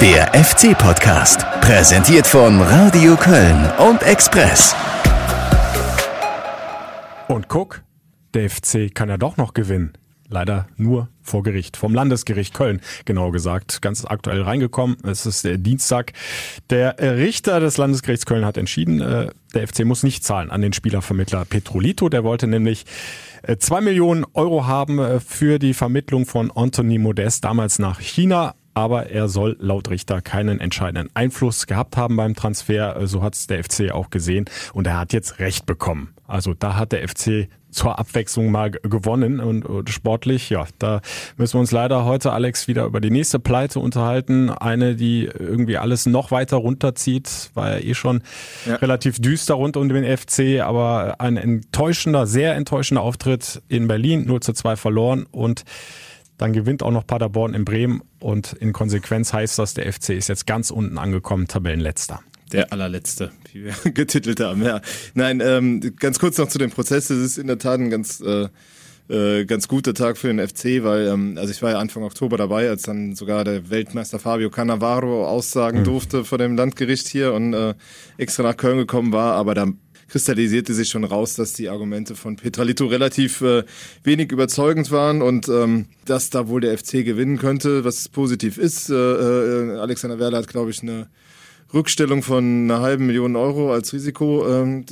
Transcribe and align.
Der 0.00 0.32
FC-Podcast, 0.32 1.44
präsentiert 1.60 2.24
von 2.24 2.60
Radio 2.60 3.16
Köln 3.16 3.68
und 3.78 4.00
Express. 4.04 4.76
Und 7.26 7.48
guck, 7.48 7.82
der 8.32 8.48
FC 8.48 8.94
kann 8.94 9.08
ja 9.08 9.16
doch 9.16 9.36
noch 9.36 9.54
gewinnen. 9.54 9.94
Leider 10.28 10.68
nur 10.76 11.08
vor 11.20 11.42
Gericht, 11.42 11.76
vom 11.76 11.94
Landesgericht 11.94 12.54
Köln, 12.54 12.80
genau 13.06 13.32
gesagt. 13.32 13.82
Ganz 13.82 14.04
aktuell 14.04 14.42
reingekommen. 14.42 14.98
Es 15.02 15.26
ist 15.26 15.44
der 15.44 15.58
Dienstag. 15.58 16.12
Der 16.70 16.96
Richter 17.00 17.58
des 17.58 17.76
Landesgerichts 17.76 18.24
Köln 18.24 18.44
hat 18.44 18.56
entschieden, 18.56 19.00
äh, 19.00 19.30
der 19.52 19.66
FC 19.66 19.84
muss 19.84 20.04
nicht 20.04 20.22
zahlen 20.22 20.50
an 20.50 20.62
den 20.62 20.74
Spielervermittler 20.74 21.44
Petrolito. 21.44 22.08
Der 22.08 22.22
wollte 22.22 22.46
nämlich 22.46 22.84
äh, 23.42 23.56
zwei 23.56 23.80
Millionen 23.80 24.24
Euro 24.34 24.66
haben 24.66 25.00
äh, 25.00 25.18
für 25.18 25.58
die 25.58 25.74
Vermittlung 25.74 26.24
von 26.24 26.52
Anthony 26.54 26.98
Modest 26.98 27.42
damals 27.44 27.80
nach 27.80 27.98
China 27.98 28.54
aber 28.78 29.10
er 29.10 29.28
soll 29.28 29.56
laut 29.58 29.90
Richter 29.90 30.22
keinen 30.22 30.60
entscheidenden 30.60 31.10
Einfluss 31.14 31.66
gehabt 31.66 31.96
haben 31.96 32.16
beim 32.16 32.36
Transfer. 32.36 33.04
So 33.08 33.22
hat 33.22 33.34
es 33.34 33.48
der 33.48 33.64
FC 33.64 33.90
auch 33.90 34.10
gesehen 34.10 34.44
und 34.72 34.86
er 34.86 35.00
hat 35.00 35.12
jetzt 35.12 35.40
Recht 35.40 35.66
bekommen. 35.66 36.14
Also 36.28 36.54
da 36.54 36.76
hat 36.76 36.92
der 36.92 37.08
FC 37.08 37.48
zur 37.70 37.98
Abwechslung 37.98 38.52
mal 38.52 38.70
gewonnen 38.70 39.40
und 39.40 39.90
sportlich, 39.90 40.48
ja, 40.48 40.66
da 40.78 41.00
müssen 41.36 41.54
wir 41.54 41.60
uns 41.60 41.72
leider 41.72 42.04
heute, 42.04 42.32
Alex, 42.32 42.68
wieder 42.68 42.84
über 42.84 43.00
die 43.00 43.10
nächste 43.10 43.38
Pleite 43.38 43.80
unterhalten. 43.80 44.48
Eine, 44.50 44.94
die 44.94 45.24
irgendwie 45.24 45.76
alles 45.76 46.06
noch 46.06 46.30
weiter 46.30 46.58
runterzieht, 46.58 47.50
war 47.54 47.72
ja 47.72 47.84
eh 47.84 47.94
schon 47.94 48.22
ja. 48.64 48.76
relativ 48.76 49.20
düster 49.20 49.54
rund 49.54 49.76
um 49.76 49.88
den 49.88 50.04
FC, 50.04 50.60
aber 50.60 51.16
ein 51.18 51.36
enttäuschender, 51.36 52.26
sehr 52.26 52.54
enttäuschender 52.54 53.02
Auftritt 53.02 53.60
in 53.68 53.88
Berlin, 53.88 54.24
0 54.26 54.40
zu 54.40 54.52
2 54.52 54.76
verloren 54.76 55.26
und 55.30 55.64
dann 56.38 56.52
gewinnt 56.52 56.82
auch 56.82 56.92
noch 56.92 57.06
Paderborn 57.06 57.52
in 57.52 57.64
Bremen 57.64 58.02
und 58.20 58.54
in 58.54 58.72
Konsequenz 58.72 59.32
heißt 59.32 59.58
das, 59.58 59.74
der 59.74 59.92
FC 59.92 60.10
ist 60.10 60.28
jetzt 60.28 60.46
ganz 60.46 60.70
unten 60.70 60.96
angekommen, 60.96 61.48
Tabellenletzter. 61.48 62.20
Der 62.52 62.72
allerletzte, 62.72 63.30
wie 63.52 63.64
wir 63.64 63.74
getitelt 63.92 64.40
haben. 64.40 64.62
Ja. 64.62 64.80
Nein, 65.14 65.42
ähm, 65.44 65.80
ganz 65.98 66.18
kurz 66.18 66.38
noch 66.38 66.48
zu 66.48 66.58
dem 66.58 66.70
Prozess. 66.70 67.10
Es 67.10 67.18
ist 67.18 67.38
in 67.38 67.46
der 67.46 67.58
Tat 67.58 67.78
ein 67.78 67.90
ganz, 67.90 68.20
äh, 68.20 68.48
äh, 69.08 69.44
ganz 69.44 69.68
guter 69.68 69.92
Tag 69.92 70.16
für 70.16 70.28
den 70.28 70.46
FC, 70.46 70.82
weil 70.82 71.08
ähm, 71.08 71.36
also 71.38 71.50
ich 71.50 71.60
war 71.60 71.72
ja 71.72 71.78
Anfang 71.78 72.04
Oktober 72.04 72.36
dabei, 72.36 72.68
als 72.70 72.82
dann 72.82 73.14
sogar 73.14 73.44
der 73.44 73.68
Weltmeister 73.68 74.18
Fabio 74.18 74.48
Cannavaro 74.48 75.26
aussagen 75.26 75.80
mhm. 75.80 75.84
durfte 75.84 76.24
vor 76.24 76.38
dem 76.38 76.56
Landgericht 76.56 77.08
hier 77.08 77.34
und 77.34 77.52
äh, 77.52 77.74
extra 78.16 78.44
nach 78.44 78.56
Köln 78.56 78.78
gekommen 78.78 79.12
war. 79.12 79.34
Aber 79.34 79.54
da 79.54 79.66
kristallisierte 80.08 80.74
sich 80.74 80.88
schon 80.88 81.04
raus, 81.04 81.34
dass 81.34 81.52
die 81.52 81.68
Argumente 81.68 82.16
von 82.16 82.36
Petralito 82.36 82.86
relativ 82.86 83.40
äh, 83.42 83.64
wenig 84.02 84.32
überzeugend 84.32 84.90
waren 84.90 85.22
und 85.22 85.48
ähm, 85.48 85.86
dass 86.04 86.30
da 86.30 86.48
wohl 86.48 86.60
der 86.60 86.76
FC 86.76 87.04
gewinnen 87.04 87.38
könnte, 87.38 87.84
was 87.84 88.08
positiv 88.08 88.58
ist. 88.58 88.90
Äh, 88.90 88.94
äh, 88.94 89.78
Alexander 89.78 90.18
Werle 90.18 90.38
hat, 90.38 90.48
glaube 90.48 90.70
ich, 90.70 90.82
eine 90.82 91.08
Rückstellung 91.72 92.22
von 92.22 92.64
einer 92.64 92.80
halben 92.80 93.06
Million 93.06 93.36
Euro 93.36 93.72
als 93.72 93.92
Risiko 93.92 94.48
ähm, 94.48 94.86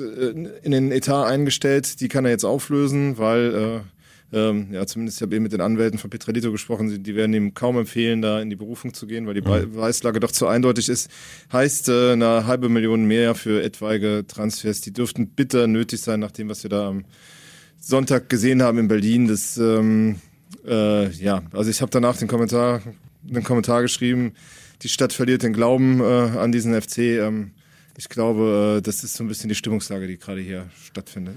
in 0.62 0.70
den 0.70 0.92
Etat 0.92 1.24
eingestellt. 1.24 2.00
Die 2.00 2.08
kann 2.08 2.26
er 2.26 2.32
jetzt 2.32 2.44
auflösen, 2.44 3.16
weil 3.16 3.54
äh, 3.54 3.95
ähm, 4.32 4.68
ja, 4.72 4.86
zumindest 4.86 5.18
ich 5.18 5.22
habe 5.22 5.34
eben 5.36 5.44
mit 5.44 5.52
den 5.52 5.60
Anwälten 5.60 5.98
von 5.98 6.10
Petralito 6.10 6.50
gesprochen, 6.50 7.02
die 7.02 7.14
werden 7.14 7.32
ihm 7.32 7.54
kaum 7.54 7.78
empfehlen, 7.78 8.22
da 8.22 8.40
in 8.40 8.50
die 8.50 8.56
Berufung 8.56 8.92
zu 8.92 9.06
gehen, 9.06 9.26
weil 9.26 9.34
die 9.34 9.40
mhm. 9.40 9.72
Beweislage 9.72 10.18
doch 10.18 10.32
zu 10.32 10.46
eindeutig 10.48 10.88
ist. 10.88 11.10
Heißt 11.52 11.88
äh, 11.88 12.12
eine 12.12 12.46
halbe 12.46 12.68
Million 12.68 13.04
mehr 13.04 13.34
für 13.34 13.62
etwaige 13.62 14.24
Transfers, 14.26 14.80
die 14.80 14.92
dürften 14.92 15.28
bitter 15.28 15.66
nötig 15.68 16.00
sein, 16.00 16.20
nach 16.20 16.32
dem, 16.32 16.48
was 16.48 16.64
wir 16.64 16.70
da 16.70 16.88
am 16.88 17.04
Sonntag 17.78 18.28
gesehen 18.28 18.62
haben 18.62 18.78
in 18.78 18.88
Berlin. 18.88 19.28
Das 19.28 19.56
ähm, 19.58 20.16
äh, 20.66 21.08
ja, 21.10 21.42
also 21.52 21.70
ich 21.70 21.80
habe 21.80 21.90
danach 21.90 22.16
den 22.16 22.28
Kommentar, 22.28 22.82
den 23.22 23.44
Kommentar 23.44 23.82
geschrieben, 23.82 24.32
die 24.82 24.88
Stadt 24.88 25.12
verliert 25.12 25.42
den 25.42 25.52
Glauben 25.52 26.00
äh, 26.00 26.04
an 26.04 26.52
diesen 26.52 26.80
FC. 26.80 26.98
Ähm, 26.98 27.52
ich 27.96 28.08
glaube, 28.08 28.76
äh, 28.78 28.82
das 28.82 29.04
ist 29.04 29.14
so 29.14 29.24
ein 29.24 29.28
bisschen 29.28 29.48
die 29.48 29.54
Stimmungslage, 29.54 30.06
die 30.06 30.18
gerade 30.18 30.40
hier 30.40 30.68
stattfindet. 30.84 31.36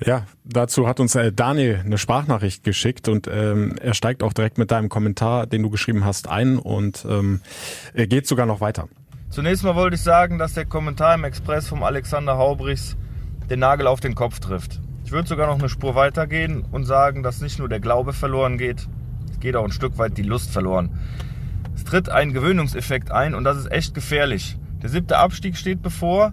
Ja, 0.00 0.26
dazu 0.44 0.88
hat 0.88 0.98
uns 0.98 1.14
äh, 1.14 1.32
Daniel 1.32 1.80
eine 1.84 1.98
Sprachnachricht 1.98 2.64
geschickt 2.64 3.08
und 3.08 3.28
ähm, 3.28 3.76
er 3.80 3.94
steigt 3.94 4.22
auch 4.22 4.32
direkt 4.32 4.58
mit 4.58 4.70
deinem 4.70 4.88
Kommentar, 4.88 5.46
den 5.46 5.62
du 5.62 5.70
geschrieben 5.70 6.04
hast, 6.04 6.28
ein 6.28 6.58
und 6.58 7.06
ähm, 7.08 7.40
er 7.94 8.06
geht 8.06 8.26
sogar 8.26 8.44
noch 8.46 8.60
weiter. 8.60 8.88
Zunächst 9.30 9.62
mal 9.64 9.76
wollte 9.76 9.94
ich 9.94 10.02
sagen, 10.02 10.38
dass 10.38 10.54
der 10.54 10.64
Kommentar 10.64 11.14
im 11.14 11.24
Express 11.24 11.68
vom 11.68 11.82
Alexander 11.82 12.36
Haubrichs 12.36 12.96
den 13.50 13.60
Nagel 13.60 13.86
auf 13.86 14.00
den 14.00 14.14
Kopf 14.14 14.40
trifft. 14.40 14.80
Ich 15.04 15.12
würde 15.12 15.28
sogar 15.28 15.46
noch 15.46 15.58
eine 15.58 15.68
Spur 15.68 15.94
weitergehen 15.94 16.64
und 16.70 16.84
sagen, 16.84 17.22
dass 17.22 17.40
nicht 17.40 17.58
nur 17.58 17.68
der 17.68 17.80
Glaube 17.80 18.12
verloren 18.12 18.58
geht, 18.58 18.88
es 19.30 19.38
geht 19.40 19.54
auch 19.54 19.64
ein 19.64 19.72
Stück 19.72 19.98
weit 19.98 20.18
die 20.18 20.22
Lust 20.22 20.50
verloren. 20.50 20.98
Es 21.74 21.84
tritt 21.84 22.08
ein 22.08 22.32
Gewöhnungseffekt 22.32 23.10
ein 23.10 23.34
und 23.34 23.44
das 23.44 23.58
ist 23.58 23.70
echt 23.70 23.94
gefährlich. 23.94 24.56
Der 24.82 24.90
siebte 24.90 25.18
Abstieg 25.18 25.56
steht 25.56 25.82
bevor 25.82 26.32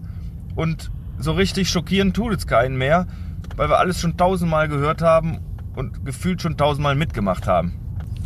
und 0.56 0.90
so 1.18 1.32
richtig 1.32 1.68
schockierend 1.70 2.16
tut 2.16 2.34
es 2.34 2.46
keinen 2.46 2.76
mehr, 2.76 3.06
weil 3.56 3.68
wir 3.68 3.78
alles 3.78 4.00
schon 4.00 4.16
tausendmal 4.16 4.68
gehört 4.68 5.02
haben 5.02 5.40
und 5.74 6.04
gefühlt 6.04 6.42
schon 6.42 6.56
tausendmal 6.56 6.94
mitgemacht 6.94 7.46
haben. 7.46 7.72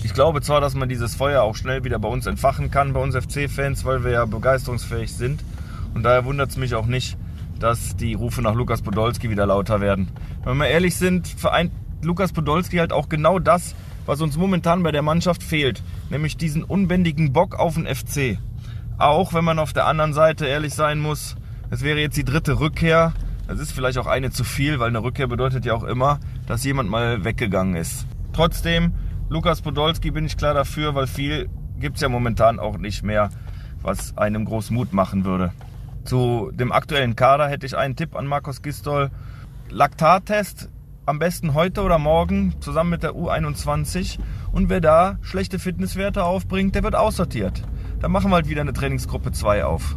Ich 0.02 0.14
glaube 0.14 0.40
zwar, 0.42 0.60
dass 0.60 0.74
man 0.74 0.88
dieses 0.88 1.14
Feuer 1.14 1.42
auch 1.42 1.56
schnell 1.56 1.84
wieder 1.84 1.98
bei 1.98 2.08
uns 2.08 2.26
entfachen 2.26 2.70
kann, 2.70 2.92
bei 2.92 3.00
uns 3.00 3.16
FC-Fans, 3.16 3.84
weil 3.84 4.04
wir 4.04 4.12
ja 4.12 4.24
begeisterungsfähig 4.24 5.12
sind. 5.12 5.42
Und 5.94 6.02
daher 6.02 6.24
wundert 6.24 6.50
es 6.50 6.56
mich 6.56 6.74
auch 6.74 6.86
nicht, 6.86 7.16
dass 7.58 7.96
die 7.96 8.14
Rufe 8.14 8.42
nach 8.42 8.54
Lukas 8.54 8.82
Podolski 8.82 9.30
wieder 9.30 9.46
lauter 9.46 9.80
werden. 9.80 10.08
Wenn 10.44 10.58
wir 10.58 10.68
ehrlich 10.68 10.96
sind, 10.96 11.26
vereint 11.26 11.72
Lukas 12.02 12.32
Podolski 12.32 12.76
halt 12.76 12.92
auch 12.92 13.08
genau 13.08 13.38
das, 13.38 13.74
was 14.04 14.20
uns 14.20 14.36
momentan 14.36 14.82
bei 14.82 14.92
der 14.92 15.02
Mannschaft 15.02 15.42
fehlt, 15.42 15.82
nämlich 16.10 16.36
diesen 16.36 16.62
unbändigen 16.62 17.32
Bock 17.32 17.58
auf 17.58 17.74
den 17.74 17.86
FC. 17.86 18.38
Auch 18.98 19.34
wenn 19.34 19.44
man 19.44 19.58
auf 19.58 19.72
der 19.72 19.86
anderen 19.86 20.12
Seite 20.12 20.46
ehrlich 20.46 20.74
sein 20.74 21.00
muss, 21.00 21.36
es 21.70 21.82
wäre 21.82 21.98
jetzt 21.98 22.16
die 22.16 22.24
dritte 22.24 22.60
Rückkehr. 22.60 23.12
Das 23.46 23.60
ist 23.60 23.72
vielleicht 23.72 23.98
auch 23.98 24.06
eine 24.06 24.30
zu 24.30 24.44
viel, 24.44 24.78
weil 24.78 24.88
eine 24.88 25.02
Rückkehr 25.02 25.26
bedeutet 25.26 25.64
ja 25.64 25.74
auch 25.74 25.84
immer, 25.84 26.20
dass 26.46 26.64
jemand 26.64 26.90
mal 26.90 27.24
weggegangen 27.24 27.76
ist. 27.76 28.06
Trotzdem, 28.32 28.92
Lukas 29.28 29.62
Podolski 29.62 30.10
bin 30.10 30.26
ich 30.26 30.36
klar 30.36 30.54
dafür, 30.54 30.94
weil 30.94 31.06
viel 31.06 31.48
gibt 31.78 31.96
es 31.96 32.02
ja 32.02 32.08
momentan 32.08 32.58
auch 32.58 32.78
nicht 32.78 33.02
mehr, 33.02 33.30
was 33.82 34.16
einem 34.16 34.44
groß 34.44 34.70
Mut 34.70 34.92
machen 34.92 35.24
würde. 35.24 35.52
Zu 36.04 36.50
dem 36.54 36.72
aktuellen 36.72 37.16
Kader 37.16 37.48
hätte 37.48 37.66
ich 37.66 37.76
einen 37.76 37.96
Tipp 37.96 38.14
an 38.14 38.26
Markus 38.26 38.62
Gistol. 38.62 39.10
Laktattest 39.68 40.70
am 41.04 41.18
besten 41.18 41.54
heute 41.54 41.82
oder 41.82 41.98
morgen 41.98 42.54
zusammen 42.60 42.90
mit 42.90 43.02
der 43.02 43.12
U21 43.12 44.18
und 44.52 44.68
wer 44.68 44.80
da 44.80 45.18
schlechte 45.22 45.58
Fitnesswerte 45.58 46.24
aufbringt, 46.24 46.74
der 46.74 46.82
wird 46.82 46.96
aussortiert 46.96 47.62
dann 48.00 48.12
machen 48.12 48.30
wir 48.30 48.36
halt 48.36 48.48
wieder 48.48 48.60
eine 48.60 48.72
Trainingsgruppe 48.72 49.32
2 49.32 49.64
auf. 49.64 49.96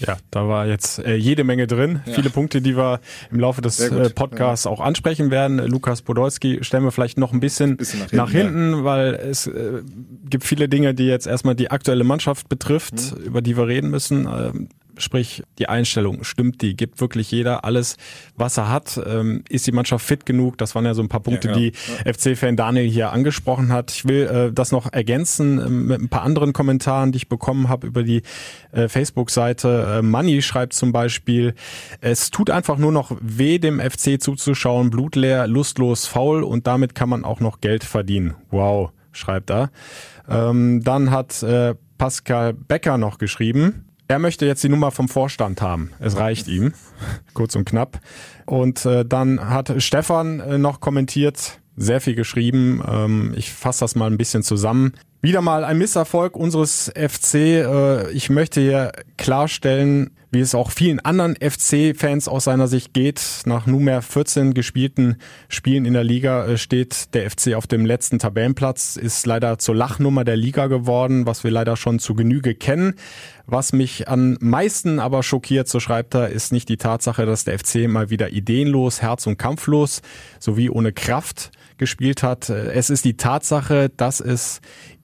Ja, 0.00 0.16
da 0.30 0.48
war 0.48 0.66
jetzt 0.66 0.98
äh, 0.98 1.14
jede 1.14 1.44
Menge 1.44 1.66
drin. 1.66 2.00
Ja. 2.06 2.14
Viele 2.14 2.30
Punkte, 2.30 2.60
die 2.62 2.76
wir 2.76 3.00
im 3.30 3.40
Laufe 3.40 3.60
des 3.60 3.80
äh, 3.80 4.10
Podcasts 4.10 4.64
ja. 4.64 4.70
auch 4.70 4.80
ansprechen 4.80 5.30
werden. 5.30 5.58
Lukas 5.58 6.02
Podolski 6.02 6.58
stellen 6.62 6.84
wir 6.84 6.90
vielleicht 6.90 7.18
noch 7.18 7.32
ein 7.32 7.40
bisschen, 7.40 7.76
bisschen 7.76 8.00
nach 8.00 8.08
hinten, 8.08 8.16
nach 8.16 8.30
hinten 8.30 8.72
ja. 8.78 8.84
weil 8.84 9.14
es 9.14 9.46
äh, 9.46 9.82
gibt 10.28 10.44
viele 10.44 10.68
Dinge, 10.68 10.94
die 10.94 11.04
jetzt 11.04 11.26
erstmal 11.26 11.54
die 11.54 11.70
aktuelle 11.70 12.04
Mannschaft 12.04 12.48
betrifft, 12.48 12.94
mhm. 12.94 13.24
über 13.24 13.42
die 13.42 13.56
wir 13.56 13.66
reden 13.66 13.90
müssen. 13.90 14.26
Ähm, 14.26 14.68
Sprich, 14.98 15.42
die 15.58 15.68
Einstellung, 15.68 16.24
stimmt 16.24 16.62
die? 16.62 16.76
Gibt 16.76 17.00
wirklich 17.00 17.30
jeder 17.30 17.64
alles, 17.64 17.96
was 18.36 18.56
er 18.56 18.68
hat? 18.68 19.00
Ähm, 19.06 19.44
ist 19.48 19.66
die 19.66 19.72
Mannschaft 19.72 20.04
fit 20.04 20.26
genug? 20.26 20.58
Das 20.58 20.74
waren 20.74 20.84
ja 20.84 20.94
so 20.94 21.02
ein 21.02 21.08
paar 21.08 21.20
Punkte, 21.20 21.48
ja, 21.48 21.54
ja. 21.54 21.60
die. 21.60 21.72
FC-Fan 22.04 22.56
Daniel 22.56 22.88
hier 22.88 23.12
angesprochen 23.12 23.72
hat. 23.72 23.90
Ich 23.90 24.06
will 24.06 24.26
äh, 24.26 24.52
das 24.52 24.72
noch 24.72 24.92
ergänzen 24.92 25.58
äh, 25.58 25.68
mit 25.68 26.00
ein 26.00 26.08
paar 26.08 26.22
anderen 26.22 26.52
Kommentaren, 26.52 27.12
die 27.12 27.16
ich 27.18 27.28
bekommen 27.28 27.68
habe 27.68 27.86
über 27.86 28.02
die 28.02 28.22
äh, 28.72 28.88
Facebook-Seite. 28.88 29.98
Äh, 29.98 30.02
Money 30.02 30.42
schreibt 30.42 30.72
zum 30.72 30.92
Beispiel, 30.92 31.54
es 32.00 32.30
tut 32.30 32.50
einfach 32.50 32.78
nur 32.78 32.92
noch 32.92 33.16
weh, 33.20 33.58
dem 33.58 33.80
FC 33.80 34.20
zuzuschauen, 34.20 34.90
blutleer, 34.90 35.46
lustlos, 35.46 36.06
faul 36.06 36.42
und 36.42 36.66
damit 36.66 36.94
kann 36.94 37.08
man 37.08 37.24
auch 37.24 37.40
noch 37.40 37.60
Geld 37.60 37.84
verdienen. 37.84 38.34
Wow, 38.50 38.90
schreibt 39.12 39.50
er. 39.50 39.70
Ähm, 40.28 40.82
dann 40.84 41.10
hat 41.10 41.42
äh, 41.42 41.74
Pascal 41.98 42.54
Becker 42.54 42.96
noch 42.96 43.18
geschrieben, 43.18 43.89
er 44.10 44.18
möchte 44.18 44.44
jetzt 44.44 44.64
die 44.64 44.68
Nummer 44.68 44.90
vom 44.90 45.08
Vorstand 45.08 45.62
haben. 45.62 45.92
Es 46.00 46.16
reicht 46.16 46.48
ihm. 46.48 46.74
Kurz 47.32 47.54
und 47.54 47.64
knapp. 47.64 48.00
Und 48.44 48.84
äh, 48.84 49.04
dann 49.04 49.48
hat 49.48 49.80
Stefan 49.80 50.40
äh, 50.40 50.58
noch 50.58 50.80
kommentiert, 50.80 51.60
sehr 51.76 52.00
viel 52.00 52.16
geschrieben. 52.16 52.82
Ähm, 52.84 53.34
ich 53.36 53.52
fasse 53.52 53.80
das 53.80 53.94
mal 53.94 54.10
ein 54.10 54.18
bisschen 54.18 54.42
zusammen. 54.42 54.94
Wieder 55.22 55.42
mal 55.42 55.64
ein 55.64 55.76
Misserfolg 55.76 56.34
unseres 56.34 56.90
FC. 56.96 57.34
Äh, 57.34 58.10
ich 58.12 58.30
möchte 58.30 58.62
hier 58.62 58.92
klarstellen, 59.18 60.12
wie 60.30 60.40
es 60.40 60.54
auch 60.54 60.70
vielen 60.70 60.98
anderen 61.00 61.36
FC-Fans 61.36 62.26
aus 62.26 62.44
seiner 62.44 62.68
Sicht 62.68 62.94
geht. 62.94 63.20
Nach 63.44 63.66
nunmehr 63.66 64.00
14 64.00 64.54
gespielten 64.54 65.16
Spielen 65.48 65.84
in 65.84 65.92
der 65.92 66.04
Liga 66.04 66.46
äh, 66.46 66.56
steht 66.56 67.12
der 67.12 67.30
FC 67.30 67.52
auf 67.54 67.66
dem 67.66 67.84
letzten 67.84 68.18
Tabellenplatz, 68.18 68.96
ist 68.96 69.26
leider 69.26 69.58
zur 69.58 69.74
Lachnummer 69.74 70.24
der 70.24 70.36
Liga 70.36 70.68
geworden, 70.68 71.26
was 71.26 71.44
wir 71.44 71.50
leider 71.50 71.76
schon 71.76 71.98
zu 71.98 72.14
Genüge 72.14 72.54
kennen. 72.54 72.94
Was 73.44 73.74
mich 73.74 74.08
am 74.08 74.38
meisten 74.40 75.00
aber 75.00 75.22
schockiert, 75.22 75.68
so 75.68 75.80
schreibt 75.80 76.14
er, 76.14 76.30
ist 76.30 76.50
nicht 76.50 76.70
die 76.70 76.78
Tatsache, 76.78 77.26
dass 77.26 77.44
der 77.44 77.58
FC 77.58 77.88
mal 77.88 78.08
wieder 78.08 78.30
ideenlos, 78.30 79.02
herz- 79.02 79.26
und 79.26 79.36
kampflos 79.36 80.00
sowie 80.38 80.70
ohne 80.70 80.92
Kraft 80.92 81.50
gespielt 81.76 82.22
hat. 82.22 82.48
Es 82.48 82.90
ist 82.90 83.04
die 83.04 83.16
Tatsache, 83.16 83.88
dass 83.88 84.20
es 84.20 84.60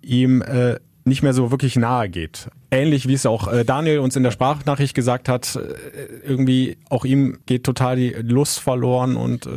ihm 0.06 0.42
äh, 0.42 0.76
nicht 1.04 1.22
mehr 1.22 1.32
so 1.32 1.50
wirklich 1.50 1.76
nahe 1.76 2.08
geht. 2.08 2.48
Ähnlich 2.70 3.06
wie 3.06 3.14
es 3.14 3.26
auch 3.26 3.50
äh, 3.50 3.64
Daniel 3.64 4.00
uns 4.00 4.16
in 4.16 4.24
der 4.24 4.32
Sprachnachricht 4.32 4.94
gesagt 4.94 5.28
hat, 5.28 5.56
äh, 5.56 6.26
irgendwie 6.26 6.78
auch 6.90 7.04
ihm 7.04 7.38
geht 7.46 7.64
total 7.64 7.96
die 7.96 8.10
Lust 8.10 8.58
verloren 8.58 9.16
und 9.16 9.46
äh, 9.46 9.50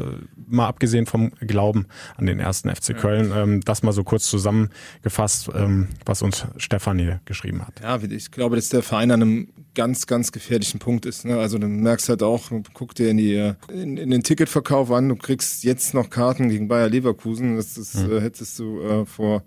mal 0.48 0.68
abgesehen 0.68 1.08
vom 1.08 1.32
Glauben 1.40 1.88
an 2.18 2.28
den 2.28 2.40
ersten 2.40 2.74
FC 2.74 2.96
Köln, 2.96 3.32
ähm, 3.36 3.62
das 3.62 3.82
mal 3.82 3.94
so 3.94 4.04
kurz 4.04 4.26
zusammengefasst, 4.30 5.50
ähm, 5.56 5.88
was 6.06 6.22
uns 6.22 6.46
Stefanie 6.58 7.16
geschrieben 7.26 7.66
hat. 7.66 7.82
Ja, 7.82 8.00
ich 8.02 8.32
glaube, 8.32 8.56
dass 8.56 8.70
der 8.70 8.84
Verein 8.84 9.12
an 9.12 9.22
einem 9.22 9.48
ganz, 9.74 10.06
ganz 10.06 10.32
gefährlichen 10.32 10.80
Punkt 10.80 11.06
ist. 11.08 11.26
Ne? 11.26 11.40
Also 11.40 11.58
du 11.58 11.68
merkst 11.68 12.10
halt 12.10 12.22
auch, 12.22 12.52
guck 12.74 12.94
dir 12.94 13.10
in, 13.10 13.18
die, 13.18 13.54
in, 13.72 13.98
in, 13.98 14.12
den 14.12 14.24
Ticketverkauf 14.24 14.92
an, 14.92 15.10
du 15.10 15.16
kriegst 15.16 15.64
jetzt 15.64 15.94
noch 15.94 16.10
Karten 16.10 16.50
gegen 16.50 16.68
Bayer 16.68 16.90
Leverkusen. 16.90 17.56
Das, 17.56 17.74
das 17.74 17.96
mhm. 17.96 18.12
äh, 18.12 18.22
hättest 18.22 18.60
du 18.60 18.82
äh, 18.82 19.06
vor 19.06 19.44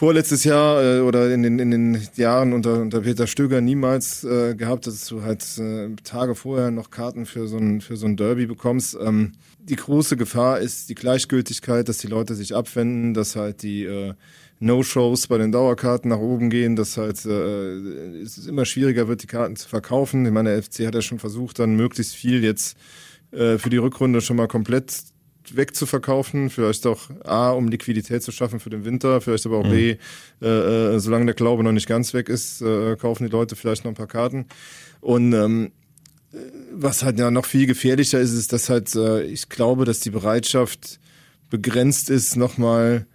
vorletztes 0.00 0.44
Jahr 0.44 0.82
äh, 0.82 1.00
oder 1.00 1.30
in 1.30 1.42
den, 1.42 1.58
in 1.58 1.70
den 1.70 2.08
Jahren 2.16 2.54
unter, 2.54 2.80
unter 2.80 3.02
Peter 3.02 3.26
Stöger 3.26 3.60
niemals 3.60 4.24
äh, 4.24 4.54
gehabt, 4.54 4.86
dass 4.86 5.06
du 5.06 5.20
halt 5.20 5.44
äh, 5.58 5.90
Tage 6.04 6.34
vorher 6.34 6.70
noch 6.70 6.90
Karten 6.90 7.26
für 7.26 7.46
so 7.46 7.58
ein, 7.58 7.82
für 7.82 7.98
so 7.98 8.06
ein 8.06 8.16
Derby 8.16 8.46
bekommst. 8.46 8.96
Ähm, 8.98 9.32
die 9.58 9.76
große 9.76 10.16
Gefahr 10.16 10.58
ist 10.58 10.88
die 10.88 10.94
Gleichgültigkeit, 10.94 11.86
dass 11.86 11.98
die 11.98 12.06
Leute 12.06 12.34
sich 12.34 12.56
abwenden, 12.56 13.12
dass 13.12 13.36
halt 13.36 13.62
die 13.62 13.84
äh, 13.84 14.14
No-Shows 14.58 15.26
bei 15.26 15.36
den 15.36 15.52
Dauerkarten 15.52 16.08
nach 16.08 16.18
oben 16.18 16.48
gehen, 16.48 16.76
dass 16.76 16.96
halt 16.96 17.22
äh, 17.26 18.22
es 18.22 18.46
immer 18.46 18.64
schwieriger 18.64 19.06
wird, 19.06 19.22
die 19.22 19.26
Karten 19.26 19.56
zu 19.56 19.68
verkaufen. 19.68 20.24
Ich 20.24 20.32
meine, 20.32 20.48
der 20.48 20.62
FC 20.62 20.86
hat 20.86 20.94
ja 20.94 21.02
schon 21.02 21.18
versucht, 21.18 21.58
dann 21.58 21.76
möglichst 21.76 22.14
viel 22.14 22.42
jetzt 22.42 22.74
äh, 23.32 23.58
für 23.58 23.68
die 23.68 23.76
Rückrunde 23.76 24.22
schon 24.22 24.38
mal 24.38 24.48
komplett 24.48 24.94
wegzuverkaufen, 25.56 26.50
vielleicht 26.50 26.86
auch 26.86 27.10
A, 27.24 27.50
um 27.50 27.68
Liquidität 27.68 28.22
zu 28.22 28.32
schaffen 28.32 28.60
für 28.60 28.70
den 28.70 28.84
Winter, 28.84 29.20
vielleicht 29.20 29.46
aber 29.46 29.58
auch 29.58 29.66
mhm. 29.66 29.70
B, 29.70 29.96
äh, 30.42 30.46
äh, 30.46 30.98
solange 30.98 31.26
der 31.26 31.34
Glaube 31.34 31.62
noch 31.64 31.72
nicht 31.72 31.88
ganz 31.88 32.14
weg 32.14 32.28
ist, 32.28 32.62
äh, 32.62 32.96
kaufen 32.96 33.24
die 33.24 33.30
Leute 33.30 33.56
vielleicht 33.56 33.84
noch 33.84 33.92
ein 33.92 33.96
paar 33.96 34.06
Karten. 34.06 34.46
Und 35.00 35.32
ähm, 35.32 35.72
was 36.72 37.02
halt 37.02 37.18
ja 37.18 37.30
noch 37.30 37.44
viel 37.44 37.66
gefährlicher 37.66 38.20
ist, 38.20 38.32
ist, 38.32 38.52
dass 38.52 38.68
halt, 38.68 38.94
äh, 38.94 39.22
ich 39.22 39.48
glaube, 39.48 39.84
dass 39.84 40.00
die 40.00 40.10
Bereitschaft 40.10 41.00
begrenzt 41.50 42.10
ist, 42.10 42.36
nochmal 42.36 43.06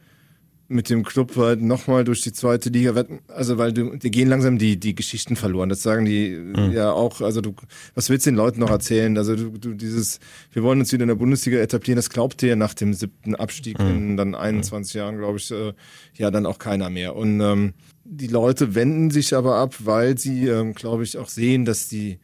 mit 0.68 0.90
dem 0.90 1.04
Club 1.04 1.36
halt 1.38 1.62
nochmal 1.62 2.04
durch 2.04 2.22
die 2.22 2.34
zweite 2.34 2.70
Liga 2.70 2.96
wetten. 2.96 3.20
Also 3.28 3.58
weil 3.58 3.72
du, 3.72 3.96
die 3.98 4.10
gehen 4.10 4.28
langsam 4.28 4.58
die, 4.58 4.78
die 4.78 4.96
Geschichten 4.96 5.36
verloren. 5.36 5.70
Das 5.70 5.84
sagen 5.84 6.06
die 6.06 6.32
mhm. 6.32 6.72
ja 6.72 6.92
auch. 6.92 7.22
Also 7.22 7.42
du, 7.42 7.54
was 7.94 8.10
willst 8.10 8.26
du 8.26 8.32
den 8.32 8.38
Leuten 8.38 8.62
noch 8.62 8.72
erzählen? 8.72 9.16
Also 9.18 9.36
du, 9.36 9.50
du 9.52 9.74
dieses, 9.76 10.20
wir 10.52 10.64
wollen 10.64 10.80
uns 10.80 10.92
wieder 10.92 11.04
in 11.04 11.10
der 11.10 11.16
Bundesliga 11.16 11.60
etablieren, 11.60 11.98
das 11.98 12.10
glaubt 12.10 12.42
dir 12.42 12.56
nach 12.56 12.74
dem 12.74 12.94
siebten 12.96 13.36
Abstieg 13.36 13.80
mhm. 13.80 13.88
in 13.88 14.18
dann 14.18 14.34
21 14.34 14.96
mhm. 14.96 15.00
Jahren, 15.00 15.18
glaube 15.18 15.38
ich, 15.38 15.52
äh, 15.52 15.74
ja 16.16 16.32
dann 16.32 16.48
auch 16.48 16.58
keiner 16.58 16.90
mehr. 16.90 17.16
Und 17.16 17.40
ähm, 17.42 17.74
die 18.04 18.28
Leute 18.28 18.74
wenden 18.74 19.12
sich 19.12 19.36
aber 19.36 19.58
ab, 19.58 19.76
weil 19.80 20.18
sie, 20.18 20.48
ähm, 20.48 20.74
glaube 20.74 21.04
ich, 21.04 21.18
auch 21.18 21.30
sehen, 21.30 21.66
dass 21.66 21.90
die, 21.90 22.18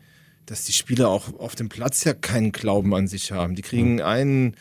dass 0.48 0.64
die 0.64 0.74
Spieler 0.74 1.10
auch 1.10 1.40
auf 1.40 1.56
dem 1.56 1.70
Platz 1.70 2.04
ja 2.06 2.14
keinen 2.14 2.52
Glauben 2.52 2.94
an 2.96 3.08
sich 3.08 3.32
haben. 3.32 3.54
Die 3.54 3.62
kriegen 3.62 3.96
mhm. 3.96 4.02
einen 4.02 4.56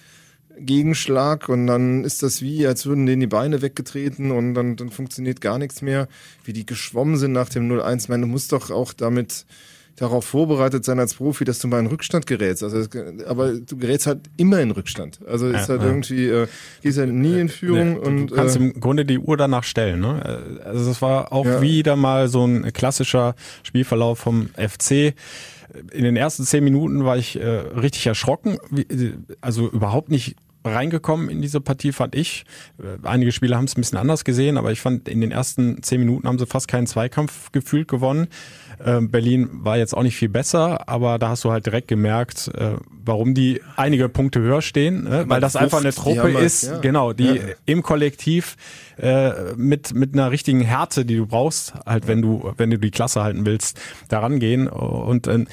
Gegenschlag 0.64 1.48
und 1.48 1.66
dann 1.66 2.04
ist 2.04 2.22
das 2.22 2.42
wie, 2.42 2.66
als 2.66 2.86
würden 2.86 3.06
denen 3.06 3.20
die 3.20 3.26
Beine 3.26 3.62
weggetreten 3.62 4.30
und 4.30 4.54
dann, 4.54 4.76
dann 4.76 4.90
funktioniert 4.90 5.40
gar 5.40 5.58
nichts 5.58 5.82
mehr. 5.82 6.08
Wie 6.44 6.52
die 6.52 6.66
geschwommen 6.66 7.16
sind 7.16 7.32
nach 7.32 7.48
dem 7.48 7.70
0-1. 7.70 8.02
Ich 8.02 8.08
meine, 8.08 8.22
du 8.22 8.28
musst 8.28 8.52
doch 8.52 8.70
auch 8.70 8.92
damit 8.92 9.46
darauf 9.96 10.24
vorbereitet 10.24 10.84
sein 10.84 10.98
als 10.98 11.14
Profi, 11.14 11.44
dass 11.44 11.58
du 11.58 11.68
mal 11.68 11.80
in 11.80 11.86
Rückstand 11.86 12.26
gerätst. 12.26 12.62
Also, 12.62 12.88
aber 13.26 13.52
du 13.52 13.76
gerätst 13.76 14.06
halt 14.06 14.20
immer 14.38 14.60
in 14.60 14.70
Rückstand. 14.70 15.20
Also 15.26 15.48
ist 15.48 15.62
ja, 15.62 15.68
halt 15.68 15.82
ja. 15.82 15.88
irgendwie, 15.88 16.26
äh, 16.26 16.46
gehst 16.80 16.98
halt 16.98 17.12
nie 17.12 17.38
in 17.38 17.48
Führung. 17.50 17.92
Nee, 17.92 17.98
und, 17.98 18.26
du 18.28 18.34
kannst 18.34 18.56
äh, 18.56 18.60
im 18.60 18.80
Grunde 18.80 19.04
die 19.04 19.18
Uhr 19.18 19.36
danach 19.36 19.64
stellen. 19.64 20.00
Ne? 20.00 20.60
Also 20.64 20.88
das 20.88 21.02
war 21.02 21.32
auch 21.32 21.44
ja. 21.44 21.60
wieder 21.60 21.96
mal 21.96 22.28
so 22.28 22.46
ein 22.46 22.72
klassischer 22.72 23.34
Spielverlauf 23.62 24.18
vom 24.18 24.48
FC 24.56 25.14
in 25.92 26.04
den 26.04 26.16
ersten 26.16 26.44
zehn 26.44 26.64
Minuten 26.64 27.04
war 27.04 27.16
ich 27.16 27.40
äh, 27.40 27.46
richtig 27.46 28.06
erschrocken. 28.06 28.58
Also 29.40 29.70
überhaupt 29.70 30.10
nicht 30.10 30.36
reingekommen 30.64 31.28
in 31.28 31.40
diese 31.40 31.60
Partie, 31.60 31.92
fand 31.92 32.14
ich. 32.14 32.44
Einige 33.02 33.32
Spieler 33.32 33.56
haben 33.56 33.64
es 33.64 33.76
ein 33.76 33.80
bisschen 33.80 33.98
anders 33.98 34.24
gesehen, 34.24 34.58
aber 34.58 34.72
ich 34.72 34.80
fand, 34.80 35.08
in 35.08 35.20
den 35.20 35.30
ersten 35.30 35.82
zehn 35.82 36.00
Minuten 36.00 36.26
haben 36.26 36.38
sie 36.38 36.46
fast 36.46 36.68
keinen 36.68 36.86
Zweikampf 36.86 37.52
gefühlt 37.52 37.88
gewonnen. 37.88 38.28
Ähm, 38.84 39.10
Berlin 39.10 39.48
war 39.52 39.76
jetzt 39.76 39.94
auch 39.94 40.02
nicht 40.02 40.16
viel 40.16 40.28
besser, 40.28 40.88
aber 40.88 41.18
da 41.18 41.30
hast 41.30 41.44
du 41.44 41.50
halt 41.50 41.66
direkt 41.66 41.88
gemerkt, 41.88 42.48
äh, 42.54 42.72
warum 43.04 43.34
die 43.34 43.60
einige 43.76 44.08
Punkte 44.08 44.40
höher 44.40 44.62
stehen, 44.62 45.04
ne? 45.04 45.24
weil 45.28 45.40
das 45.40 45.56
einfach 45.56 45.80
eine 45.80 45.92
Truppe 45.92 46.30
ist, 46.30 46.64
ja. 46.64 46.78
genau, 46.78 47.12
die 47.12 47.24
ja. 47.24 47.42
im 47.66 47.82
Kollektiv 47.82 48.56
äh, 48.96 49.54
mit 49.56 49.94
mit 49.94 50.14
einer 50.14 50.30
richtigen 50.30 50.60
Härte, 50.60 51.04
die 51.04 51.16
du 51.16 51.26
brauchst, 51.26 51.74
halt 51.84 52.06
wenn 52.06 52.22
du 52.22 52.52
wenn 52.56 52.70
du 52.70 52.78
die 52.78 52.90
Klasse 52.90 53.22
halten 53.22 53.44
willst, 53.44 53.78
daran 54.08 54.38
gehen 54.38 54.68
und 54.68 55.26
äh, 55.26 55.44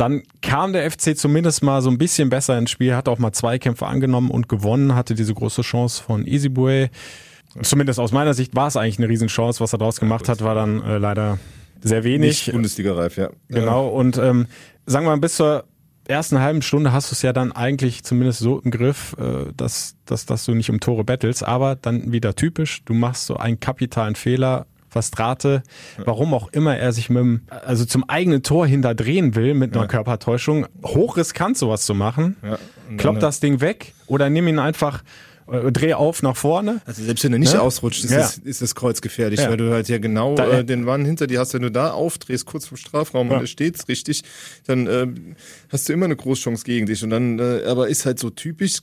dann 0.00 0.22
kam 0.40 0.72
der 0.72 0.90
FC 0.90 1.16
zumindest 1.16 1.62
mal 1.62 1.82
so 1.82 1.90
ein 1.90 1.98
bisschen 1.98 2.30
besser 2.30 2.56
ins 2.56 2.70
Spiel, 2.70 2.94
hat 2.94 3.06
auch 3.06 3.18
mal 3.18 3.32
zwei 3.32 3.58
Kämpfe 3.58 3.86
angenommen 3.86 4.30
und 4.30 4.48
gewonnen, 4.48 4.94
hatte 4.94 5.14
diese 5.14 5.34
große 5.34 5.60
Chance 5.60 6.02
von 6.02 6.26
Easybue. 6.26 6.88
Zumindest 7.62 8.00
aus 8.00 8.10
meiner 8.10 8.32
Sicht 8.32 8.56
war 8.56 8.68
es 8.68 8.76
eigentlich 8.76 8.98
eine 8.98 9.08
Riesenchance. 9.08 9.60
Was 9.60 9.74
er 9.74 9.78
daraus 9.78 10.00
gemacht 10.00 10.28
hat, 10.28 10.42
war 10.42 10.54
dann 10.54 10.82
äh, 10.82 10.96
leider 10.96 11.38
sehr 11.82 12.02
wenig. 12.04 12.46
Nicht 12.46 12.52
Bundesliga-reif, 12.52 13.18
ja. 13.18 13.30
Genau. 13.48 13.88
Und 13.88 14.16
ähm, 14.16 14.46
sagen 14.86 15.04
wir 15.04 15.10
mal, 15.10 15.20
bis 15.20 15.36
zur 15.36 15.64
ersten 16.08 16.40
halben 16.40 16.62
Stunde 16.62 16.92
hast 16.92 17.10
du 17.10 17.14
es 17.14 17.22
ja 17.22 17.32
dann 17.32 17.52
eigentlich 17.52 18.02
zumindest 18.02 18.40
so 18.40 18.60
im 18.60 18.70
Griff, 18.70 19.14
äh, 19.18 19.52
dass, 19.54 19.96
dass, 20.06 20.24
dass 20.24 20.46
du 20.46 20.54
nicht 20.54 20.70
um 20.70 20.80
Tore 20.80 21.04
bettelst. 21.04 21.44
Aber 21.44 21.76
dann 21.76 22.10
wieder 22.12 22.34
typisch, 22.34 22.84
du 22.84 22.94
machst 22.94 23.26
so 23.26 23.36
einen 23.36 23.60
kapitalen 23.60 24.14
Fehler, 24.14 24.66
Verstrate, 24.90 25.62
warum 26.04 26.34
auch 26.34 26.48
immer 26.52 26.76
er 26.76 26.92
sich 26.92 27.08
mit 27.08 27.20
dem, 27.20 27.40
also 27.48 27.84
zum 27.84 28.08
eigenen 28.08 28.42
Tor 28.42 28.66
hinterdrehen 28.66 29.36
will 29.36 29.54
mit 29.54 29.72
einer 29.72 29.84
ja. 29.84 29.88
Körpertäuschung, 29.88 30.66
hochriskant 30.84 31.56
sowas 31.56 31.86
zu 31.86 31.94
machen, 31.94 32.36
ja. 32.42 32.58
kloppt 32.96 33.22
das 33.22 33.40
Ding 33.40 33.60
weg 33.60 33.94
oder 34.06 34.28
nimm 34.28 34.48
ihn 34.48 34.58
einfach 34.58 35.02
äh, 35.50 35.72
dreh 35.72 35.94
auf 35.94 36.22
nach 36.22 36.36
vorne. 36.36 36.80
Also 36.86 37.02
selbst 37.02 37.24
wenn 37.24 37.32
er 37.32 37.38
nicht 37.38 37.54
ja? 37.54 37.60
ausrutscht, 37.60 38.04
ist, 38.04 38.10
ja. 38.10 38.18
das, 38.18 38.38
ist 38.38 38.62
das 38.62 38.74
Kreuz 38.74 39.00
gefährlich, 39.00 39.40
ja. 39.40 39.50
weil 39.50 39.56
du 39.56 39.72
halt 39.72 39.88
ja 39.88 39.98
genau 39.98 40.34
da, 40.34 40.58
äh, 40.58 40.64
den 40.64 40.84
Mann 40.84 41.04
hinter 41.04 41.26
dir 41.26 41.40
hast. 41.40 41.54
Wenn 41.54 41.62
du 41.62 41.70
da 41.70 41.90
aufdrehst, 41.92 42.46
kurz 42.46 42.66
vom 42.66 42.76
Strafraum 42.76 43.30
und 43.30 43.40
er 43.40 43.46
steht's 43.46 43.88
richtig, 43.88 44.22
dann 44.66 44.86
äh, 44.86 45.06
hast 45.68 45.88
du 45.88 45.92
immer 45.92 46.04
eine 46.04 46.16
Großchance 46.16 46.64
gegen 46.64 46.86
dich. 46.86 47.02
Und 47.02 47.10
dann, 47.10 47.38
äh, 47.38 47.64
aber 47.66 47.88
ist 47.88 48.06
halt 48.06 48.18
so 48.18 48.30
typisch, 48.30 48.78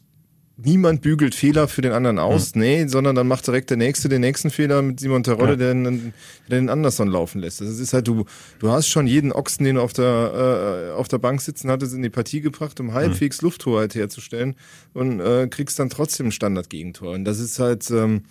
niemand 0.58 1.02
bügelt 1.02 1.36
Fehler 1.36 1.68
für 1.68 1.82
den 1.82 1.92
anderen 1.92 2.18
aus, 2.18 2.56
mhm. 2.56 2.62
nee, 2.62 2.88
sondern 2.88 3.16
dann 3.16 3.28
macht 3.28 3.46
direkt 3.46 3.70
der 3.70 3.78
Nächste 3.78 4.10
den 4.10 4.22
nächsten 4.22 4.50
Fehler 4.50 4.82
mit 4.82 5.00
Simon 5.00 5.24
Terodde, 5.24 5.52
ja. 5.52 5.56
der, 5.56 5.74
den, 5.74 6.14
der 6.50 6.60
den 6.60 6.70
Anderson 6.70 7.08
laufen 7.08 7.42
lässt. 7.42 7.62
Das 7.62 7.80
ist 7.80 7.94
halt, 7.94 8.08
du, 8.08 8.26
du 8.60 8.72
hast 8.72 8.88
schon 8.88 9.06
jeden 9.06 9.32
Ochsen, 9.32 9.66
den 9.66 9.76
du 9.76 9.82
auf 9.82 9.94
der, 9.94 10.90
äh, 10.90 10.92
auf 10.94 11.08
der 11.08 11.20
Bank 11.20 11.42
sitzen 11.42 11.70
hattest, 11.70 11.94
in 11.94 12.02
die 12.02 12.10
Partie 12.10 12.42
gebracht, 12.42 12.80
um 12.80 12.94
halbwegs 12.94 13.42
mhm. 13.42 13.48
Lufthoheit 13.48 13.94
herzustellen 13.94 14.56
und 14.94 15.20
äh, 15.20 15.48
kriegst 15.48 15.78
dann 15.78 15.90
trotzdem 15.90 16.28
ein 16.28 16.32
Standardgegentor. 16.32 17.14
Und 17.14 17.26
das 17.26 17.40
ist 17.40 17.60
halt, 17.60 17.90
ähm, 17.92 18.24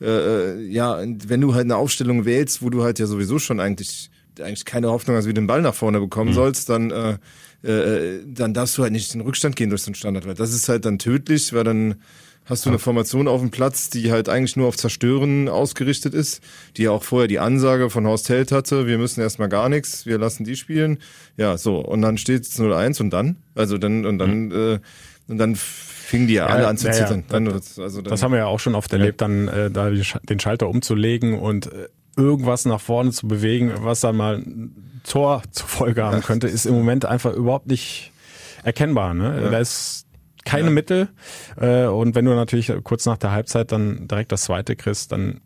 äh, 0.00 0.60
ja, 0.62 1.00
wenn 1.02 1.40
du 1.40 1.54
halt 1.54 1.64
eine 1.64 1.76
Aufstellung 1.76 2.26
wählst, 2.26 2.62
wo 2.62 2.68
du 2.68 2.82
halt 2.82 2.98
ja 2.98 3.06
sowieso 3.06 3.38
schon 3.38 3.58
eigentlich 3.58 4.10
eigentlich 4.38 4.64
keine 4.64 4.88
Hoffnung 4.88 5.16
hast, 5.16 5.24
wie 5.24 5.30
du 5.30 5.40
den 5.40 5.46
Ball 5.46 5.60
nach 5.60 5.74
vorne 5.74 6.00
bekommen 6.00 6.30
mhm. 6.30 6.34
sollst, 6.34 6.68
dann 6.68 6.90
äh, 6.90 7.18
äh, 7.62 8.20
dann 8.26 8.54
darfst 8.54 8.78
du 8.78 8.82
halt 8.82 8.92
nicht 8.92 9.12
in 9.12 9.20
den 9.20 9.26
Rückstand 9.26 9.56
gehen 9.56 9.70
durch 9.70 9.82
so 9.82 9.88
einen 9.88 9.94
Standard. 9.94 10.38
Das 10.38 10.52
ist 10.52 10.68
halt 10.68 10.84
dann 10.84 10.98
tödlich, 10.98 11.52
weil 11.52 11.64
dann 11.64 11.96
hast 12.46 12.66
du 12.66 12.70
eine 12.70 12.78
Formation 12.78 13.28
auf 13.28 13.40
dem 13.40 13.50
Platz, 13.50 13.90
die 13.90 14.10
halt 14.10 14.28
eigentlich 14.28 14.56
nur 14.56 14.66
auf 14.66 14.76
Zerstören 14.76 15.48
ausgerichtet 15.48 16.14
ist, 16.14 16.42
die 16.76 16.82
ja 16.82 16.90
auch 16.90 17.04
vorher 17.04 17.28
die 17.28 17.38
Ansage 17.38 17.90
von 17.90 18.06
Horst 18.06 18.28
Held 18.28 18.50
hatte, 18.50 18.86
wir 18.86 18.98
müssen 18.98 19.20
erstmal 19.20 19.48
gar 19.48 19.68
nichts, 19.68 20.04
wir 20.04 20.18
lassen 20.18 20.44
die 20.44 20.56
spielen. 20.56 20.98
Ja, 21.36 21.56
so. 21.56 21.78
Und 21.78 22.02
dann 22.02 22.18
steht 22.18 22.42
es 22.42 22.58
0-1 22.58 23.00
und 23.00 23.10
dann? 23.10 23.36
Also 23.54 23.78
dann, 23.78 24.04
und 24.04 24.18
dann, 24.18 24.46
mhm. 24.46 24.52
äh, 24.52 24.78
und 25.28 25.38
dann 25.38 25.54
fingen 25.54 26.26
die 26.26 26.34
ja 26.34 26.46
alle 26.46 26.66
an 26.66 26.76
zu 26.76 26.90
zittern. 26.90 27.24
Ja, 27.30 27.38
ja. 27.38 27.52
Das, 27.52 27.78
also 27.78 28.02
dann, 28.02 28.10
das 28.10 28.22
haben 28.22 28.32
wir 28.32 28.38
ja 28.38 28.46
auch 28.46 28.58
schon 28.58 28.74
oft 28.74 28.92
erlebt, 28.92 29.20
dann 29.20 29.46
äh, 29.46 29.70
da 29.70 29.90
den 29.90 30.40
Schalter 30.40 30.68
umzulegen 30.68 31.38
und 31.38 31.66
äh, 31.72 31.88
irgendwas 32.16 32.64
nach 32.64 32.80
vorne 32.80 33.12
zu 33.12 33.28
bewegen, 33.28 33.72
was 33.78 34.00
dann 34.00 34.16
mal 34.16 34.42
Tor 35.02 35.42
zur 35.50 35.68
Folge 35.68 36.04
haben 36.04 36.22
könnte, 36.22 36.48
ist 36.48 36.66
im 36.66 36.74
Moment 36.74 37.04
einfach 37.04 37.32
überhaupt 37.32 37.66
nicht 37.66 38.12
erkennbar. 38.62 39.14
Ne? 39.14 39.42
Ja. 39.42 39.50
Da 39.50 39.58
ist 39.58 40.06
keine 40.44 40.68
ja. 40.68 40.70
Mittel. 40.70 41.08
Äh, 41.60 41.84
und 41.86 42.14
wenn 42.14 42.24
du 42.24 42.32
natürlich 42.34 42.72
kurz 42.82 43.06
nach 43.06 43.18
der 43.18 43.32
Halbzeit 43.32 43.72
dann 43.72 44.08
direkt 44.08 44.32
das 44.32 44.42
zweite 44.42 44.76
kriegst, 44.76 45.12
dann 45.12 45.40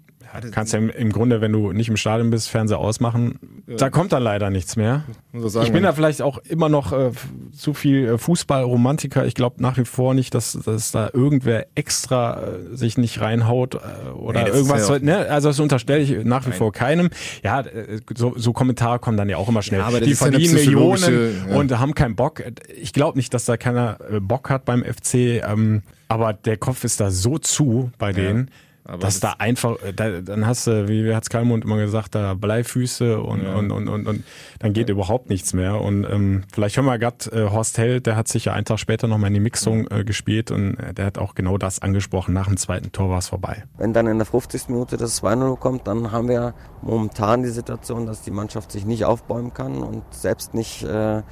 Kannst 0.50 0.72
ja 0.72 0.78
im, 0.78 0.90
im, 0.90 1.12
Grunde, 1.12 1.40
wenn 1.40 1.52
du 1.52 1.72
nicht 1.72 1.88
im 1.88 1.96
Stadion 1.96 2.30
bist, 2.30 2.48
Fernseher 2.48 2.78
ausmachen. 2.78 3.38
Ja. 3.66 3.76
Da 3.76 3.90
kommt 3.90 4.12
dann 4.12 4.22
leider 4.22 4.50
nichts 4.50 4.76
mehr. 4.76 5.04
Sagen, 5.32 5.66
ich 5.66 5.72
bin 5.72 5.82
da 5.82 5.92
vielleicht 5.92 6.22
auch 6.22 6.38
immer 6.38 6.68
noch 6.68 6.92
äh, 6.92 7.12
zu 7.56 7.74
viel 7.74 8.06
äh, 8.06 8.18
Fußballromantiker. 8.18 9.26
Ich 9.26 9.34
glaube 9.34 9.62
nach 9.62 9.76
wie 9.76 9.84
vor 9.84 10.14
nicht, 10.14 10.34
dass, 10.34 10.52
dass 10.52 10.90
da 10.90 11.10
irgendwer 11.12 11.66
extra 11.74 12.42
äh, 12.42 12.76
sich 12.76 12.98
nicht 12.98 13.20
reinhaut 13.20 13.74
äh, 13.74 14.10
oder 14.10 14.42
nee, 14.42 14.48
irgendwas. 14.48 14.88
Ja 14.88 14.98
ne? 14.98 15.18
Also 15.30 15.48
das 15.48 15.60
unterstelle 15.60 16.02
ich 16.02 16.24
nach 16.24 16.44
wie 16.46 16.50
Nein. 16.50 16.58
vor 16.58 16.72
keinem. 16.72 17.10
Ja, 17.42 17.60
äh, 17.60 18.00
so, 18.16 18.34
so 18.36 18.52
Kommentare 18.52 18.98
kommen 18.98 19.16
dann 19.16 19.28
ja 19.28 19.36
auch 19.36 19.48
immer 19.48 19.62
schnell. 19.62 19.80
Ja, 19.80 20.00
Die 20.00 20.14
verdienen 20.14 20.54
Millionen 20.54 21.46
und 21.54 21.78
haben 21.78 21.94
keinen 21.94 22.16
Bock. 22.16 22.42
Ich 22.76 22.92
glaube 22.92 23.18
nicht, 23.18 23.32
dass 23.34 23.44
da 23.44 23.56
keiner 23.56 23.98
äh, 24.10 24.20
Bock 24.20 24.50
hat 24.50 24.64
beim 24.64 24.84
FC. 24.84 25.14
Ähm, 25.14 25.82
aber 26.08 26.32
der 26.32 26.56
Kopf 26.56 26.84
ist 26.84 27.00
da 27.00 27.10
so 27.10 27.38
zu 27.38 27.90
bei 27.98 28.12
denen 28.12 28.50
Aber 28.84 28.98
dass 28.98 29.20
das 29.20 29.32
da 29.32 29.36
einfach, 29.38 29.82
äh, 29.82 29.92
da, 29.94 30.20
dann 30.20 30.46
hast 30.46 30.66
du, 30.66 30.88
wie 30.88 31.14
hat's 31.14 31.30
Kalmund 31.30 31.64
immer 31.64 31.78
gesagt, 31.78 32.14
da 32.14 32.34
Bleifüße 32.34 33.18
und, 33.18 33.42
ja. 33.42 33.54
und, 33.54 33.70
und, 33.70 33.88
und, 33.88 34.06
und 34.06 34.24
dann 34.58 34.72
geht 34.74 34.88
ja. 34.88 34.94
überhaupt 34.94 35.30
nichts 35.30 35.54
mehr. 35.54 35.80
Und 35.80 36.04
ähm, 36.04 36.44
vielleicht 36.52 36.76
hören 36.76 36.86
wir 36.86 36.98
gerade 36.98 37.30
äh, 37.32 37.50
Horst 37.50 37.78
Held, 37.78 38.06
der 38.06 38.16
hat 38.16 38.28
sich 38.28 38.46
ja 38.46 38.52
einen 38.52 38.66
Tag 38.66 38.78
später 38.78 39.08
nochmal 39.08 39.28
in 39.28 39.34
die 39.34 39.40
Mixung 39.40 39.86
äh, 39.90 40.04
gespielt 40.04 40.50
und 40.50 40.76
äh, 40.76 40.92
der 40.92 41.06
hat 41.06 41.18
auch 41.18 41.34
genau 41.34 41.56
das 41.56 41.80
angesprochen. 41.80 42.34
Nach 42.34 42.46
dem 42.46 42.58
zweiten 42.58 42.92
Tor 42.92 43.08
war 43.08 43.18
es 43.18 43.28
vorbei. 43.28 43.64
Wenn 43.78 43.94
dann 43.94 44.06
in 44.06 44.18
der 44.18 44.26
50. 44.26 44.68
Minute 44.68 44.98
das 44.98 45.22
2-0 45.22 45.56
kommt, 45.56 45.86
dann 45.86 46.12
haben 46.12 46.28
wir 46.28 46.54
momentan 46.82 47.42
die 47.42 47.48
Situation, 47.48 48.04
dass 48.04 48.22
die 48.22 48.30
Mannschaft 48.30 48.70
sich 48.70 48.84
nicht 48.84 49.06
aufbäumen 49.06 49.54
kann 49.54 49.82
und 49.82 50.02
selbst 50.12 50.52
nicht 50.52 50.82
äh, 50.82 51.22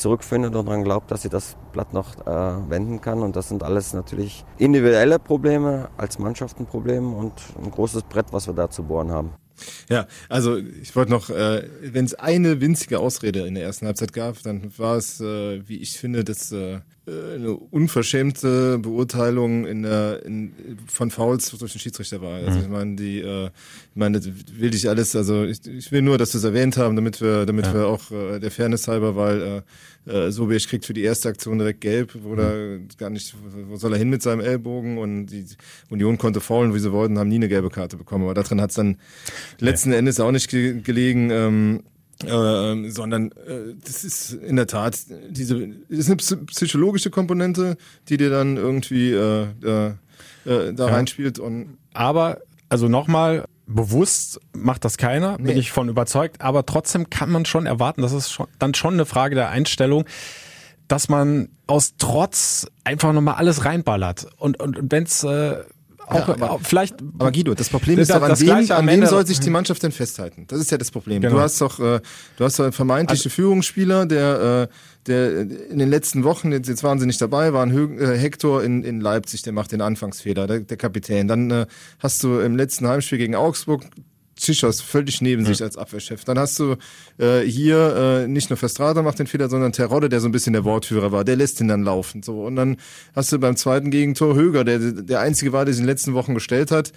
zurückfindet 0.00 0.54
und 0.54 0.66
daran 0.66 0.82
glaubt, 0.82 1.10
dass 1.10 1.22
sie 1.22 1.28
das 1.28 1.56
Blatt 1.72 1.92
noch 1.92 2.16
äh, 2.26 2.70
wenden 2.70 3.00
kann. 3.00 3.22
Und 3.22 3.36
das 3.36 3.48
sind 3.48 3.62
alles 3.62 3.92
natürlich 3.92 4.44
individuelle 4.58 5.18
Probleme, 5.18 5.88
als 5.96 6.18
Mannschaft 6.18 6.58
ein 6.58 6.66
Problem 6.66 7.14
und 7.14 7.32
ein 7.62 7.70
großes 7.70 8.02
Brett, 8.04 8.26
was 8.32 8.46
wir 8.46 8.54
da 8.54 8.70
zu 8.70 8.82
bohren 8.82 9.10
haben. 9.12 9.32
Ja, 9.88 10.06
also 10.28 10.56
ich 10.56 10.94
wollte 10.96 11.10
noch, 11.10 11.30
äh, 11.30 11.64
wenn 11.82 12.04
es 12.04 12.14
eine 12.14 12.60
winzige 12.60 12.98
Ausrede 12.98 13.46
in 13.46 13.54
der 13.54 13.64
ersten 13.64 13.86
Halbzeit 13.86 14.12
gab, 14.12 14.42
dann 14.42 14.72
war 14.76 14.96
es, 14.96 15.20
äh, 15.20 15.66
wie 15.68 15.78
ich 15.78 15.98
finde, 15.98 16.24
das 16.24 16.52
äh, 16.52 16.80
eine 17.06 17.54
unverschämte 17.54 18.78
Beurteilung 18.78 19.66
in 19.66 19.82
der, 19.82 20.24
in, 20.24 20.52
von 20.86 21.10
Fouls 21.10 21.50
durch 21.50 21.72
den 21.72 21.80
Schiedsrichter 21.80 22.20
war. 22.20 22.34
Also 22.34 22.58
mhm. 22.58 22.64
ich 22.64 22.68
meine, 22.68 22.96
die, 22.96 23.20
äh, 23.20 23.46
ich 23.46 23.96
meine, 23.96 24.20
will 24.22 24.74
ich 24.74 24.88
alles, 24.88 25.16
also 25.16 25.44
ich, 25.44 25.66
ich 25.66 25.90
will 25.92 26.02
nur, 26.02 26.18
dass 26.18 26.34
wir 26.34 26.38
es 26.38 26.44
erwähnt 26.44 26.76
haben, 26.76 26.96
damit 26.96 27.20
wir, 27.20 27.46
damit 27.46 27.66
ja. 27.66 27.74
wir 27.74 27.86
auch 27.86 28.10
äh, 28.10 28.38
der 28.38 28.50
Fairness 28.50 28.86
halber, 28.86 29.16
weil 29.16 29.42
äh, 29.42 29.62
äh, 30.10 30.30
Sobiech 30.30 30.68
kriegt 30.68 30.84
für 30.84 30.94
die 30.94 31.02
erste 31.02 31.28
Aktion 31.28 31.58
direkt 31.58 31.80
gelb, 31.80 32.16
wo 32.22 32.34
mhm. 32.34 32.88
gar 32.98 33.10
nicht, 33.10 33.34
wo 33.68 33.76
soll 33.76 33.92
er 33.92 33.98
hin 33.98 34.10
mit 34.10 34.22
seinem 34.22 34.40
Ellbogen 34.40 34.98
und 34.98 35.26
die 35.26 35.44
Union 35.88 36.18
konnte 36.18 36.40
faulen, 36.40 36.74
wie 36.74 36.78
sie 36.78 36.92
wollten, 36.92 37.18
haben 37.18 37.28
nie 37.28 37.36
eine 37.36 37.48
gelbe 37.48 37.70
Karte 37.70 37.96
bekommen. 37.96 38.24
Aber 38.24 38.34
darin 38.34 38.60
hat 38.60 38.70
es 38.70 38.76
dann 38.76 38.96
letzten 39.58 39.92
Endes 39.92 40.20
auch 40.20 40.32
nicht 40.32 40.50
ge 40.50 40.80
gelegen. 40.80 41.30
Ähm, 41.30 41.82
äh, 42.22 42.90
sondern 42.90 43.32
äh, 43.32 43.74
das 43.82 44.04
ist 44.04 44.34
in 44.34 44.56
der 44.56 44.66
Tat 44.66 44.98
diese 45.30 45.56
ist 45.88 46.08
eine 46.08 46.16
psychologische 46.16 47.08
Komponente, 47.08 47.78
die 48.10 48.18
dir 48.18 48.28
dann 48.28 48.58
irgendwie 48.58 49.12
äh, 49.12 49.46
äh, 49.62 49.86
äh 50.44 50.74
da 50.74 50.86
ja. 50.86 50.94
reinspielt 50.94 51.38
und 51.38 51.78
aber 51.94 52.42
also 52.68 52.88
nochmal 52.88 53.46
bewusst 53.74 54.40
macht 54.52 54.84
das 54.84 54.96
keiner, 54.96 55.36
nee. 55.38 55.48
bin 55.48 55.58
ich 55.58 55.70
von 55.70 55.88
überzeugt, 55.88 56.40
aber 56.40 56.66
trotzdem 56.66 57.08
kann 57.10 57.30
man 57.30 57.44
schon 57.44 57.66
erwarten, 57.66 58.02
das 58.02 58.12
ist 58.12 58.30
schon, 58.30 58.46
dann 58.58 58.74
schon 58.74 58.94
eine 58.94 59.06
Frage 59.06 59.34
der 59.34 59.50
Einstellung, 59.50 60.04
dass 60.88 61.08
man 61.08 61.48
aus 61.66 61.94
Trotz 61.98 62.66
einfach 62.84 63.12
nochmal 63.12 63.36
alles 63.36 63.64
reinballert. 63.64 64.26
Und, 64.38 64.60
und, 64.60 64.76
und 64.76 64.92
wenn 64.92 65.04
es 65.04 65.22
äh, 65.22 65.62
auch, 66.10 66.28
ja, 66.28 66.34
aber, 66.34 66.58
vielleicht. 66.60 66.96
Aber 67.18 67.30
Guido, 67.30 67.54
das 67.54 67.68
Problem 67.68 67.98
ist 67.98 68.10
doch, 68.10 68.20
an 68.20 68.40
wem, 68.40 68.72
an 68.72 68.86
wem 68.88 69.06
soll 69.06 69.24
sich 69.26 69.38
die 69.38 69.50
Mannschaft 69.50 69.82
denn 69.84 69.92
festhalten? 69.92 70.46
Das 70.48 70.58
ist 70.58 70.70
ja 70.70 70.78
das 70.78 70.90
Problem. 70.90 71.22
Genau. 71.22 71.36
Du 71.36 71.40
hast 71.40 71.60
doch, 71.60 71.78
äh, 71.78 72.00
du 72.36 72.44
hast 72.44 72.58
doch 72.58 72.64
einen 72.64 72.72
vermeintlichen 72.72 73.28
also, 73.28 73.34
Führungsspieler, 73.34 74.06
der, 74.06 74.68
äh, 74.68 74.74
der 75.06 75.40
in 75.40 75.78
den 75.78 75.88
letzten 75.88 76.24
Wochen, 76.24 76.52
jetzt, 76.52 76.68
jetzt 76.68 76.82
waren 76.82 76.98
sie 76.98 77.06
nicht 77.06 77.20
dabei, 77.20 77.52
war 77.52 77.64
ein 77.64 77.98
äh, 77.98 78.16
Hector 78.16 78.62
in, 78.62 78.84
in 78.84 79.00
Leipzig, 79.00 79.42
der 79.42 79.52
macht 79.52 79.72
den 79.72 79.80
Anfangsfehler, 79.80 80.46
der, 80.46 80.60
der 80.60 80.76
Kapitän. 80.76 81.28
Dann 81.28 81.50
äh, 81.50 81.66
hast 81.98 82.22
du 82.22 82.38
im 82.40 82.56
letzten 82.56 82.86
Heimspiel 82.86 83.18
gegen 83.18 83.34
Augsburg 83.34 83.84
Tschichos 84.40 84.80
völlig 84.80 85.20
neben 85.20 85.44
sich 85.44 85.62
als 85.62 85.76
Abwehrchef. 85.76 86.24
Dann 86.24 86.38
hast 86.38 86.58
du 86.58 86.76
äh, 87.18 87.40
hier 87.40 88.22
äh, 88.24 88.26
nicht 88.26 88.48
nur 88.48 88.56
Verstrata 88.56 89.02
macht 89.02 89.18
den 89.18 89.26
Fehler, 89.26 89.50
sondern 89.50 89.72
Terodde, 89.72 90.08
der 90.08 90.20
so 90.20 90.28
ein 90.28 90.32
bisschen 90.32 90.54
der 90.54 90.64
Wortführer 90.64 91.12
war, 91.12 91.24
der 91.24 91.36
lässt 91.36 91.60
ihn 91.60 91.68
dann 91.68 91.82
laufen. 91.82 92.22
So 92.22 92.44
und 92.44 92.56
dann 92.56 92.78
hast 93.14 93.30
du 93.32 93.38
beim 93.38 93.56
zweiten 93.56 93.90
Gegentor 93.90 94.34
Höger, 94.34 94.64
der 94.64 94.78
der 94.78 95.20
einzige 95.20 95.52
war, 95.52 95.64
der 95.64 95.74
sich 95.74 95.82
in 95.82 95.86
den 95.86 95.92
letzten 95.92 96.14
Wochen 96.14 96.34
gestellt 96.34 96.70
hat. 96.70 96.92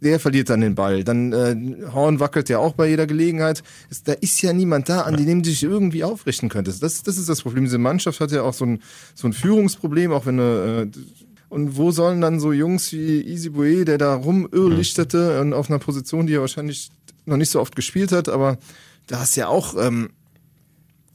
Der 0.00 0.20
verliert 0.20 0.48
dann 0.48 0.60
den 0.60 0.74
Ball. 0.74 1.02
Dann 1.02 1.32
äh, 1.32 1.56
Horn 1.92 2.20
wackelt 2.20 2.48
ja 2.48 2.58
auch 2.58 2.74
bei 2.74 2.88
jeder 2.88 3.06
Gelegenheit. 3.06 3.62
Es, 3.90 4.02
da 4.04 4.12
ist 4.12 4.40
ja 4.42 4.52
niemand 4.52 4.88
da, 4.88 5.02
an 5.02 5.18
ja. 5.18 5.24
dem 5.24 5.42
du 5.42 5.48
dich 5.48 5.62
irgendwie 5.62 6.04
aufrichten 6.04 6.48
könntest. 6.48 6.82
Das, 6.82 7.02
das 7.02 7.18
ist 7.18 7.28
das 7.28 7.42
Problem. 7.42 7.64
Diese 7.64 7.78
Mannschaft 7.78 8.20
hat 8.20 8.30
ja 8.30 8.42
auch 8.42 8.54
so 8.54 8.64
ein, 8.64 8.80
so 9.14 9.26
ein 9.26 9.32
Führungsproblem, 9.32 10.12
auch 10.12 10.26
wenn 10.26 10.36
du 10.36 10.90
äh, 10.94 11.00
und 11.48 11.76
wo 11.76 11.90
sollen 11.90 12.20
dann 12.20 12.40
so 12.40 12.52
Jungs 12.52 12.92
wie 12.92 13.22
Easy 13.22 13.50
Bue, 13.50 13.84
der 13.84 13.98
da 13.98 14.14
rumirrlichtete 14.14 15.40
und 15.40 15.54
auf 15.54 15.70
einer 15.70 15.78
Position, 15.78 16.26
die 16.26 16.34
er 16.34 16.42
wahrscheinlich 16.42 16.90
noch 17.24 17.36
nicht 17.38 17.50
so 17.50 17.60
oft 17.60 17.74
gespielt 17.74 18.12
hat, 18.12 18.28
aber 18.28 18.58
da 19.06 19.20
hast 19.20 19.36
ja 19.36 19.48
auch 19.48 19.74
ähm, 19.78 20.10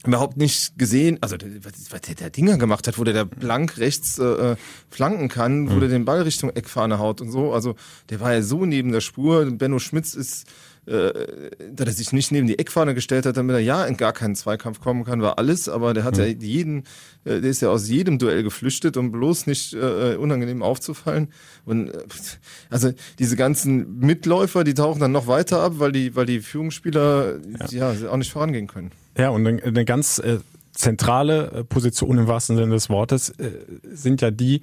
überhaupt 0.06 0.36
nicht 0.36 0.78
gesehen, 0.78 1.18
also 1.20 1.36
was 1.90 2.00
der, 2.02 2.14
der 2.14 2.30
Dinger 2.30 2.58
gemacht 2.58 2.86
hat, 2.86 2.98
wo 2.98 3.04
der 3.04 3.14
da 3.14 3.24
blank 3.24 3.78
rechts 3.78 4.18
äh, 4.18 4.24
äh, 4.24 4.56
flanken 4.90 5.28
kann, 5.28 5.70
wo 5.70 5.74
mhm. 5.74 5.80
der 5.80 5.88
den 5.88 6.04
Ball 6.04 6.22
Richtung 6.22 6.50
Eckfahne 6.50 6.98
haut 6.98 7.20
und 7.20 7.30
so. 7.30 7.52
Also 7.52 7.74
der 8.10 8.20
war 8.20 8.32
ja 8.32 8.42
so 8.42 8.64
neben 8.66 8.92
der 8.92 9.00
Spur. 9.00 9.50
Benno 9.50 9.78
Schmitz 9.78 10.14
ist 10.14 10.46
äh, 10.86 11.12
dass 11.72 11.86
er 11.88 11.92
sich 11.92 12.12
nicht 12.12 12.32
neben 12.32 12.46
die 12.46 12.58
Eckfahne 12.58 12.94
gestellt 12.94 13.26
hat, 13.26 13.36
damit 13.36 13.54
er 13.54 13.60
ja 13.60 13.84
in 13.84 13.96
gar 13.96 14.12
keinen 14.12 14.34
Zweikampf 14.34 14.80
kommen 14.80 15.04
kann, 15.04 15.22
war 15.22 15.38
alles, 15.38 15.68
aber 15.68 15.94
der 15.94 16.04
hat 16.04 16.18
ja 16.18 16.24
mhm. 16.24 16.40
jeden, 16.40 16.78
äh, 17.24 17.40
der 17.40 17.50
ist 17.50 17.62
ja 17.62 17.70
aus 17.70 17.88
jedem 17.88 18.18
Duell 18.18 18.42
geflüchtet, 18.42 18.96
um 18.96 19.12
bloß 19.12 19.46
nicht 19.46 19.74
äh, 19.74 20.16
unangenehm 20.16 20.62
aufzufallen. 20.62 21.28
Und 21.64 21.88
äh, 21.88 21.98
also 22.70 22.92
diese 23.18 23.36
ganzen 23.36 23.98
Mitläufer, 23.98 24.64
die 24.64 24.74
tauchen 24.74 25.00
dann 25.00 25.12
noch 25.12 25.26
weiter 25.26 25.60
ab, 25.60 25.74
weil 25.76 25.92
die, 25.92 26.14
weil 26.16 26.26
die 26.26 26.40
Führungsspieler 26.40 27.40
ja, 27.70 27.92
ja 27.92 28.10
auch 28.10 28.16
nicht 28.16 28.32
vorangehen 28.32 28.66
können. 28.66 28.90
Ja, 29.16 29.30
und 29.30 29.46
eine 29.46 29.84
ganz 29.84 30.18
äh, 30.18 30.38
zentrale 30.72 31.50
äh, 31.50 31.64
Position 31.64 32.18
im 32.18 32.26
wahrsten 32.26 32.56
Sinne 32.56 32.74
des 32.74 32.90
Wortes 32.90 33.30
äh, 33.30 33.50
sind 33.90 34.20
ja 34.20 34.30
die 34.30 34.60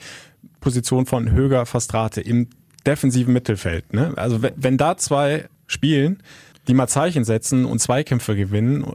Position 0.60 1.06
von 1.06 1.32
Höger 1.32 1.66
Fastrate 1.66 2.22
im 2.22 2.50
defensiven 2.86 3.34
Mittelfeld. 3.34 3.94
Ne? 3.94 4.13
Also 4.16 4.42
wenn, 4.42 4.54
wenn 4.56 4.78
da 4.78 4.98
zwei 4.98 5.48
spielen, 5.72 6.22
die 6.68 6.74
mal 6.74 6.88
Zeichen 6.88 7.24
setzen 7.24 7.66
und 7.66 7.80
Zweikämpfe 7.80 8.36
gewinnen. 8.36 8.86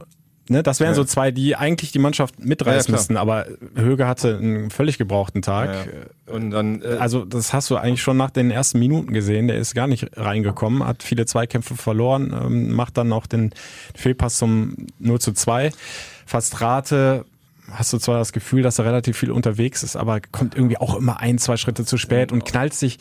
Ne, 0.49 0.63
das 0.63 0.79
wären 0.79 0.91
ja. 0.91 0.95
so 0.95 1.03
zwei, 1.03 1.31
die 1.31 1.57
eigentlich 1.57 1.91
die 1.91 1.99
Mannschaft 1.99 2.39
mitreißen 2.39 2.93
ja, 2.93 2.97
müssten, 2.97 3.17
aber 3.17 3.47
Höge 3.75 4.07
hatte 4.07 4.37
einen 4.37 4.69
völlig 4.69 4.97
gebrauchten 4.97 5.41
Tag. 5.41 5.69
Ja, 5.69 6.33
und 6.33 6.51
dann, 6.51 6.81
äh, 6.81 6.97
also 6.99 7.25
das 7.25 7.51
hast 7.51 7.69
du 7.69 7.75
eigentlich 7.75 8.01
schon 8.01 8.15
nach 8.15 8.29
den 8.29 8.49
ersten 8.49 8.79
Minuten 8.79 9.11
gesehen. 9.11 9.49
Der 9.49 9.57
ist 9.57 9.75
gar 9.75 9.87
nicht 9.87 10.15
reingekommen, 10.15 10.85
hat 10.85 11.03
viele 11.03 11.25
Zweikämpfe 11.25 11.75
verloren, 11.75 12.33
ähm, 12.33 12.73
macht 12.73 12.97
dann 12.97 13.09
noch 13.09 13.27
den 13.27 13.51
Fehlpass 13.93 14.37
zum 14.37 14.87
0 14.99 15.19
zu 15.19 15.33
2. 15.33 15.71
Fast 16.25 16.61
Rate 16.61 17.25
hast 17.71 17.91
du 17.91 17.97
zwar 17.97 18.17
das 18.17 18.31
Gefühl, 18.31 18.61
dass 18.61 18.79
er 18.79 18.85
relativ 18.85 19.17
viel 19.17 19.31
unterwegs 19.31 19.83
ist, 19.83 19.97
aber 19.97 20.21
kommt 20.21 20.55
irgendwie 20.55 20.77
auch 20.77 20.95
immer 20.95 21.19
ein, 21.19 21.37
zwei 21.39 21.57
Schritte 21.57 21.83
zu 21.83 21.97
spät 21.97 22.31
und 22.31 22.45
knallt 22.45 22.73
sich 22.73 22.99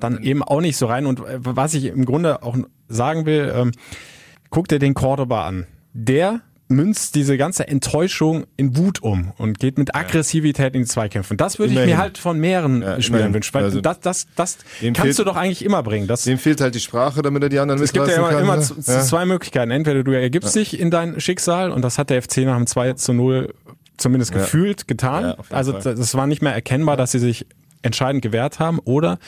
dann 0.00 0.22
eben 0.22 0.42
auch 0.42 0.60
nicht 0.60 0.76
so 0.76 0.86
rein. 0.86 1.06
Und 1.06 1.20
äh, 1.20 1.38
was 1.40 1.74
ich 1.74 1.86
im 1.86 2.04
Grunde 2.04 2.42
auch 2.42 2.56
sagen 2.88 3.26
will, 3.26 3.52
ähm, 3.54 3.72
guck 4.50 4.68
dir 4.68 4.78
den 4.78 4.94
Cordoba 4.94 5.46
an. 5.46 5.66
Der 5.92 6.40
münzt 6.68 7.14
diese 7.14 7.38
ganze 7.38 7.66
Enttäuschung 7.66 8.44
in 8.56 8.76
Wut 8.76 9.02
um 9.02 9.32
und 9.38 9.58
geht 9.58 9.78
mit 9.78 9.94
Aggressivität 9.94 10.74
in 10.74 10.82
die 10.82 10.86
Zweikämpfe. 10.86 11.32
Und 11.32 11.40
das 11.40 11.58
würde 11.58 11.72
ich 11.72 11.78
mir 11.78 11.96
halt 11.96 12.18
von 12.18 12.38
mehreren 12.38 12.82
ja, 12.82 13.00
Spielern 13.00 13.32
wünschen. 13.32 13.54
Weil 13.54 13.64
also 13.64 13.80
das, 13.80 14.00
das, 14.00 14.26
das 14.36 14.58
kannst 14.82 15.00
fehlt, 15.00 15.18
du 15.18 15.24
doch 15.24 15.36
eigentlich 15.36 15.64
immer 15.64 15.82
bringen. 15.82 16.06
Das, 16.06 16.24
dem 16.24 16.38
fehlt 16.38 16.60
halt 16.60 16.74
die 16.74 16.80
Sprache, 16.80 17.22
damit 17.22 17.42
er 17.42 17.48
die 17.48 17.58
anderen 17.58 17.82
Es 17.82 17.92
gibt 17.92 18.06
ja 18.06 18.16
immer, 18.16 18.30
kann, 18.30 18.42
immer 18.42 18.56
ne? 18.58 18.66
ja. 18.86 19.00
zwei 19.00 19.24
Möglichkeiten. 19.24 19.70
Entweder 19.70 20.04
du 20.04 20.12
ergibst 20.12 20.54
ja. 20.54 20.60
dich 20.60 20.78
in 20.78 20.90
dein 20.90 21.20
Schicksal 21.20 21.70
und 21.70 21.82
das 21.82 21.96
hat 21.96 22.10
der 22.10 22.22
FC 22.22 22.38
nach 22.38 22.56
dem 22.56 22.66
2 22.66 22.92
zu 22.94 23.14
0 23.14 23.54
zumindest 23.96 24.32
gefühlt 24.32 24.86
getan. 24.86 25.34
also 25.50 25.72
das 25.72 26.14
war 26.14 26.26
nicht 26.26 26.42
mehr 26.42 26.52
erkennbar, 26.52 26.96
dass 26.96 27.12
sie 27.12 27.18
sich 27.18 27.46
entscheidend 27.82 28.22
gewehrt 28.22 28.58
haben. 28.58 28.78
Oder 28.80 29.18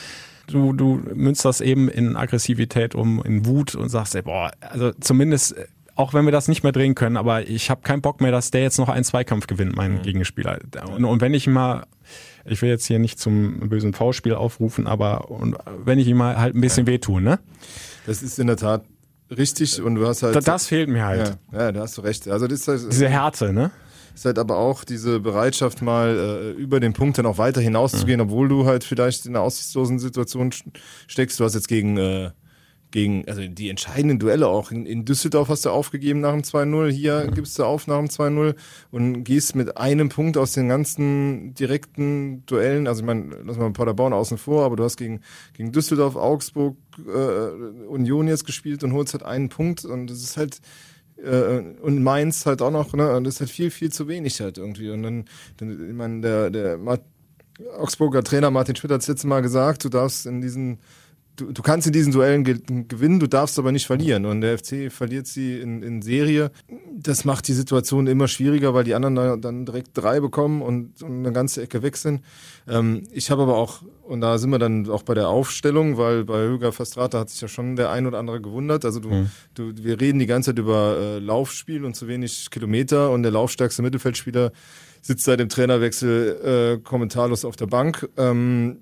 du, 0.51 0.73
du 0.73 1.01
münzt 1.13 1.45
das 1.45 1.61
eben 1.61 1.89
in 1.89 2.15
Aggressivität 2.15 2.95
um, 2.95 3.23
in 3.23 3.45
Wut 3.45 3.75
und 3.75 3.89
sagst, 3.89 4.15
ey, 4.15 4.21
boah, 4.21 4.51
also 4.61 4.91
zumindest, 4.99 5.55
auch 5.95 6.13
wenn 6.13 6.25
wir 6.25 6.31
das 6.31 6.47
nicht 6.47 6.63
mehr 6.63 6.71
drehen 6.71 6.95
können, 6.95 7.17
aber 7.17 7.47
ich 7.47 7.69
habe 7.69 7.81
keinen 7.81 8.01
Bock 8.01 8.21
mehr, 8.21 8.31
dass 8.31 8.51
der 8.51 8.61
jetzt 8.61 8.77
noch 8.77 8.89
einen 8.89 9.03
Zweikampf 9.03 9.47
gewinnt, 9.47 9.75
mein 9.75 9.95
mhm. 9.95 10.01
Gegenspieler. 10.01 10.59
Und, 10.95 11.05
und 11.05 11.21
wenn 11.21 11.33
ich 11.33 11.47
mal 11.47 11.85
ich 12.45 12.61
will 12.61 12.69
jetzt 12.69 12.85
hier 12.85 12.99
nicht 12.99 13.19
zum 13.19 13.69
bösen 13.69 13.93
V-Spiel 13.93 14.33
aufrufen, 14.33 14.87
aber 14.87 15.29
und 15.29 15.55
wenn 15.83 15.99
ich 15.99 16.07
ihm 16.07 16.17
mal 16.17 16.37
halt 16.37 16.55
ein 16.55 16.61
bisschen 16.61 16.85
ja. 16.85 16.93
wehtue, 16.93 17.21
ne? 17.21 17.39
Das 18.05 18.23
ist 18.23 18.39
in 18.39 18.47
der 18.47 18.57
Tat 18.57 18.83
richtig 19.29 19.81
und 19.81 19.95
du 19.95 20.07
hast 20.07 20.23
halt. 20.23 20.35
Das, 20.35 20.45
das 20.45 20.67
fehlt 20.67 20.89
mir 20.89 21.05
halt. 21.05 21.37
Ja, 21.51 21.59
ja, 21.59 21.71
da 21.71 21.81
hast 21.81 21.97
du 21.97 22.01
recht. 22.01 22.27
Also 22.27 22.47
das 22.47 22.61
ist 22.61 22.67
halt, 22.67 22.91
Diese 22.91 23.09
Härte, 23.09 23.53
ne? 23.53 23.71
Ist 24.13 24.25
halt 24.25 24.39
aber 24.39 24.57
auch 24.57 24.83
diese 24.83 25.19
Bereitschaft, 25.19 25.81
mal 25.81 26.17
äh, 26.17 26.51
über 26.51 26.79
den 26.79 26.93
Punkt 26.93 27.17
dann 27.17 27.25
auch 27.25 27.37
weiter 27.37 27.61
hinauszugehen, 27.61 28.19
mhm. 28.19 28.27
obwohl 28.27 28.49
du 28.49 28.65
halt 28.65 28.83
vielleicht 28.83 29.25
in 29.25 29.35
einer 29.35 29.43
aussichtslosen 29.43 29.99
Situation 29.99 30.51
steckst. 31.07 31.39
Du 31.39 31.43
hast 31.43 31.55
jetzt 31.55 31.67
gegen, 31.67 31.97
äh, 31.97 32.31
gegen 32.91 33.27
also 33.27 33.47
die 33.47 33.69
entscheidenden 33.69 34.19
Duelle 34.19 34.47
auch. 34.47 34.71
In, 34.71 34.85
in 34.85 35.05
Düsseldorf 35.05 35.49
hast 35.49 35.65
du 35.65 35.69
aufgegeben 35.69 36.19
nach 36.19 36.33
dem 36.33 36.41
2-0, 36.41 36.89
hier 36.91 37.25
mhm. 37.27 37.33
gibst 37.33 37.57
du 37.57 37.63
auf 37.63 37.87
nach 37.87 37.97
dem 37.97 38.07
2-0 38.07 38.55
und 38.91 39.23
gehst 39.23 39.55
mit 39.55 39.77
einem 39.77 40.09
Punkt 40.09 40.37
aus 40.37 40.53
den 40.53 40.67
ganzen 40.67 41.53
direkten 41.53 42.45
Duellen, 42.45 42.87
also 42.87 43.01
ich 43.01 43.05
meine, 43.07 43.37
lass 43.45 43.57
mal 43.57 43.71
Paderborn 43.71 44.13
außen 44.13 44.37
vor, 44.37 44.65
aber 44.65 44.75
du 44.75 44.83
hast 44.83 44.97
gegen, 44.97 45.21
gegen 45.53 45.71
Düsseldorf, 45.71 46.15
Augsburg, 46.15 46.75
äh, 47.07 47.85
Union 47.87 48.27
jetzt 48.27 48.45
gespielt 48.45 48.83
und 48.83 48.93
holst 48.93 49.13
halt 49.13 49.23
einen 49.23 49.49
Punkt 49.49 49.85
und 49.85 50.07
das 50.07 50.21
ist 50.21 50.37
halt 50.37 50.59
äh, 51.23 51.63
und 51.81 52.03
Mainz 52.03 52.45
halt 52.45 52.61
auch 52.61 52.71
noch, 52.71 52.93
ne? 52.93 53.15
Und 53.15 53.25
das 53.25 53.35
ist 53.35 53.39
halt 53.41 53.49
viel, 53.49 53.71
viel 53.71 53.91
zu 53.91 54.07
wenig 54.07 54.41
halt 54.41 54.57
irgendwie. 54.57 54.89
Und 54.89 55.03
dann, 55.03 55.25
dann 55.57 55.89
ich 55.89 55.95
meine, 55.95 56.21
der, 56.21 56.49
der 56.49 56.79
Augsburger 57.77 58.23
Trainer 58.23 58.51
Martin 58.51 58.75
Schmidt 58.75 58.91
hat 58.91 59.01
es 59.01 59.07
letztes 59.07 59.25
Mal 59.25 59.41
gesagt, 59.41 59.83
du 59.83 59.89
darfst 59.89 60.25
in 60.25 60.41
diesen 60.41 60.79
du, 61.41 61.51
du 61.51 61.61
kannst 61.61 61.87
in 61.87 61.93
diesen 61.93 62.13
Duellen 62.13 62.43
ge 62.43 62.59
gewinnen, 62.87 63.19
du 63.19 63.27
darfst 63.27 63.57
aber 63.57 63.71
nicht 63.71 63.87
verlieren. 63.87 64.25
Und 64.25 64.41
der 64.41 64.57
FC 64.57 64.91
verliert 64.91 65.27
sie 65.27 65.59
in, 65.59 65.81
in 65.81 66.01
Serie. 66.01 66.51
Das 66.95 67.25
macht 67.25 67.47
die 67.47 67.53
Situation 67.53 68.07
immer 68.07 68.27
schwieriger, 68.27 68.73
weil 68.73 68.83
die 68.83 68.93
anderen 68.93 69.41
dann 69.41 69.65
direkt 69.65 69.89
drei 69.93 70.19
bekommen 70.19 70.61
und, 70.61 71.01
und 71.01 71.19
eine 71.19 71.31
ganze 71.31 71.61
Ecke 71.63 71.81
wechseln. 71.81 72.21
Ähm, 72.67 73.03
ich 73.11 73.31
habe 73.31 73.43
aber 73.43 73.57
auch, 73.57 73.81
und 74.03 74.21
da 74.21 74.37
sind 74.37 74.51
wir 74.51 74.59
dann 74.59 74.89
auch 74.89 75.03
bei 75.03 75.13
der 75.13 75.29
Aufstellung, 75.29 75.97
weil 75.97 76.23
bei 76.23 76.43
Höger 76.43 76.71
Fastrata 76.71 77.19
hat 77.19 77.29
sich 77.29 77.41
ja 77.41 77.47
schon 77.47 77.75
der 77.75 77.91
ein 77.91 78.05
oder 78.05 78.19
andere 78.19 78.41
gewundert. 78.41 78.85
Also 78.85 78.99
du, 78.99 79.09
mhm. 79.09 79.29
du 79.55 79.71
wir 79.75 79.99
reden 79.99 80.19
die 80.19 80.27
ganze 80.27 80.51
Zeit 80.51 80.59
über 80.59 80.97
äh, 80.97 81.19
Laufspiel 81.19 81.85
und 81.85 81.95
zu 81.95 82.07
wenig 82.07 82.49
Kilometer 82.51 83.11
und 83.11 83.23
der 83.23 83.31
laufstärkste 83.31 83.81
Mittelfeldspieler 83.81 84.51
sitzt 85.01 85.25
seit 85.25 85.39
dem 85.39 85.49
Trainerwechsel 85.49 86.77
äh, 86.77 86.83
kommentarlos 86.83 87.43
auf 87.45 87.55
der 87.55 87.65
Bank. 87.65 88.07
Ähm, 88.17 88.81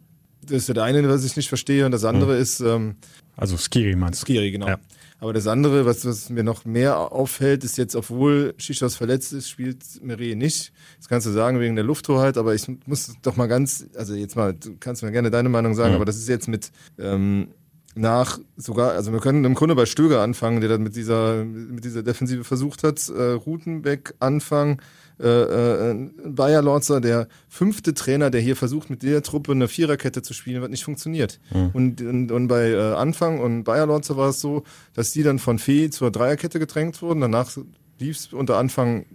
das 0.49 0.63
ist 0.63 0.67
ja 0.67 0.73
der 0.73 0.83
eine, 0.83 1.07
was 1.07 1.23
ich 1.23 1.35
nicht 1.35 1.49
verstehe, 1.49 1.85
und 1.85 1.91
das 1.91 2.03
andere 2.03 2.35
mhm. 2.35 2.41
ist. 2.41 2.59
Ähm, 2.59 2.95
also 3.37 3.57
Skiri 3.57 3.95
meinst 3.95 4.21
du? 4.21 4.25
Skiri, 4.25 4.51
genau. 4.51 4.67
Ja. 4.67 4.79
Aber 5.21 5.33
das 5.33 5.47
andere, 5.47 5.85
was, 5.85 6.05
was 6.05 6.29
mir 6.29 6.43
noch 6.43 6.63
mehr 6.63 6.97
auffällt, 6.97 7.65
ist 7.65 7.77
jetzt, 7.77 7.95
obwohl 7.95 8.53
Schichos 8.57 8.95
verletzt 8.95 9.33
ist, 9.33 9.49
spielt 9.49 9.83
Meret 10.01 10.37
nicht. 10.37 10.71
Das 10.97 11.09
kannst 11.09 11.27
du 11.27 11.31
sagen 11.31 11.59
wegen 11.59 11.75
der 11.75 11.83
Lufthoheit, 11.83 12.37
aber 12.37 12.55
ich 12.55 12.65
muss 12.85 13.13
doch 13.21 13.35
mal 13.35 13.47
ganz, 13.47 13.85
also 13.95 14.13
jetzt 14.13 14.37
mal, 14.37 14.53
du 14.53 14.77
kannst 14.79 15.03
mir 15.03 15.11
gerne 15.11 15.29
deine 15.29 15.49
Meinung 15.49 15.75
sagen, 15.75 15.91
mhm. 15.91 15.95
aber 15.95 16.05
das 16.05 16.15
ist 16.15 16.29
jetzt 16.29 16.47
mit 16.47 16.71
ähm, 16.97 17.49
nach 17.95 18.39
sogar, 18.55 18.91
also 18.91 19.11
wir 19.11 19.19
können 19.19 19.43
im 19.43 19.55
Grunde 19.55 19.75
bei 19.75 19.85
Stöger 19.85 20.21
anfangen, 20.21 20.61
der 20.61 20.69
dann 20.69 20.83
mit 20.83 20.95
dieser, 20.95 21.43
mit 21.43 21.83
dieser 21.83 22.03
Defensive 22.03 22.45
versucht 22.45 22.83
hat, 22.83 23.09
äh, 23.09 23.31
Rutenbeck 23.31 24.13
anfangen, 24.19 24.81
äh, 25.19 25.91
äh, 25.91 26.09
Bayer 26.25 26.61
Lorzer, 26.61 27.01
der 27.01 27.27
fünfte 27.47 27.93
Trainer, 27.93 28.29
der 28.29 28.41
hier 28.41 28.55
versucht, 28.55 28.89
mit 28.89 29.03
der 29.03 29.21
Truppe 29.21 29.51
eine 29.51 29.67
Viererkette 29.67 30.21
zu 30.21 30.33
spielen, 30.33 30.61
was 30.61 30.69
nicht 30.69 30.83
funktioniert. 30.83 31.39
Mhm. 31.53 31.69
Und, 31.73 32.01
und, 32.01 32.31
und 32.31 32.47
bei 32.47 32.69
äh, 32.69 32.93
Anfang 32.93 33.39
und 33.39 33.63
Bayer 33.63 33.85
Lorzer 33.85 34.17
war 34.17 34.29
es 34.29 34.39
so, 34.39 34.63
dass 34.93 35.11
die 35.11 35.23
dann 35.23 35.39
von 35.39 35.59
Fee 35.59 35.89
zur 35.89 36.11
Dreierkette 36.11 36.59
gedrängt 36.59 37.01
wurden. 37.01 37.21
Danach 37.21 37.51
lief 37.99 38.17
es 38.17 38.33
unter 38.33 38.57
Anfang 38.57 39.05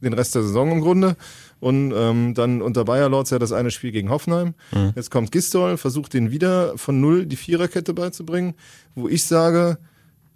den 0.00 0.12
Rest 0.12 0.34
der 0.34 0.42
Saison 0.42 0.72
im 0.72 0.80
Grunde. 0.80 1.16
Und 1.60 1.94
ähm, 1.96 2.34
dann 2.34 2.60
unter 2.60 2.84
Bayer 2.84 3.10
ja 3.10 3.38
das 3.38 3.52
eine 3.52 3.70
Spiel 3.70 3.90
gegen 3.90 4.10
Hoffenheim. 4.10 4.54
Mhm. 4.72 4.92
Jetzt 4.94 5.10
kommt 5.10 5.32
Gistol, 5.32 5.76
versucht 5.78 6.12
den 6.12 6.30
wieder 6.30 6.76
von 6.76 7.00
null 7.00 7.26
die 7.26 7.36
Viererkette 7.36 7.94
beizubringen, 7.94 8.54
wo 8.94 9.08
ich 9.08 9.24
sage, 9.24 9.78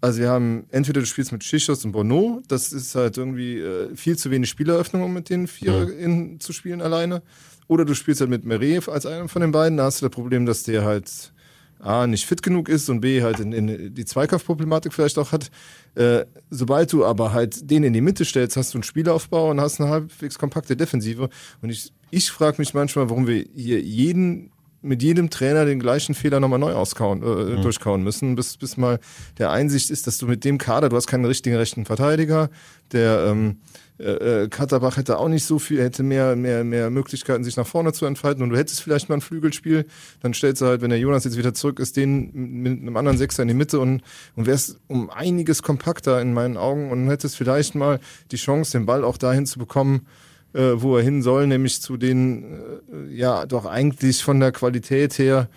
also 0.00 0.20
wir 0.20 0.28
haben 0.28 0.66
entweder 0.70 1.00
du 1.00 1.06
spielst 1.06 1.32
mit 1.32 1.42
Schichos 1.42 1.84
und 1.84 1.92
Bono, 1.92 2.42
das 2.48 2.72
ist 2.72 2.94
halt 2.94 3.16
irgendwie 3.16 3.58
äh, 3.58 3.94
viel 3.96 4.16
zu 4.16 4.30
wenig 4.30 4.48
Spieleröffnung, 4.48 5.02
um 5.02 5.12
mit 5.12 5.28
den 5.28 5.48
vier 5.48 5.86
mhm. 5.86 5.98
in, 5.98 6.40
zu 6.40 6.52
spielen 6.52 6.80
alleine. 6.80 7.22
Oder 7.66 7.84
du 7.84 7.94
spielst 7.94 8.20
halt 8.20 8.30
mit 8.30 8.44
Meret 8.44 8.88
als 8.88 9.06
einen 9.06 9.28
von 9.28 9.42
den 9.42 9.52
beiden, 9.52 9.76
da 9.76 9.84
hast 9.84 10.00
du 10.00 10.06
das 10.06 10.14
Problem, 10.14 10.46
dass 10.46 10.62
der 10.62 10.84
halt 10.84 11.32
A, 11.80 12.06
nicht 12.06 12.26
fit 12.26 12.42
genug 12.42 12.68
ist 12.68 12.88
und 12.88 13.00
B, 13.00 13.22
halt 13.22 13.40
in, 13.40 13.52
in 13.52 13.94
die 13.94 14.04
Zweikampfproblematik 14.04 14.92
vielleicht 14.92 15.18
auch 15.18 15.32
hat. 15.32 15.50
Äh, 15.94 16.24
sobald 16.50 16.92
du 16.92 17.04
aber 17.04 17.32
halt 17.32 17.70
den 17.70 17.84
in 17.84 17.92
die 17.92 18.00
Mitte 18.00 18.24
stellst, 18.24 18.56
hast 18.56 18.74
du 18.74 18.78
einen 18.78 18.82
Spielaufbau 18.82 19.50
und 19.50 19.60
hast 19.60 19.80
eine 19.80 19.90
halbwegs 19.90 20.38
kompakte 20.38 20.76
Defensive. 20.76 21.28
Und 21.62 21.70
ich, 21.70 21.92
ich 22.10 22.30
frage 22.30 22.58
mich 22.58 22.74
manchmal, 22.74 23.10
warum 23.10 23.26
wir 23.26 23.44
hier 23.54 23.80
jeden 23.80 24.50
mit 24.80 25.02
jedem 25.02 25.30
Trainer 25.30 25.64
den 25.64 25.80
gleichen 25.80 26.14
Fehler 26.14 26.40
nochmal 26.40 26.58
neu 26.58 26.72
auskauen, 26.72 27.22
äh, 27.22 27.56
mhm. 27.56 27.62
durchkauen 27.62 28.02
müssen, 28.02 28.36
bis, 28.36 28.56
bis 28.56 28.76
mal 28.76 29.00
der 29.38 29.50
Einsicht 29.50 29.90
ist, 29.90 30.06
dass 30.06 30.18
du 30.18 30.26
mit 30.26 30.44
dem 30.44 30.58
Kader, 30.58 30.88
du 30.88 30.96
hast 30.96 31.06
keinen 31.06 31.24
richtigen 31.24 31.56
rechten 31.56 31.84
Verteidiger, 31.84 32.50
der 32.92 33.26
ähm, 33.26 33.56
äh, 33.98 34.44
äh, 34.44 34.48
Katterbach 34.48 34.96
hätte 34.96 35.18
auch 35.18 35.28
nicht 35.28 35.44
so 35.44 35.58
viel, 35.58 35.82
hätte 35.82 36.04
mehr, 36.04 36.36
mehr, 36.36 36.62
mehr 36.62 36.88
Möglichkeiten, 36.90 37.42
sich 37.42 37.56
nach 37.56 37.66
vorne 37.66 37.92
zu 37.92 38.06
entfalten 38.06 38.42
und 38.44 38.50
du 38.50 38.56
hättest 38.56 38.80
vielleicht 38.80 39.08
mal 39.08 39.16
ein 39.16 39.20
Flügelspiel, 39.20 39.86
dann 40.20 40.34
stellst 40.34 40.62
du 40.62 40.66
halt, 40.66 40.82
wenn 40.82 40.90
der 40.90 41.00
Jonas 41.00 41.24
jetzt 41.24 41.36
wieder 41.36 41.52
zurück 41.52 41.80
ist, 41.80 41.96
den 41.96 42.30
mit 42.32 42.80
einem 42.80 42.96
anderen 42.96 43.18
Sechser 43.18 43.42
in 43.42 43.48
die 43.48 43.54
Mitte 43.54 43.80
und, 43.80 44.02
und 44.36 44.46
wärst 44.46 44.78
um 44.86 45.10
einiges 45.10 45.64
kompakter 45.64 46.20
in 46.20 46.32
meinen 46.32 46.56
Augen 46.56 46.92
und 46.92 47.08
hättest 47.08 47.36
vielleicht 47.36 47.74
mal 47.74 47.98
die 48.30 48.36
Chance, 48.36 48.78
den 48.78 48.86
Ball 48.86 49.02
auch 49.04 49.16
dahin 49.16 49.46
zu 49.46 49.58
bekommen, 49.58 50.06
äh, 50.52 50.72
wo 50.76 50.96
er 50.96 51.02
hin 51.02 51.22
soll, 51.22 51.46
nämlich 51.46 51.80
zu 51.82 51.96
den, 51.96 52.44
äh, 52.44 53.14
ja, 53.14 53.46
doch 53.46 53.66
eigentlich 53.66 54.22
von 54.22 54.40
der 54.40 54.52
Qualität 54.52 55.18
her 55.18 55.48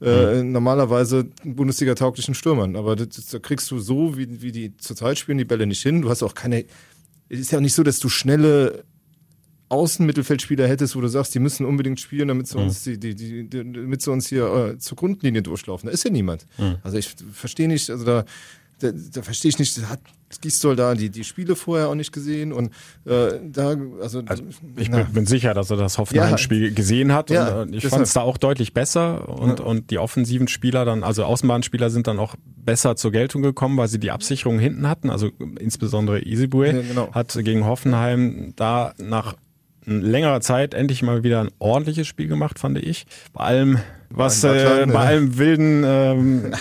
äh, 0.00 0.42
mhm. 0.42 0.52
normalerweise 0.52 1.26
Bundesliga-tauglichen 1.44 2.34
Stürmern. 2.34 2.76
Aber 2.76 2.96
das, 2.96 3.08
das 3.08 3.42
kriegst 3.42 3.70
du 3.70 3.78
so, 3.78 4.16
wie, 4.16 4.40
wie 4.42 4.52
die 4.52 4.76
zurzeit 4.76 5.18
spielen, 5.18 5.38
die 5.38 5.44
Bälle 5.44 5.66
nicht 5.66 5.82
hin. 5.82 6.02
Du 6.02 6.10
hast 6.10 6.22
auch 6.22 6.34
keine, 6.34 6.64
es 7.28 7.40
ist 7.40 7.50
ja 7.50 7.58
auch 7.58 7.62
nicht 7.62 7.74
so, 7.74 7.82
dass 7.82 7.98
du 7.98 8.08
schnelle 8.08 8.84
Außenmittelfeldspieler 9.70 10.66
hättest, 10.66 10.96
wo 10.96 11.00
du 11.00 11.08
sagst, 11.08 11.34
die 11.34 11.40
müssen 11.40 11.66
unbedingt 11.66 12.00
spielen, 12.00 12.28
damit 12.28 12.46
sie 12.46 12.56
mhm. 12.56 12.64
uns, 12.64 12.84
die, 12.84 12.98
die, 12.98 13.14
die, 13.14 13.48
damit 13.48 14.00
sie 14.00 14.10
uns 14.10 14.28
hier 14.28 14.46
äh, 14.46 14.78
zur 14.78 14.96
Grundlinie 14.96 15.42
durchlaufen. 15.42 15.88
Da 15.88 15.92
ist 15.92 16.04
ja 16.04 16.10
niemand. 16.10 16.46
Mhm. 16.58 16.76
Also 16.82 16.96
ich 16.96 17.14
verstehe 17.32 17.68
nicht, 17.68 17.90
also 17.90 18.04
da, 18.04 18.24
da, 18.78 18.92
da 18.92 19.22
verstehe 19.22 19.50
ich 19.50 19.58
nicht, 19.58 19.78
hat 19.88 20.00
Gisdol 20.40 20.76
da 20.76 20.94
die, 20.94 21.10
die 21.10 21.24
Spiele 21.24 21.56
vorher 21.56 21.88
auch 21.88 21.94
nicht 21.94 22.12
gesehen 22.12 22.52
und 22.52 22.66
äh, 23.06 23.40
da, 23.42 23.76
also, 24.00 24.22
also 24.26 24.44
ich 24.76 24.90
bin, 24.90 25.06
bin, 25.12 25.26
sicher, 25.26 25.54
dass 25.54 25.70
er 25.70 25.76
das 25.76 25.98
Hoffenheim-Spiel 25.98 26.68
ja, 26.68 26.74
gesehen 26.74 27.12
hat 27.12 27.30
ja, 27.30 27.62
und 27.62 27.72
äh, 27.72 27.76
ich 27.76 27.86
fand 27.86 28.02
es 28.02 28.12
da 28.12 28.20
auch 28.20 28.36
deutlich 28.36 28.74
besser 28.74 29.28
und, 29.28 29.58
ja. 29.58 29.64
und 29.64 29.90
die 29.90 29.98
offensiven 29.98 30.48
Spieler 30.48 30.84
dann, 30.84 31.02
also 31.02 31.24
Außenbahnspieler 31.24 31.90
sind 31.90 32.06
dann 32.06 32.18
auch 32.18 32.36
besser 32.44 32.96
zur 32.96 33.10
Geltung 33.10 33.42
gekommen, 33.42 33.76
weil 33.78 33.88
sie 33.88 33.98
die 33.98 34.10
Absicherung 34.10 34.58
hinten 34.58 34.88
hatten, 34.88 35.10
also 35.10 35.30
insbesondere 35.58 36.24
Isibue 36.24 36.82
genau. 36.82 37.12
hat 37.12 37.32
gegen 37.32 37.64
Hoffenheim 37.64 38.52
da 38.56 38.92
nach 38.98 39.34
längerer 39.86 40.40
Zeit 40.40 40.74
endlich 40.74 41.02
mal 41.02 41.22
wieder 41.22 41.40
ein 41.40 41.50
ordentliches 41.58 42.06
Spiel 42.06 42.28
gemacht, 42.28 42.58
fand 42.58 42.78
ich. 42.78 43.06
Bei 43.32 43.44
allem 43.44 43.78
was 44.10 44.42
äh, 44.42 44.86
bei 44.86 45.06
allem 45.06 45.38
wilden, 45.38 45.84
ähm, 45.86 46.52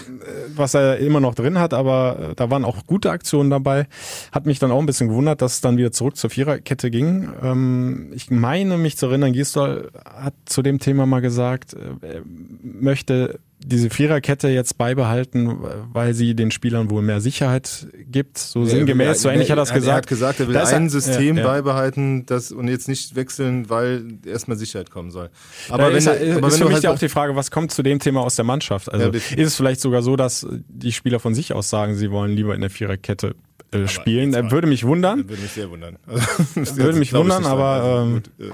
was 0.56 0.74
er 0.74 0.98
immer 0.98 1.20
noch 1.20 1.34
drin 1.34 1.60
hat, 1.60 1.74
aber 1.74 2.32
äh, 2.32 2.36
da 2.36 2.50
waren 2.50 2.66
auch 2.66 2.86
gute 2.86 3.10
Aktionen 3.10 3.50
dabei. 3.50 3.88
Hat 4.32 4.46
mich 4.46 4.60
dann 4.60 4.72
auch 4.72 4.80
ein 4.80 4.86
bisschen 4.86 5.08
gewundert, 5.08 5.42
dass 5.42 5.54
es 5.54 5.62
dann 5.62 5.78
wieder 5.78 5.92
zurück 5.92 6.18
zur 6.18 6.30
Viererkette 6.30 6.92
ging. 6.92 7.30
Ähm, 7.42 8.12
ich 8.14 8.30
meine 8.30 8.78
mich 8.78 8.98
zu 8.98 9.08
erinnern, 9.08 9.34
Gisdol 9.34 9.92
hat 10.06 10.34
zu 10.46 10.62
dem 10.62 10.80
Thema 10.80 11.06
mal 11.06 11.22
gesagt, 11.22 11.74
äh, 11.74 12.16
er 12.16 12.22
möchte 12.62 13.40
diese 13.60 13.90
Viererkette 13.90 14.50
jetzt 14.50 14.78
beibehalten, 14.78 15.58
weil 15.92 16.14
sie 16.14 16.36
den 16.36 16.52
Spielern 16.52 16.90
wohl 16.90 17.02
mehr 17.02 17.22
Sicherheit 17.22 17.88
gibt. 18.06 18.38
So 18.38 18.62
ja, 18.62 18.68
sinngemäß, 18.68 19.22
so 19.22 19.30
ähnlich 19.30 19.50
hat 19.50 19.58
er 19.58 19.62
das 19.62 19.74
gesagt. 19.74 19.94
Er 19.94 19.98
hat 19.98 20.08
gesagt, 20.08 20.40
er 20.40 20.48
will 20.48 20.54
das 20.54 20.74
ein 20.74 20.90
System 20.90 21.38
ja, 21.38 21.44
ja. 21.44 21.50
beibehalten 21.50 22.26
das, 22.28 22.52
und 22.52 22.68
jetzt 22.68 22.88
nicht 22.88 23.16
wechseln, 23.16 23.70
weil 23.70 24.06
erstmal 24.26 24.58
Sicherheit 24.58 24.92
kommen 24.92 25.10
soll. 25.10 25.30
Aber 25.70 25.84
da 25.84 25.90
wenn, 25.90 25.98
ist, 25.98 26.08
aber 26.08 26.20
ist 26.20 26.36
wenn 26.36 26.52
für 26.52 26.66
mich 26.66 26.74
halt 26.76 26.84
ja 26.84 26.92
auch 26.92 27.00
die 27.00 27.10
Frage, 27.10 27.36
was 27.36 27.50
kommt 27.50 27.72
zu 27.72 27.82
dem 27.82 28.00
Thema 28.00 28.22
aus 28.22 28.36
der 28.36 28.46
Mannschaft? 28.46 28.92
Also 28.92 29.10
ist 29.10 29.36
es 29.38 29.56
vielleicht 29.56 29.82
sogar 29.82 30.04
so, 30.04 30.16
dass 30.16 30.46
die 30.68 30.92
Spieler 30.92 31.20
von 31.20 31.34
sich 31.34 31.54
aus 31.54 31.70
sagen, 31.70 31.96
sie 31.96 32.12
wollen 32.12 32.36
lieber 32.36 32.54
in 32.54 32.62
der 32.62 32.70
Viererkette 32.70 33.36
äh, 33.72 33.88
spielen? 33.88 34.34
Würde 34.52 34.68
mich 34.68 34.86
wundern. 34.86 35.28
Würde 35.28 35.42
mich 35.42 35.52
sehr 35.52 35.70
wundern. 35.70 35.98
Also, 36.56 36.78
würde 36.78 37.00
mich 37.00 37.14
wundern, 37.14 37.46
aber... 37.46 37.66
Also, 37.66 38.02
ähm, 38.02 38.24
äh 38.40 38.52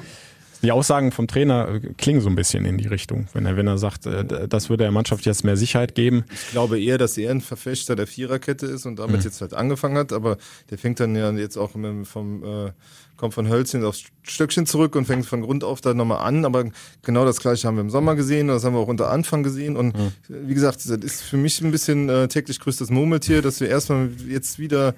die 0.64 0.72
Aussagen 0.72 1.12
vom 1.12 1.28
Trainer 1.28 1.68
äh, 1.76 1.80
klingen 1.98 2.22
so 2.22 2.30
ein 2.30 2.36
bisschen 2.36 2.66
in 2.66 2.78
die 2.78 2.88
Richtung, 2.88 3.28
wenn 3.34 3.46
er, 3.46 3.58
wenn 3.58 3.68
er 3.68 3.78
sagt, 3.78 4.06
äh, 4.06 4.48
das 4.48 4.70
würde 4.70 4.84
der 4.86 4.92
Mannschaft 4.92 5.26
jetzt 5.26 5.44
mehr 5.44 5.58
Sicherheit 5.58 5.94
geben. 5.94 6.24
Ich 6.32 6.52
glaube 6.52 6.82
eher, 6.82 6.98
dass 6.98 7.18
er 7.18 7.32
ein 7.32 7.42
Verfechter 7.42 7.96
der 7.96 8.08
Viererkette 8.08 8.66
ist 8.66 8.86
und 8.86 8.98
damit 8.98 9.20
mhm. 9.20 9.26
jetzt 9.26 9.42
halt 9.42 9.54
angefangen 9.54 9.98
hat, 9.98 10.14
aber 10.14 10.38
der 10.70 10.78
fängt 10.78 11.00
dann 11.00 11.16
ja 11.16 11.32
jetzt 11.32 11.58
auch 11.58 11.72
vom 11.72 12.44
äh, 12.44 12.72
kommt 13.18 13.34
von 13.34 13.48
Hölzchen 13.48 13.86
aufs 13.86 14.04
Stöckchen 14.24 14.66
zurück 14.66 14.96
und 14.96 15.06
fängt 15.06 15.26
von 15.26 15.42
Grund 15.42 15.64
auf 15.64 15.82
da 15.82 15.94
nochmal 15.94 16.28
an. 16.28 16.46
Aber 16.46 16.66
genau 17.04 17.26
das 17.26 17.40
gleiche 17.40 17.68
haben 17.68 17.76
wir 17.76 17.82
im 17.82 17.90
Sommer 17.90 18.16
gesehen, 18.16 18.48
das 18.48 18.64
haben 18.64 18.74
wir 18.74 18.80
auch 18.80 18.88
unter 18.88 19.12
Anfang 19.12 19.44
gesehen. 19.44 19.78
Und 19.78 19.98
mhm. 19.98 20.12
wie 20.28 20.54
gesagt, 20.54 20.78
das 20.78 20.90
ist 20.90 21.22
für 21.22 21.38
mich 21.38 21.62
ein 21.62 21.72
bisschen 21.72 22.10
äh, 22.10 22.28
täglich 22.28 22.60
größtes 22.60 22.90
Murmeltier, 22.90 23.42
dass 23.42 23.60
wir 23.60 23.70
erstmal 23.70 24.10
jetzt 24.28 24.60
wieder 24.60 24.96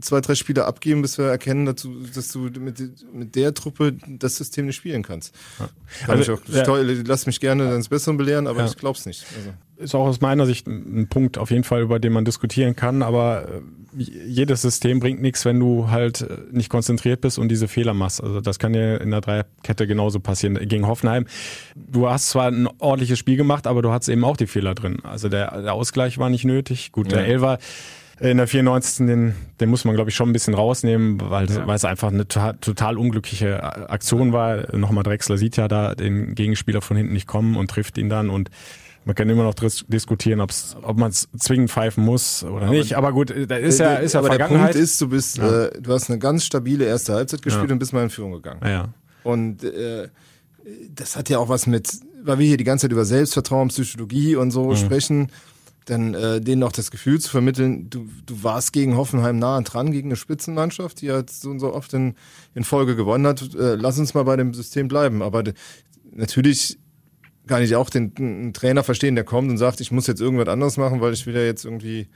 zwei, 0.00 0.20
drei 0.20 0.34
Spiele 0.34 0.64
abgeben, 0.64 1.02
bis 1.02 1.18
wir 1.18 1.26
erkennen, 1.26 1.66
dass 1.66 1.76
du, 1.76 2.02
dass 2.14 2.32
du 2.32 2.40
mit, 2.58 2.80
mit 3.12 3.34
der 3.34 3.54
Truppe 3.54 3.96
das 4.06 4.36
System 4.36 4.66
nicht 4.66 4.76
spielen 4.92 5.02
kannst. 5.02 5.34
Ja. 5.58 5.68
Also, 6.08 6.38
ich 6.48 6.68
auch, 6.68 6.76
ja. 6.78 7.02
lass 7.06 7.26
mich 7.26 7.40
gerne 7.40 7.74
ins 7.74 7.88
Besseren 7.88 8.16
belehren, 8.16 8.46
aber 8.46 8.60
ja. 8.60 8.66
ich 8.66 8.76
glaub's 8.76 9.06
nicht. 9.06 9.24
Also. 9.36 9.50
Ist 9.76 9.94
auch 9.94 10.06
aus 10.06 10.20
meiner 10.20 10.46
Sicht 10.46 10.66
ein 10.66 11.08
Punkt 11.08 11.38
auf 11.38 11.50
jeden 11.50 11.64
Fall, 11.64 11.82
über 11.82 11.98
den 11.98 12.12
man 12.12 12.24
diskutieren 12.24 12.76
kann, 12.76 13.02
aber 13.02 13.48
äh, 13.48 14.02
jedes 14.02 14.62
System 14.62 15.00
bringt 15.00 15.20
nichts, 15.20 15.44
wenn 15.44 15.58
du 15.58 15.90
halt 15.90 16.22
äh, 16.22 16.36
nicht 16.50 16.68
konzentriert 16.68 17.20
bist 17.20 17.38
und 17.38 17.48
diese 17.48 17.68
Fehler 17.68 17.94
machst. 17.94 18.22
Also 18.22 18.40
das 18.40 18.58
kann 18.58 18.72
dir 18.72 19.00
in 19.00 19.10
der 19.10 19.20
Dreierkette 19.20 19.86
genauso 19.86 20.20
passieren. 20.20 20.54
Gegen 20.68 20.86
Hoffenheim, 20.86 21.26
du 21.74 22.08
hast 22.08 22.28
zwar 22.28 22.48
ein 22.48 22.68
ordentliches 22.78 23.18
Spiel 23.18 23.36
gemacht, 23.36 23.66
aber 23.66 23.82
du 23.82 23.90
hattest 23.90 24.08
eben 24.08 24.24
auch 24.24 24.36
die 24.36 24.46
Fehler 24.46 24.74
drin. 24.74 24.98
Also 25.02 25.28
der, 25.28 25.62
der 25.62 25.72
Ausgleich 25.72 26.18
war 26.18 26.30
nicht 26.30 26.44
nötig. 26.44 26.92
Gut, 26.92 27.10
der 27.10 27.26
Elfer 27.26 27.58
in 28.22 28.36
der 28.36 28.46
94. 28.46 29.06
Den, 29.06 29.34
den 29.60 29.68
muss 29.68 29.84
man, 29.84 29.94
glaube 29.94 30.10
ich, 30.10 30.16
schon 30.16 30.30
ein 30.30 30.32
bisschen 30.32 30.54
rausnehmen, 30.54 31.20
weil, 31.20 31.50
ja. 31.50 31.66
weil 31.66 31.76
es 31.76 31.84
einfach 31.84 32.08
eine 32.08 32.26
total, 32.28 32.54
total 32.60 32.96
unglückliche 32.98 33.62
Aktion 33.90 34.32
war. 34.32 34.76
Nochmal 34.76 35.02
Drexler 35.02 35.36
sieht 35.36 35.56
ja 35.56 35.68
da 35.68 35.94
den 35.94 36.34
Gegenspieler 36.34 36.80
von 36.80 36.96
hinten 36.96 37.12
nicht 37.12 37.26
kommen 37.26 37.56
und 37.56 37.70
trifft 37.70 37.98
ihn 37.98 38.08
dann 38.08 38.30
und 38.30 38.50
man 39.04 39.16
kann 39.16 39.28
immer 39.28 39.42
noch 39.42 39.54
diskutieren, 39.54 40.40
ob's, 40.40 40.76
ob 40.82 40.96
man 40.96 41.10
es 41.10 41.28
zwingend 41.36 41.70
pfeifen 41.72 42.04
muss 42.04 42.44
oder 42.44 42.66
aber 42.66 42.74
nicht. 42.74 42.94
Aber 42.94 43.12
gut, 43.12 43.34
da 43.48 43.56
ist 43.56 43.80
ja, 43.80 43.94
ist 43.94 44.12
ja 44.12 44.20
aber 44.20 44.28
Vergangenheit. 44.28 44.68
Der 44.68 44.72
Punkt 44.74 44.84
ist, 44.84 45.00
du 45.00 45.08
bist, 45.08 45.38
ja. 45.38 45.64
äh, 45.64 45.80
du 45.80 45.92
hast 45.92 46.08
eine 46.08 46.20
ganz 46.20 46.44
stabile 46.44 46.84
erste 46.84 47.14
Halbzeit 47.14 47.42
gespielt 47.42 47.68
ja. 47.68 47.72
und 47.72 47.78
bist 47.80 47.92
mal 47.92 48.04
in 48.04 48.10
Führung 48.10 48.32
gegangen. 48.32 48.60
Ja. 48.64 48.90
Und 49.24 49.64
äh, 49.64 50.08
das 50.94 51.16
hat 51.16 51.28
ja 51.28 51.38
auch 51.38 51.48
was 51.48 51.66
mit, 51.66 51.90
weil 52.22 52.38
wir 52.38 52.46
hier 52.46 52.56
die 52.56 52.64
ganze 52.64 52.84
Zeit 52.84 52.92
über 52.92 53.04
Selbstvertrauen, 53.04 53.68
Psychologie 53.68 54.36
und 54.36 54.52
so 54.52 54.70
mhm. 54.70 54.76
sprechen. 54.76 55.32
Dann 55.86 56.14
äh, 56.14 56.40
denen 56.40 56.62
auch 56.62 56.72
das 56.72 56.90
Gefühl 56.90 57.20
zu 57.20 57.30
vermitteln, 57.30 57.90
du, 57.90 58.08
du 58.26 58.42
warst 58.42 58.72
gegen 58.72 58.96
Hoffenheim 58.96 59.38
nah 59.38 59.60
dran, 59.62 59.92
gegen 59.92 60.08
eine 60.08 60.16
Spitzenmannschaft, 60.16 61.00
die 61.00 61.10
halt 61.10 61.30
so 61.30 61.50
und 61.50 61.60
so 61.60 61.74
oft 61.74 61.92
in, 61.94 62.14
in 62.54 62.64
Folge 62.64 62.96
gewonnen 62.96 63.26
hat. 63.26 63.54
Äh, 63.54 63.74
lass 63.74 63.98
uns 63.98 64.14
mal 64.14 64.24
bei 64.24 64.36
dem 64.36 64.54
System 64.54 64.88
bleiben. 64.88 65.22
Aber 65.22 65.42
natürlich 66.10 66.78
kann 67.46 67.62
ich 67.62 67.74
auch 67.74 67.90
den, 67.90 68.14
den 68.14 68.52
Trainer 68.52 68.84
verstehen, 68.84 69.14
der 69.14 69.24
kommt 69.24 69.50
und 69.50 69.58
sagt, 69.58 69.80
ich 69.80 69.90
muss 69.90 70.06
jetzt 70.06 70.20
irgendwas 70.20 70.48
anderes 70.48 70.76
machen, 70.76 71.00
weil 71.00 71.12
ich 71.12 71.26
will 71.26 71.34
ja 71.34 71.42
jetzt 71.42 71.64
irgendwie 71.64 72.08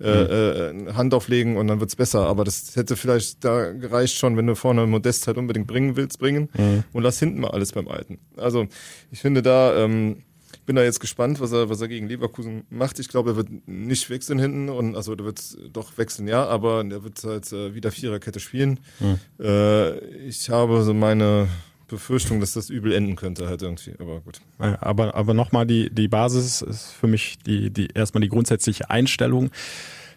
äh, 0.00 0.72
mhm. 0.72 0.88
äh, 0.88 0.92
Hand 0.92 1.14
auflegen 1.14 1.56
und 1.56 1.68
dann 1.68 1.80
wird's 1.80 1.96
besser. 1.96 2.26
Aber 2.26 2.44
das 2.44 2.76
hätte 2.76 2.96
vielleicht 2.96 3.44
da 3.44 3.72
gereicht 3.72 4.16
schon, 4.16 4.36
wenn 4.36 4.46
du 4.46 4.54
vorne 4.54 4.86
Modest 4.86 5.26
halt 5.26 5.38
unbedingt 5.38 5.66
bringen 5.66 5.96
willst, 5.96 6.18
bringen 6.18 6.48
mhm. 6.56 6.84
und 6.92 7.02
lass 7.02 7.18
hinten 7.18 7.40
mal 7.40 7.50
alles 7.52 7.72
beim 7.72 7.88
Alten. 7.88 8.18
Also 8.36 8.66
ich 9.10 9.20
finde 9.20 9.42
da, 9.42 9.74
ähm, 9.76 10.18
bin 10.66 10.76
da 10.76 10.82
jetzt 10.82 11.00
gespannt, 11.00 11.40
was 11.40 11.52
er, 11.52 11.68
was 11.68 11.80
er 11.80 11.88
gegen 11.88 12.08
Leverkusen 12.08 12.64
macht. 12.70 12.98
Ich 12.98 13.08
glaube, 13.08 13.30
er 13.30 13.36
wird 13.36 13.48
nicht 13.66 14.10
wechseln 14.10 14.38
hinten 14.38 14.68
und 14.68 14.96
also 14.96 15.14
der 15.14 15.26
wird 15.26 15.40
doch 15.72 15.96
wechseln, 15.96 16.28
ja, 16.28 16.46
aber 16.46 16.84
er 16.84 17.04
wird 17.04 17.22
halt 17.24 17.52
äh, 17.52 17.74
wieder 17.74 17.90
Viererkette 17.90 18.40
spielen. 18.40 18.80
Mhm. 19.00 19.18
Äh, 19.44 19.98
ich 20.26 20.50
habe 20.50 20.82
so 20.82 20.94
meine 20.94 21.48
Befürchtung, 21.88 22.40
dass 22.40 22.52
das 22.52 22.70
übel 22.70 22.92
enden 22.92 23.16
könnte 23.16 23.46
halt 23.46 23.62
irgendwie, 23.62 23.92
aber 23.98 24.20
gut. 24.20 24.40
Aber, 24.58 25.14
aber 25.14 25.34
nochmal 25.34 25.66
die, 25.66 25.90
die 25.90 26.08
Basis 26.08 26.62
ist 26.62 26.92
für 26.92 27.06
mich 27.06 27.38
die, 27.46 27.70
die 27.70 27.88
erstmal 27.94 28.22
die 28.22 28.28
grundsätzliche 28.28 28.90
Einstellung. 28.90 29.50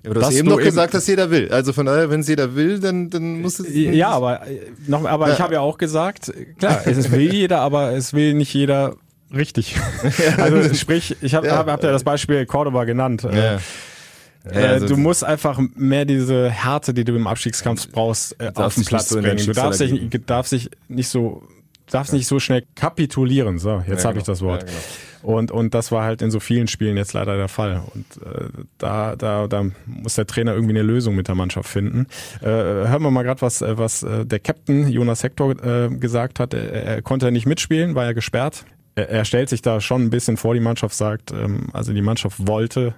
Ja, 0.03 0.11
aber 0.11 0.19
du 0.19 0.25
hast 0.25 0.35
eben 0.35 0.49
doch 0.49 0.57
gesagt, 0.57 0.93
dass 0.93 1.07
jeder 1.07 1.29
will. 1.29 1.49
Also 1.51 1.73
von 1.73 1.85
daher, 1.85 2.09
wenn 2.09 2.21
es 2.21 2.27
jeder 2.27 2.55
will, 2.55 2.79
dann, 2.79 3.09
dann 3.09 3.41
muss 3.41 3.59
es. 3.59 3.67
Ja, 3.73 4.09
aber, 4.09 4.41
noch, 4.87 5.05
aber 5.05 5.27
ja. 5.27 5.33
ich 5.33 5.41
habe 5.41 5.55
ja 5.55 5.59
auch 5.59 5.77
gesagt, 5.77 6.31
klar, 6.57 6.85
es 6.85 7.11
will 7.11 7.33
jeder, 7.33 7.59
aber 7.59 7.91
es 7.93 8.13
will 8.13 8.33
nicht 8.33 8.53
jeder 8.53 8.95
richtig. 9.33 9.75
also 10.37 10.73
sprich, 10.73 11.15
ich 11.21 11.35
habe 11.35 11.47
ja, 11.47 11.57
hab, 11.57 11.67
hab 11.67 11.83
ja 11.83 11.91
das 11.91 12.03
Beispiel 12.03 12.45
Cordoba 12.45 12.83
genannt. 12.83 13.23
Ja. 13.23 13.59
Äh, 14.45 14.65
also 14.65 14.87
du 14.87 14.97
musst 14.97 15.23
einfach 15.23 15.59
mehr 15.75 16.05
diese 16.05 16.49
Härte, 16.49 16.93
die 16.93 17.03
du 17.03 17.15
im 17.15 17.27
Abstiegskampf 17.27 17.91
brauchst, 17.91 18.39
äh, 18.39 18.51
auf 18.53 18.75
den 18.75 18.85
Platz 18.85 19.09
so 19.09 19.21
bringen. 19.21 19.45
Du 19.45 19.53
darfst 19.53 19.81
dich, 19.81 20.09
darfst 20.25 20.51
dich 20.51 20.69
nicht 20.87 21.09
so 21.09 21.43
darfst 21.89 22.13
nicht 22.13 22.27
so 22.27 22.39
schnell 22.39 22.63
kapitulieren. 22.75 23.59
So, 23.59 23.83
jetzt 23.87 24.03
ja, 24.03 24.09
habe 24.09 24.13
genau. 24.13 24.19
ich 24.19 24.23
das 24.25 24.41
Wort. 24.41 24.63
Ja, 24.63 24.67
genau. 24.67 24.77
Und, 25.23 25.51
und 25.51 25.73
das 25.73 25.91
war 25.91 26.03
halt 26.03 26.21
in 26.21 26.31
so 26.31 26.39
vielen 26.39 26.67
Spielen 26.67 26.95
jetzt 26.95 27.13
leider 27.13 27.37
der 27.37 27.47
Fall. 27.47 27.81
Und 27.93 28.05
äh, 28.23 28.45
da, 28.77 29.15
da, 29.15 29.47
da 29.47 29.65
muss 29.85 30.15
der 30.15 30.27
Trainer 30.27 30.53
irgendwie 30.53 30.73
eine 30.73 30.83
Lösung 30.83 31.15
mit 31.15 31.27
der 31.27 31.35
Mannschaft 31.35 31.69
finden. 31.69 32.07
Äh, 32.41 32.45
hören 32.45 33.01
wir 33.01 33.11
mal 33.11 33.23
gerade, 33.23 33.41
was, 33.41 33.61
äh, 33.61 33.77
was 33.77 34.03
äh, 34.03 34.25
der 34.25 34.39
Captain 34.39 34.87
Jonas 34.89 35.23
Hector 35.23 35.51
äh, 35.63 35.89
gesagt 35.89 36.39
hat. 36.39 36.53
Er, 36.53 36.71
er 36.71 37.01
konnte 37.01 37.31
nicht 37.31 37.45
mitspielen, 37.45 37.95
war 37.95 38.05
ja 38.05 38.13
gesperrt. 38.13 38.65
Er, 38.97 39.25
stellt 39.25 39.49
sich 39.49 39.61
da 39.61 39.79
schon 39.79 40.03
ein 40.03 40.09
bisschen 40.09 40.37
vor 40.37 40.55
die 40.55 40.59
Mannschaft, 40.59 40.95
sagt, 40.95 41.31
ähm, 41.31 41.69
also 41.73 41.93
die 41.93 42.01
Mannschaft 42.01 42.47
wollte 42.47 42.95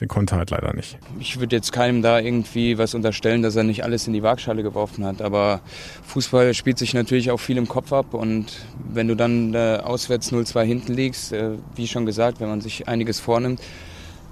Sie 0.00 0.06
konnte 0.06 0.36
halt 0.36 0.50
leider 0.50 0.74
nicht. 0.74 0.98
Ich 1.18 1.40
würde 1.40 1.56
jetzt 1.56 1.72
keinem 1.72 2.00
da 2.00 2.18
irgendwie 2.18 2.78
was 2.78 2.94
unterstellen, 2.94 3.42
dass 3.42 3.56
er 3.56 3.64
nicht 3.64 3.84
alles 3.84 4.06
in 4.06 4.14
die 4.14 4.22
Waagschale 4.22 4.62
geworfen 4.62 5.04
hat. 5.04 5.20
Aber 5.20 5.60
Fußball 6.06 6.54
spielt 6.54 6.78
sich 6.78 6.94
natürlich 6.94 7.30
auch 7.30 7.38
viel 7.38 7.58
im 7.58 7.68
Kopf 7.68 7.92
ab. 7.92 8.14
Und 8.14 8.46
wenn 8.90 9.08
du 9.08 9.14
dann 9.14 9.52
äh, 9.52 9.78
auswärts 9.82 10.32
0-2 10.32 10.62
hinten 10.62 10.94
liegst, 10.94 11.32
äh, 11.32 11.50
wie 11.74 11.86
schon 11.86 12.06
gesagt, 12.06 12.40
wenn 12.40 12.48
man 12.48 12.62
sich 12.62 12.88
einiges 12.88 13.20
vornimmt, 13.20 13.60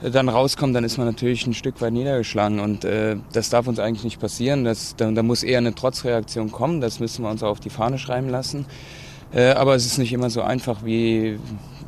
äh, 0.02 0.10
dann 0.10 0.30
rauskommt, 0.30 0.74
dann 0.74 0.84
ist 0.84 0.96
man 0.96 1.06
natürlich 1.06 1.46
ein 1.46 1.52
Stück 1.52 1.80
weit 1.82 1.92
niedergeschlagen. 1.92 2.60
Und 2.60 2.86
das 3.32 3.50
darf 3.50 3.66
uns 3.66 3.78
eigentlich 3.78 4.04
nicht 4.04 4.20
passieren. 4.20 4.64
Das, 4.64 4.96
da, 4.96 5.10
da 5.10 5.22
muss 5.22 5.42
eher 5.42 5.58
eine 5.58 5.74
Trotzreaktion 5.74 6.50
kommen. 6.50 6.80
Das 6.80 6.98
müssen 6.98 7.22
wir 7.24 7.30
uns 7.30 7.42
auch 7.42 7.50
auf 7.50 7.60
die 7.60 7.70
Fahne 7.70 7.98
schreiben 7.98 8.30
lassen. 8.30 8.64
Äh, 9.32 9.50
aber 9.50 9.74
es 9.74 9.86
ist 9.86 9.98
nicht 9.98 10.12
immer 10.12 10.30
so 10.30 10.42
einfach, 10.42 10.84
wie, 10.84 11.38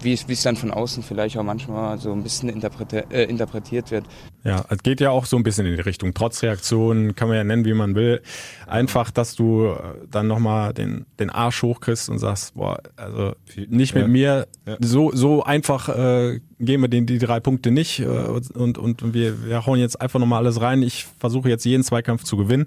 wie 0.03 0.13
es, 0.13 0.29
wie 0.29 0.35
es 0.35 0.43
dann 0.43 0.57
von 0.57 0.71
außen 0.71 1.03
vielleicht 1.03 1.39
auch 1.39 1.43
manchmal 1.43 1.99
so 1.99 2.13
ein 2.13 2.23
bisschen 2.23 2.49
interpretiert, 2.49 3.13
äh, 3.13 3.25
interpretiert 3.25 3.91
wird. 3.91 4.05
Ja, 4.45 4.65
es 4.69 4.83
geht 4.83 5.01
ja 5.01 5.11
auch 5.11 5.27
so 5.27 5.37
ein 5.37 5.43
bisschen 5.43 5.67
in 5.67 5.77
die 5.77 5.83
Richtung 5.83 6.13
Trotzreaktion, 6.15 7.15
kann 7.15 7.29
man 7.29 7.37
ja 7.37 7.45
nennen, 7.45 7.65
wie 7.65 7.75
man 7.75 7.95
will. 7.95 8.23
Einfach, 8.67 9.11
dass 9.11 9.37
du 9.37 9.67
äh, 9.67 9.77
dann 10.11 10.27
nochmal 10.27 10.75
den, 10.75 11.07
den 11.19 11.31
Arsch 11.31 11.63
hochkriegst 11.63 12.11
und 12.11 12.19
sagst, 12.19 12.55
boah, 12.55 12.79
also 12.97 13.35
nicht 13.69 13.95
mit 13.95 14.05
ja. 14.05 14.09
mir, 14.09 14.49
ja. 14.67 14.77
so, 14.81 15.11
so 15.13 15.43
einfach 15.43 15.89
äh, 15.89 16.41
gehen 16.59 16.81
wir 16.83 16.89
den, 16.89 17.07
die 17.07 17.19
drei 17.19 17.41
Punkte 17.41 17.71
nicht 17.71 18.01
äh, 18.01 18.05
und, 18.07 18.79
und 18.79 19.15
wir, 19.15 19.47
wir 19.47 19.65
hauen 19.67 19.79
jetzt 19.79 20.01
einfach 20.01 20.21
nochmal 20.21 20.43
alles 20.43 20.61
rein. 20.61 20.83
Ich 20.83 21.07
versuche 21.19 21.49
jetzt 21.49 21.65
jeden 21.65 21.85
Zweikampf 21.85 22.25
zu 22.25 22.37
gewinnen 22.37 22.67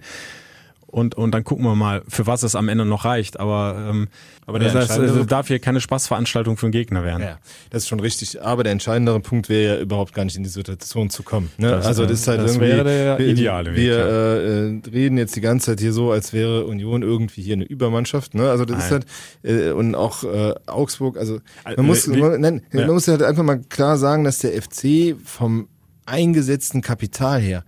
und, 0.93 1.15
und 1.15 1.31
dann 1.31 1.43
gucken 1.43 1.65
wir 1.65 1.73
mal, 1.73 2.03
für 2.07 2.27
was 2.27 2.43
es 2.43 2.53
am 2.55 2.69
Ende 2.69 2.85
noch 2.85 3.03
reicht. 3.03 3.39
Aber, 3.39 3.87
ähm, 3.89 4.09
aber 4.45 4.59
das 4.59 4.75
heißt, 4.75 4.91
also 4.91 5.23
darf 5.23 5.47
hier 5.47 5.57
keine 5.57 5.81
Spaßveranstaltung 5.81 6.55
für 6.55 6.67
einen 6.67 6.71
Gegner 6.71 7.03
werden. 7.03 7.23
Ja, 7.23 7.39
das 7.71 7.83
ist 7.83 7.89
schon 7.89 7.99
richtig. 7.99 8.43
Aber 8.43 8.61
der 8.61 8.73
entscheidendere 8.73 9.19
Punkt 9.19 9.49
wäre 9.49 9.75
ja 9.75 9.81
überhaupt 9.81 10.13
gar 10.13 10.23
nicht 10.23 10.35
in 10.37 10.43
die 10.43 10.51
Situation 10.51 11.09
zu 11.09 11.23
kommen. 11.23 11.49
Ne? 11.57 11.71
Das, 11.71 11.87
also 11.87 12.03
das 12.05 12.19
ist 12.19 12.27
halt 12.27 12.41
das 12.41 12.57
irgendwie, 12.57 12.67
wäre 12.67 12.83
der 12.83 13.19
ideale 13.19 13.71
Weg. 13.71 13.77
Wir 13.77 13.97
äh, 13.97 14.67
äh, 14.67 14.81
reden 14.93 15.17
jetzt 15.17 15.35
die 15.35 15.41
ganze 15.41 15.71
Zeit 15.71 15.79
hier 15.79 15.93
so, 15.93 16.11
als 16.11 16.31
wäre 16.31 16.65
Union 16.65 17.01
irgendwie 17.01 17.41
hier 17.41 17.53
eine 17.53 17.65
Übermannschaft. 17.65 18.35
Ne? 18.35 18.47
Also 18.47 18.63
das 18.65 18.77
Nein. 18.77 18.85
ist 18.85 18.91
halt 18.91 19.05
äh, 19.41 19.71
und 19.71 19.95
auch 19.95 20.23
äh, 20.23 20.53
Augsburg. 20.67 21.17
Also 21.17 21.39
man 21.65 21.75
äh, 21.75 21.81
muss, 21.81 22.05
man, 22.05 22.39
nein, 22.39 22.61
ja. 22.71 22.85
man 22.85 22.93
muss 22.93 23.07
halt 23.07 23.23
einfach 23.23 23.43
mal 23.43 23.61
klar 23.67 23.97
sagen, 23.97 24.25
dass 24.25 24.37
der 24.37 24.51
FC 24.61 25.15
vom 25.25 25.69
eingesetzten 26.05 26.81
Kapital 26.81 27.41
her 27.41 27.63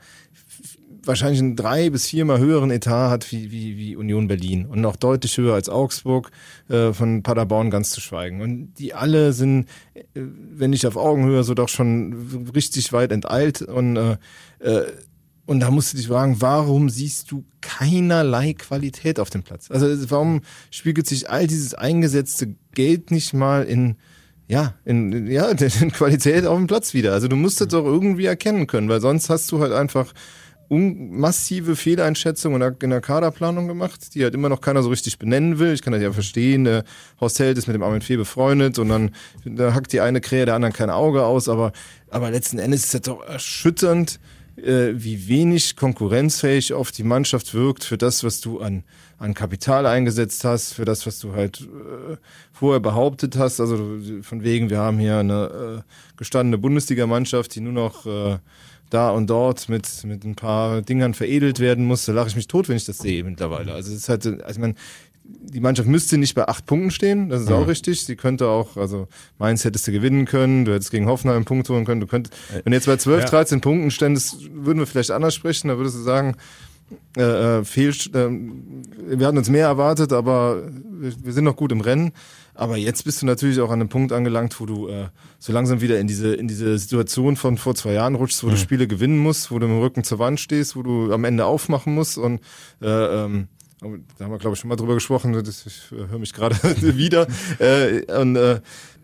wahrscheinlich 1.08 1.40
einen 1.40 1.56
drei 1.56 1.90
bis 1.90 2.08
viermal 2.08 2.40
höheren 2.40 2.72
Etat 2.72 3.10
hat 3.10 3.32
wie, 3.32 3.52
wie, 3.52 3.78
wie 3.78 3.96
Union 3.96 4.28
Berlin 4.28 4.66
und 4.66 4.82
noch 4.82 4.96
deutlich 4.96 5.38
höher 5.38 5.54
als 5.54 5.70
Augsburg, 5.70 6.32
äh, 6.70 6.94
von 6.94 7.24
Paderborn 7.24 7.70
ganz 7.70 7.92
zu 7.92 8.02
schweigen. 8.02 8.42
Und 8.42 8.74
die 8.76 8.94
alle 8.94 9.34
sind, 9.34 9.68
äh, 9.94 10.04
wenn 10.14 10.72
nicht 10.72 10.86
auf 10.86 10.98
Augenhöhe, 10.98 11.44
so 11.44 11.54
doch 11.54 11.70
schon 11.70 12.50
richtig 12.54 12.94
weit 12.94 13.12
enteilt 13.12 13.62
und 13.62 13.98
äh, 13.98 14.18
äh, 14.60 14.86
und 15.48 15.60
da 15.60 15.70
musst 15.70 15.94
du 15.94 15.98
dich 15.98 16.08
fragen, 16.08 16.42
warum 16.42 16.90
siehst 16.90 17.30
du 17.30 17.46
keinerlei 17.62 18.54
Qualität 18.54 19.20
auf 19.20 19.30
dem 19.30 19.44
Platz? 19.44 19.70
Also 19.70 20.10
warum 20.10 20.42
spiegelt 20.72 21.06
sich 21.06 21.30
all 21.30 21.46
dieses 21.46 21.76
eingesetzte 21.76 22.56
Geld 22.74 23.12
nicht 23.12 23.34
mal 23.34 23.64
in 23.64 23.98
ja, 24.48 24.76
in, 24.86 25.28
ja, 25.28 25.50
in 25.82 25.92
Qualität 25.92 26.46
auf 26.46 26.58
dem 26.58 26.68
Platz 26.68 26.94
wieder. 26.94 27.14
Also 27.14 27.28
du 27.28 27.36
musst 27.36 27.62
das 27.62 27.70
doch 27.70 27.86
irgendwie 27.86 28.26
erkennen 28.26 28.68
können, 28.68 28.90
weil 28.90 29.02
sonst 29.02 29.30
hast 29.30 29.52
du 29.52 29.60
halt 29.60 29.74
einfach 29.74 30.14
massive 30.70 31.76
Fehleinschätzung 31.76 32.60
in 32.62 32.90
der 32.90 33.02
Kaderplanung 33.02 33.68
gemacht, 33.68 34.16
die 34.16 34.24
halt 34.24 34.34
immer 34.34 34.50
noch 34.50 34.62
keiner 34.62 34.84
so 34.84 34.90
richtig 34.90 35.20
benennen 35.20 35.60
will. 35.60 35.74
Ich 35.74 35.82
kann 35.82 35.94
das 35.94 36.02
ja 36.02 36.12
verstehen. 36.12 36.64
Der 36.64 36.84
Horst 37.20 37.40
Held 37.40 37.58
ist 37.58 37.68
mit 37.68 37.76
dem 37.76 37.84
Armin 37.84 38.02
Fee 38.02 38.18
befreundet 38.18 38.80
und 38.80 38.90
dann 38.90 39.12
da 39.46 39.74
hackt 39.74 39.94
die 39.94 40.02
eine 40.02 40.22
Krähe 40.22 40.46
der 40.46 40.56
anderen 40.56 40.74
kein 40.74 40.90
Auge 40.90 41.24
aus. 41.24 41.50
Aber, 41.50 41.72
aber 42.10 42.32
letzten 42.32 42.60
Endes 42.60 42.86
ist 42.86 42.96
es 42.96 43.02
doch 43.02 43.26
erschütternd, 43.26 44.20
äh, 44.58 44.94
wie 44.96 45.28
wenig 45.28 45.76
konkurrenzfähig 45.76 46.74
oft 46.74 46.98
die 46.98 47.04
Mannschaft 47.04 47.54
wirkt 47.54 47.84
für 47.84 47.98
das, 47.98 48.24
was 48.24 48.42
du 48.42 48.60
an, 48.60 48.84
an 49.18 49.34
Kapital 49.34 49.86
eingesetzt 49.86 50.44
hast, 50.46 50.74
für 50.74 50.86
das, 50.86 51.06
was 51.06 51.20
du 51.20 51.34
halt 51.34 51.62
äh, 51.62 52.18
vorher 52.52 52.80
behauptet 52.80 53.38
hast. 53.38 53.60
Also 53.60 54.00
von 54.22 54.44
wegen, 54.44 54.70
wir 54.70 54.80
haben 54.80 54.98
hier 54.98 55.18
eine 55.18 55.84
äh, 55.84 56.18
gestandene 56.18 56.58
Bundesligamannschaft, 56.58 57.54
die 57.56 57.62
nur 57.62 57.74
noch 57.74 58.06
äh, 58.06 58.38
da 58.90 59.10
und 59.10 59.30
dort 59.30 59.70
mit, 59.70 60.04
mit 60.04 60.24
ein 60.24 60.36
paar 60.36 60.82
Dingern 60.82 61.14
veredelt 61.14 61.60
werden 61.60 61.86
muss, 61.86 62.06
da 62.06 62.14
lache 62.14 62.30
ich 62.30 62.36
mich 62.36 62.48
tot, 62.48 62.70
wenn 62.70 62.78
ich 62.78 62.86
das 62.86 63.00
sehe 63.00 63.24
mittlerweile. 63.24 63.74
Also 63.74 63.92
es 63.92 63.98
ist 63.98 64.10
halt, 64.10 64.26
also 64.26 64.48
ich 64.48 64.58
meine, 64.58 64.76
die 65.28 65.60
Mannschaft 65.60 65.88
müsste 65.88 66.18
nicht 66.18 66.36
bei 66.36 66.48
acht 66.48 66.66
Punkten 66.66 66.92
stehen, 66.92 67.30
das 67.30 67.42
ist 67.42 67.50
mhm. 67.50 67.56
auch 67.56 67.68
richtig. 67.68 68.06
Sie 68.06 68.16
könnte 68.16 68.48
auch, 68.48 68.78
also 68.78 69.08
Mainz 69.40 69.64
hättest 69.64 69.88
du 69.88 69.92
gewinnen 69.92 70.26
können, 70.26 70.66
du 70.66 70.74
hättest 70.74 70.92
gegen 70.92 71.08
Hoffenheim 71.08 71.38
einen 71.38 71.46
Punkt 71.46 71.68
holen 71.70 71.86
können, 71.86 72.02
du 72.02 72.08
könntest, 72.08 72.36
wenn 72.52 72.72
du 72.72 72.78
jetzt 72.78 72.86
bei 72.86 72.98
12, 72.98 73.24
ja. 73.24 73.30
13 73.30 73.62
Punkten 73.62 73.92
ständest, 73.92 74.38
würden 74.54 74.80
wir 74.80 74.88
vielleicht 74.88 75.12
anders 75.12 75.34
sprechen, 75.34 75.70
da 75.70 75.78
würdest 75.78 75.96
du 75.96 76.02
sagen, 76.02 76.36
äh, 77.18 77.22
äh 77.22 77.64
fehl, 77.64 77.90
äh, 77.90 79.18
wir 79.18 79.26
hatten 79.26 79.38
uns 79.38 79.50
mehr 79.50 79.66
erwartet, 79.66 80.14
aber 80.14 80.64
wir, 80.72 81.14
wir 81.24 81.34
sind 81.34 81.46
noch 81.46 81.56
gut 81.56 81.72
im 81.72 81.82
Rennen. 81.82 82.12
Aber 82.56 82.78
jetzt 82.78 83.04
bist 83.04 83.22
du 83.22 83.26
natürlich 83.26 83.60
auch 83.60 83.70
an 83.70 83.82
einem 83.82 83.90
Punkt 83.90 84.14
angelangt, 84.14 84.60
wo 84.60 84.66
du 84.66 84.88
äh, 84.88 85.10
so 85.40 85.52
langsam 85.52 85.82
wieder 85.82 86.00
in 86.00 86.08
diese 86.08 86.34
in 86.34 86.48
diese 86.48 86.78
Situation 86.78 87.36
von 87.36 87.58
vor 87.58 87.76
zwei 87.76 87.94
Jahren 87.94 88.16
rutschst, 88.16 88.44
wo 88.44 88.48
mhm. 88.48 88.52
du 88.52 88.58
Spiele 88.58 88.88
gewinnen 88.88 89.18
musst, 89.18 89.52
wo 89.52 89.60
du 89.60 89.68
mit 89.68 89.76
dem 89.76 89.82
Rücken 89.82 90.04
zur 90.04 90.20
Wand 90.20 90.40
stehst, 90.40 90.76
wo 90.76 90.82
du 90.82 91.14
am 91.14 91.26
Ende 91.26 91.46
aufmachen 91.46 91.94
musst 91.94 92.18
und 92.18 92.40
äh, 92.82 92.88
ähm, 92.88 93.50
da 93.82 94.26
haben 94.26 94.32
wir 94.32 94.40
glaube 94.40 94.54
ich 94.54 94.60
schon 94.60 94.70
mal 94.70 94.78
drüber 94.78 94.94
gesprochen. 94.94 95.34
Das, 95.34 95.66
ich 95.66 95.92
äh, 95.92 96.08
höre 96.08 96.20
mich 96.20 96.34
gerade 96.34 96.56
wieder 96.98 97.28
äh, 97.60 98.04
und 98.20 98.38
äh, 98.38 98.62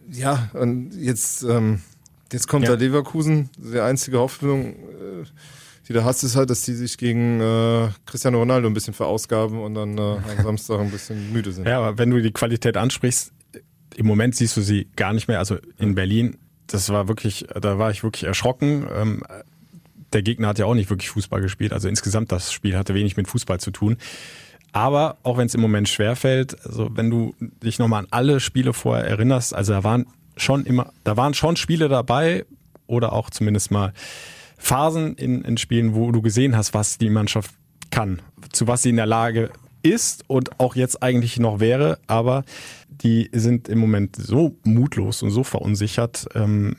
ja 0.10 0.50
und 0.54 0.94
jetzt 0.96 1.44
ähm, 1.44 1.82
jetzt 2.32 2.48
kommt 2.48 2.66
ja. 2.66 2.72
da 2.72 2.78
Leverkusen, 2.78 3.50
die 3.58 3.80
einzige 3.80 4.20
Hoffnung. 4.20 4.76
Äh, 4.76 5.26
die 5.92 5.94
du 5.94 6.06
hast, 6.06 6.24
ist 6.24 6.38
halt, 6.38 6.50
dass 6.50 6.62
die 6.62 6.74
sich 6.74 6.98
gegen 6.98 7.42
äh, 7.42 7.90
Cristiano 8.06 8.38
Ronaldo 8.40 8.68
ein 8.68 8.74
bisschen 8.74 8.94
verausgaben 8.94 9.60
und 9.60 9.74
dann 9.74 9.98
äh, 9.98 10.02
am 10.02 10.22
Samstag 10.44 10.80
ein 10.80 10.90
bisschen 10.90 11.34
müde 11.34 11.52
sind. 11.52 11.68
Ja, 11.68 11.80
aber 11.80 11.98
wenn 11.98 12.12
du 12.12 12.22
die 12.22 12.32
Qualität 12.32 12.78
ansprichst, 12.78 13.34
im 14.02 14.08
Moment 14.08 14.36
siehst 14.36 14.58
du 14.58 14.62
sie 14.62 14.88
gar 14.96 15.14
nicht 15.14 15.28
mehr. 15.28 15.40
Also 15.40 15.58
in 15.78 15.96
Berlin, 15.96 16.38
das 16.68 16.90
war 16.90 17.08
wirklich, 17.08 17.46
da 17.60 17.78
war 17.80 17.92
ich 17.92 18.04
wirklich 18.04 18.24
erschrocken. 18.24 18.88
Ähm, 18.94 19.24
der 20.14 20.24
Gegner 20.24 20.50
hat 20.50 20.60
ja 20.60 20.66
auch 20.66 20.74
nicht 20.74 20.90
wirklich 20.90 21.10
Fußball 21.10 21.42
gespielt. 21.42 21.74
Also 21.74 21.88
insgesamt 21.88 22.32
das 22.32 22.52
Spiel 22.52 22.78
hatte 22.78 22.94
wenig 22.94 23.16
mit 23.18 23.28
Fußball 23.28 23.60
zu 23.60 23.72
tun. 23.72 23.98
Aber 24.74 25.18
auch 25.24 25.38
wenn 25.38 25.48
es 25.48 25.54
im 25.54 25.62
Moment 25.62 25.90
schwerfällt, 25.90 26.66
also 26.66 26.90
wenn 26.94 27.10
du 27.10 27.36
dich 27.40 27.80
nochmal 27.80 28.04
an 28.04 28.08
alle 28.12 28.40
Spiele 28.40 28.74
vorher 28.74 29.06
erinnerst, 29.06 29.54
also 29.54 29.74
da 29.74 29.84
waren 29.84 30.06
schon 30.38 30.66
immer, 30.66 30.94
da 31.04 31.18
waren 31.18 31.34
schon 31.34 31.56
Spiele 31.58 31.90
dabei, 31.90 32.46
oder 32.92 33.14
auch 33.14 33.30
zumindest 33.30 33.72
mal 33.72 33.94
Phasen 34.58 35.16
in, 35.16 35.44
in 35.44 35.58
Spielen, 35.58 35.96
wo 35.96 36.12
du 36.12 36.22
gesehen 36.22 36.56
hast, 36.56 36.74
was 36.74 36.98
die 36.98 37.10
Mannschaft 37.10 37.52
kann, 37.90 38.22
zu 38.52 38.68
was 38.68 38.84
sie 38.84 38.90
in 38.90 38.98
der 38.98 39.06
Lage 39.06 39.50
ist 39.82 40.26
und 40.28 40.60
auch 40.60 40.76
jetzt 40.76 41.02
eigentlich 41.02 41.40
noch 41.40 41.60
wäre, 41.60 41.98
aber 42.06 42.44
die 43.04 43.30
sind 43.34 43.68
im 43.68 43.80
Moment 43.80 44.16
so 44.16 44.58
mutlos 44.64 45.24
und 45.24 45.32
so 45.32 45.44
verunsichert. 45.44 46.28
Ähm, 46.36 46.76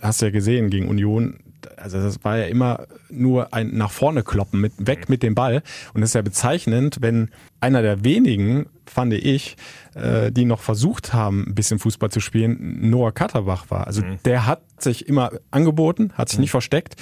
hast 0.00 0.22
du 0.22 0.26
ja 0.26 0.32
gesehen 0.32 0.70
gegen 0.70 0.88
Union, 0.88 1.40
also 1.76 2.00
das 2.00 2.24
war 2.24 2.38
ja 2.38 2.46
immer 2.46 2.86
nur 3.10 3.52
ein 3.52 3.76
nach 3.76 3.90
vorne 3.90 4.22
kloppen, 4.22 4.60
mit, 4.60 4.72
weg 4.78 5.08
mit 5.08 5.22
dem 5.22 5.34
Ball. 5.34 5.62
Und 5.94 6.00
das 6.00 6.10
ist 6.10 6.14
ja 6.14 6.22
bezeichnend, 6.22 6.98
wenn 7.00 7.30
einer 7.60 7.82
der 7.82 8.04
wenigen, 8.04 8.66
fand 8.86 9.12
ich, 9.12 9.56
äh, 9.94 10.30
die 10.30 10.44
noch 10.44 10.60
versucht 10.60 11.12
haben, 11.12 11.44
ein 11.48 11.54
bisschen 11.54 11.78
Fußball 11.78 12.10
zu 12.10 12.20
spielen, 12.20 12.88
Noah 12.90 13.12
Katterbach 13.12 13.66
war. 13.70 13.86
Also 13.86 14.02
mhm. 14.02 14.18
der 14.24 14.46
hat 14.46 14.62
sich 14.78 15.08
immer 15.08 15.32
angeboten, 15.50 16.12
hat 16.14 16.28
sich 16.28 16.38
mhm. 16.38 16.42
nicht 16.42 16.50
versteckt. 16.50 16.96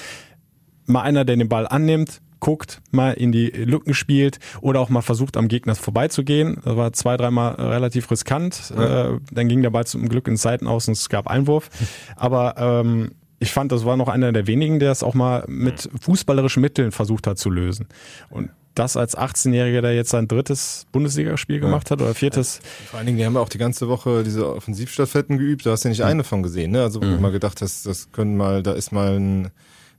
Mal 0.87 1.03
einer, 1.03 1.25
der 1.25 1.37
den 1.37 1.49
Ball 1.49 1.67
annimmt, 1.67 2.21
guckt, 2.47 2.81
mal 2.93 3.11
in 3.15 3.33
die 3.33 3.49
Lücken 3.49 3.93
spielt 3.93 4.39
oder 4.61 4.79
auch 4.79 4.89
mal 4.89 5.03
versucht, 5.03 5.37
am 5.37 5.49
Gegner 5.49 5.75
vorbeizugehen. 5.75 6.61
Das 6.65 6.77
war 6.77 6.93
zwei, 6.93 7.17
dreimal 7.17 7.55
relativ 7.57 8.09
riskant. 8.09 8.73
Ja. 8.77 9.15
Äh, 9.15 9.19
dann 9.33 9.49
ging 9.49 9.63
der 9.63 9.71
Ball 9.71 9.85
zum 9.85 10.09
Glück 10.09 10.29
ins 10.29 10.43
Seiten 10.43 10.69
aus 10.69 10.87
und 10.87 10.93
es 10.93 11.09
gab 11.09 11.27
Einwurf. 11.27 11.71
Aber 12.17 12.55
ähm, 12.57 13.11
ich 13.41 13.53
fand, 13.53 13.73
das 13.73 13.85
war 13.85 13.97
noch 13.97 14.07
einer 14.07 14.31
der 14.31 14.47
wenigen, 14.47 14.79
der 14.79 14.93
es 14.93 15.03
auch 15.03 15.15
mal 15.15 15.45
mit 15.49 15.91
fußballerischen 16.01 16.61
Mitteln 16.61 16.93
versucht 16.93 17.27
hat 17.27 17.37
zu 17.37 17.51
lösen. 17.51 17.89
Und 18.31 18.51
das 18.77 18.97
als 18.97 19.19
18-Jähriger, 19.19 19.81
der 19.81 19.97
jetzt 19.97 20.11
sein 20.11 20.29
drittes 20.29 20.87
Bundesligaspiel 20.93 21.59
gemacht 21.59 21.91
hat 21.91 22.01
oder 22.01 22.15
viertes. 22.15 22.61
Vor 22.91 22.99
allen 22.99 23.07
Dingen, 23.07 23.19
die 23.19 23.27
haben 23.27 23.35
ja 23.35 23.41
auch 23.41 23.49
die 23.49 23.59
ganze 23.59 23.89
Woche 23.89 24.23
diese 24.23 24.55
Offensivstaffetten 24.55 25.37
geübt, 25.37 25.67
da 25.67 25.73
hast 25.73 25.83
du 25.83 25.89
ja 25.89 25.91
nicht 25.91 26.01
mhm. 26.01 26.07
eine 26.07 26.25
von 26.25 26.45
gesehen, 26.45 26.71
ne? 26.71 26.83
Also 26.83 27.03
wo 27.03 27.07
mhm. 27.07 27.17
du 27.17 27.21
mal 27.23 27.33
gedacht 27.33 27.61
hast, 27.61 27.87
das 27.87 28.13
können 28.13 28.37
mal, 28.37 28.63
da 28.63 28.73
ist 28.73 28.93
mal 28.93 29.19
ein 29.19 29.51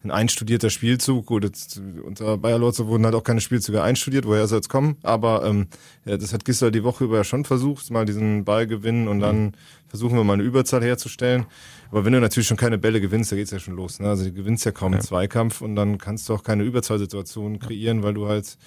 ein 0.03 0.12
einstudierter 0.12 0.69
Spielzug. 0.69 1.25
Gut, 1.25 1.43
jetzt, 1.43 1.81
unter 2.03 2.38
Bayer 2.38 2.60
Lorze 2.60 2.88
wurden 2.88 3.05
halt 3.05 3.15
auch 3.15 3.23
keine 3.23 3.41
Spielzüge 3.41 3.81
einstudiert, 3.81 4.25
woher 4.25 4.47
soll 4.47 4.60
es 4.60 4.69
kommen? 4.69 4.97
Aber 5.03 5.45
ähm, 5.45 5.67
ja, 6.05 6.17
das 6.17 6.33
hat 6.33 6.45
Gisler 6.45 6.71
die 6.71 6.83
Woche 6.83 7.03
über 7.03 7.17
ja 7.17 7.23
schon 7.23 7.45
versucht, 7.45 7.89
mal 7.91 8.05
diesen 8.05 8.45
Ball 8.45 8.67
gewinnen 8.67 9.07
und 9.07 9.19
dann 9.19 9.53
versuchen 9.88 10.15
wir 10.15 10.23
mal 10.23 10.33
eine 10.33 10.43
Überzahl 10.43 10.83
herzustellen. 10.83 11.45
Aber 11.89 12.05
wenn 12.05 12.13
du 12.13 12.19
natürlich 12.19 12.47
schon 12.47 12.57
keine 12.57 12.77
Bälle 12.77 13.01
gewinnst, 13.01 13.31
da 13.31 13.36
geht's 13.36 13.51
ja 13.51 13.60
schon 13.60 13.75
los. 13.75 13.99
Ne? 13.99 14.10
Also 14.10 14.25
du 14.25 14.33
gewinnst 14.33 14.65
ja 14.65 14.71
kaum 14.71 14.93
einen 14.93 15.01
Zweikampf 15.01 15.62
und 15.62 15.75
dann 15.75 15.97
kannst 15.97 16.29
du 16.29 16.33
auch 16.33 16.43
keine 16.43 16.63
Überzahlsituation 16.63 17.60
kreieren, 17.60 18.03
weil 18.03 18.13
du 18.13 18.27
halt 18.27 18.57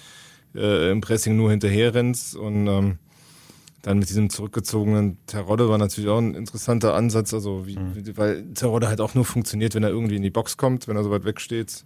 äh, 0.55 0.91
im 0.91 1.01
Pressing 1.01 1.35
nur 1.35 1.51
hinterher 1.51 1.93
rennst 1.93 2.35
und 2.35 2.67
ähm, 2.67 2.97
dann 3.81 3.99
mit 3.99 4.09
diesem 4.09 4.29
zurückgezogenen 4.29 5.17
Terodde 5.25 5.69
war 5.69 5.77
natürlich 5.77 6.09
auch 6.09 6.19
ein 6.19 6.35
interessanter 6.35 6.93
Ansatz, 6.93 7.33
also 7.33 7.65
wie, 7.65 7.77
mhm. 7.77 8.15
weil 8.15 8.43
Terodde 8.53 8.87
halt 8.87 9.01
auch 9.01 9.15
nur 9.15 9.25
funktioniert, 9.25 9.73
wenn 9.75 9.83
er 9.83 9.89
irgendwie 9.89 10.15
in 10.15 10.21
die 10.21 10.29
Box 10.29 10.57
kommt, 10.57 10.87
wenn 10.87 10.95
er 10.95 11.03
so 11.03 11.11
weit 11.11 11.25
weg 11.25 11.41
steht, 11.41 11.83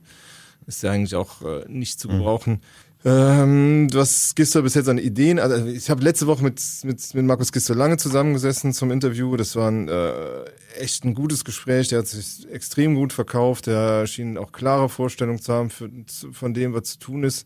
ist 0.68 0.84
er 0.84 0.92
eigentlich 0.92 1.16
auch 1.16 1.42
äh, 1.42 1.66
nicht 1.68 2.00
zu 2.00 2.10
mhm. 2.10 2.14
gebrauchen. 2.14 2.54
Mhm. 2.54 2.60
Ähm, 3.08 3.88
was 3.94 4.34
Gister 4.34 4.64
bis 4.64 4.74
jetzt 4.74 4.90
an 4.90 4.98
Ideen? 4.98 5.38
Also 5.38 5.68
ich 5.68 5.92
habe 5.92 6.04
letzte 6.04 6.26
Woche 6.26 6.44
mit, 6.44 6.60
mit, 6.84 7.14
mit 7.14 7.26
Markus 7.26 7.52
Gister 7.52 7.76
lange 7.76 7.98
zusammengesessen 7.98 8.74
zum 8.74 8.90
Interview. 8.90 9.38
Das 9.38 9.56
war 9.56 9.70
ein, 9.70 9.88
äh, 9.88 10.44
echt 10.80 11.06
ein 11.06 11.14
gutes 11.14 11.46
Gespräch. 11.46 11.90
Der 11.90 12.00
hat 12.00 12.08
sich 12.08 12.50
extrem 12.50 12.96
gut 12.96 13.14
verkauft. 13.14 13.68
Der 13.68 14.08
schien 14.08 14.40
auch 14.40 14.52
klare 14.52 14.90
Vorstellungen 14.90 15.40
zu 15.40 15.54
haben 15.54 15.70
für, 15.70 15.88
von 16.32 16.56
dem, 16.56 16.74
was 16.74 16.84
zu 16.86 17.00
tun 17.00 17.24
ist. 17.24 17.46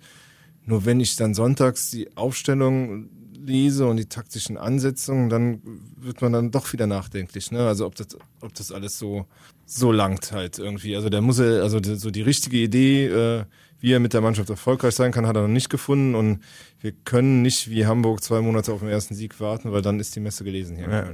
Nur 0.66 0.86
wenn 0.86 1.02
ich 1.02 1.18
dann 1.18 1.34
sonntags 1.34 1.92
die 1.92 2.16
Aufstellung 2.16 3.10
lese 3.50 3.88
und 3.88 3.98
die 3.98 4.06
taktischen 4.06 4.58
Ansetzungen, 4.58 5.30
dann 5.30 5.62
wird 5.98 6.22
man 6.22 6.32
dann 6.32 6.52
doch 6.52 6.72
wieder 6.72 6.88
nachdenklich. 6.88 7.52
Ne? 7.52 7.68
Also 7.68 7.86
ob 7.86 7.96
das, 7.96 8.18
ob 8.42 8.54
das 8.54 8.72
alles 8.72 8.98
so 8.98 9.26
so 9.70 9.92
langt 9.92 10.32
halt 10.32 10.58
irgendwie. 10.58 10.96
Also 10.96 11.10
der 11.10 11.22
muss 11.22 11.40
also 11.40 11.80
so 11.96 12.10
die 12.10 12.24
richtige 12.24 12.58
Idee, 12.58 13.06
äh, 13.06 13.44
wie 13.82 13.94
er 13.94 14.00
mit 14.00 14.14
der 14.14 14.22
Mannschaft 14.22 14.50
erfolgreich 14.50 14.96
sein 14.96 15.12
kann, 15.12 15.28
hat 15.28 15.36
er 15.36 15.44
noch 15.44 15.48
nicht 15.48 15.70
gefunden 15.70 16.16
und 16.16 16.40
wir 16.82 16.92
können 17.06 17.42
nicht 17.42 17.70
wie 17.70 17.86
Hamburg 17.86 18.22
zwei 18.22 18.42
Monate 18.42 18.74
auf 18.74 18.80
den 18.80 18.90
ersten 18.90 19.14
Sieg 19.14 19.40
warten, 19.40 19.72
weil 19.72 19.82
dann 19.82 20.00
ist 20.00 20.16
die 20.16 20.20
Messe 20.20 20.44
gelesen 20.44 20.76
hier. 20.76 20.90
Ja, 20.90 21.06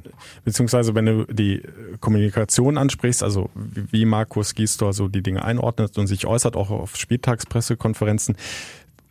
beziehungsweise 0.44 0.96
wenn 0.96 1.06
du 1.06 1.26
die 1.26 1.62
Kommunikation 2.00 2.78
ansprichst, 2.78 3.24
also 3.24 3.50
wie 3.54 4.06
Markus 4.06 4.56
Giestor 4.56 4.94
so 4.94 5.08
die 5.08 5.22
Dinge 5.22 5.44
einordnet 5.44 5.98
und 5.98 6.08
sich 6.08 6.26
äußert, 6.26 6.56
auch 6.56 6.72
auf 6.72 6.96
Spieltagspressekonferenzen, 6.96 8.36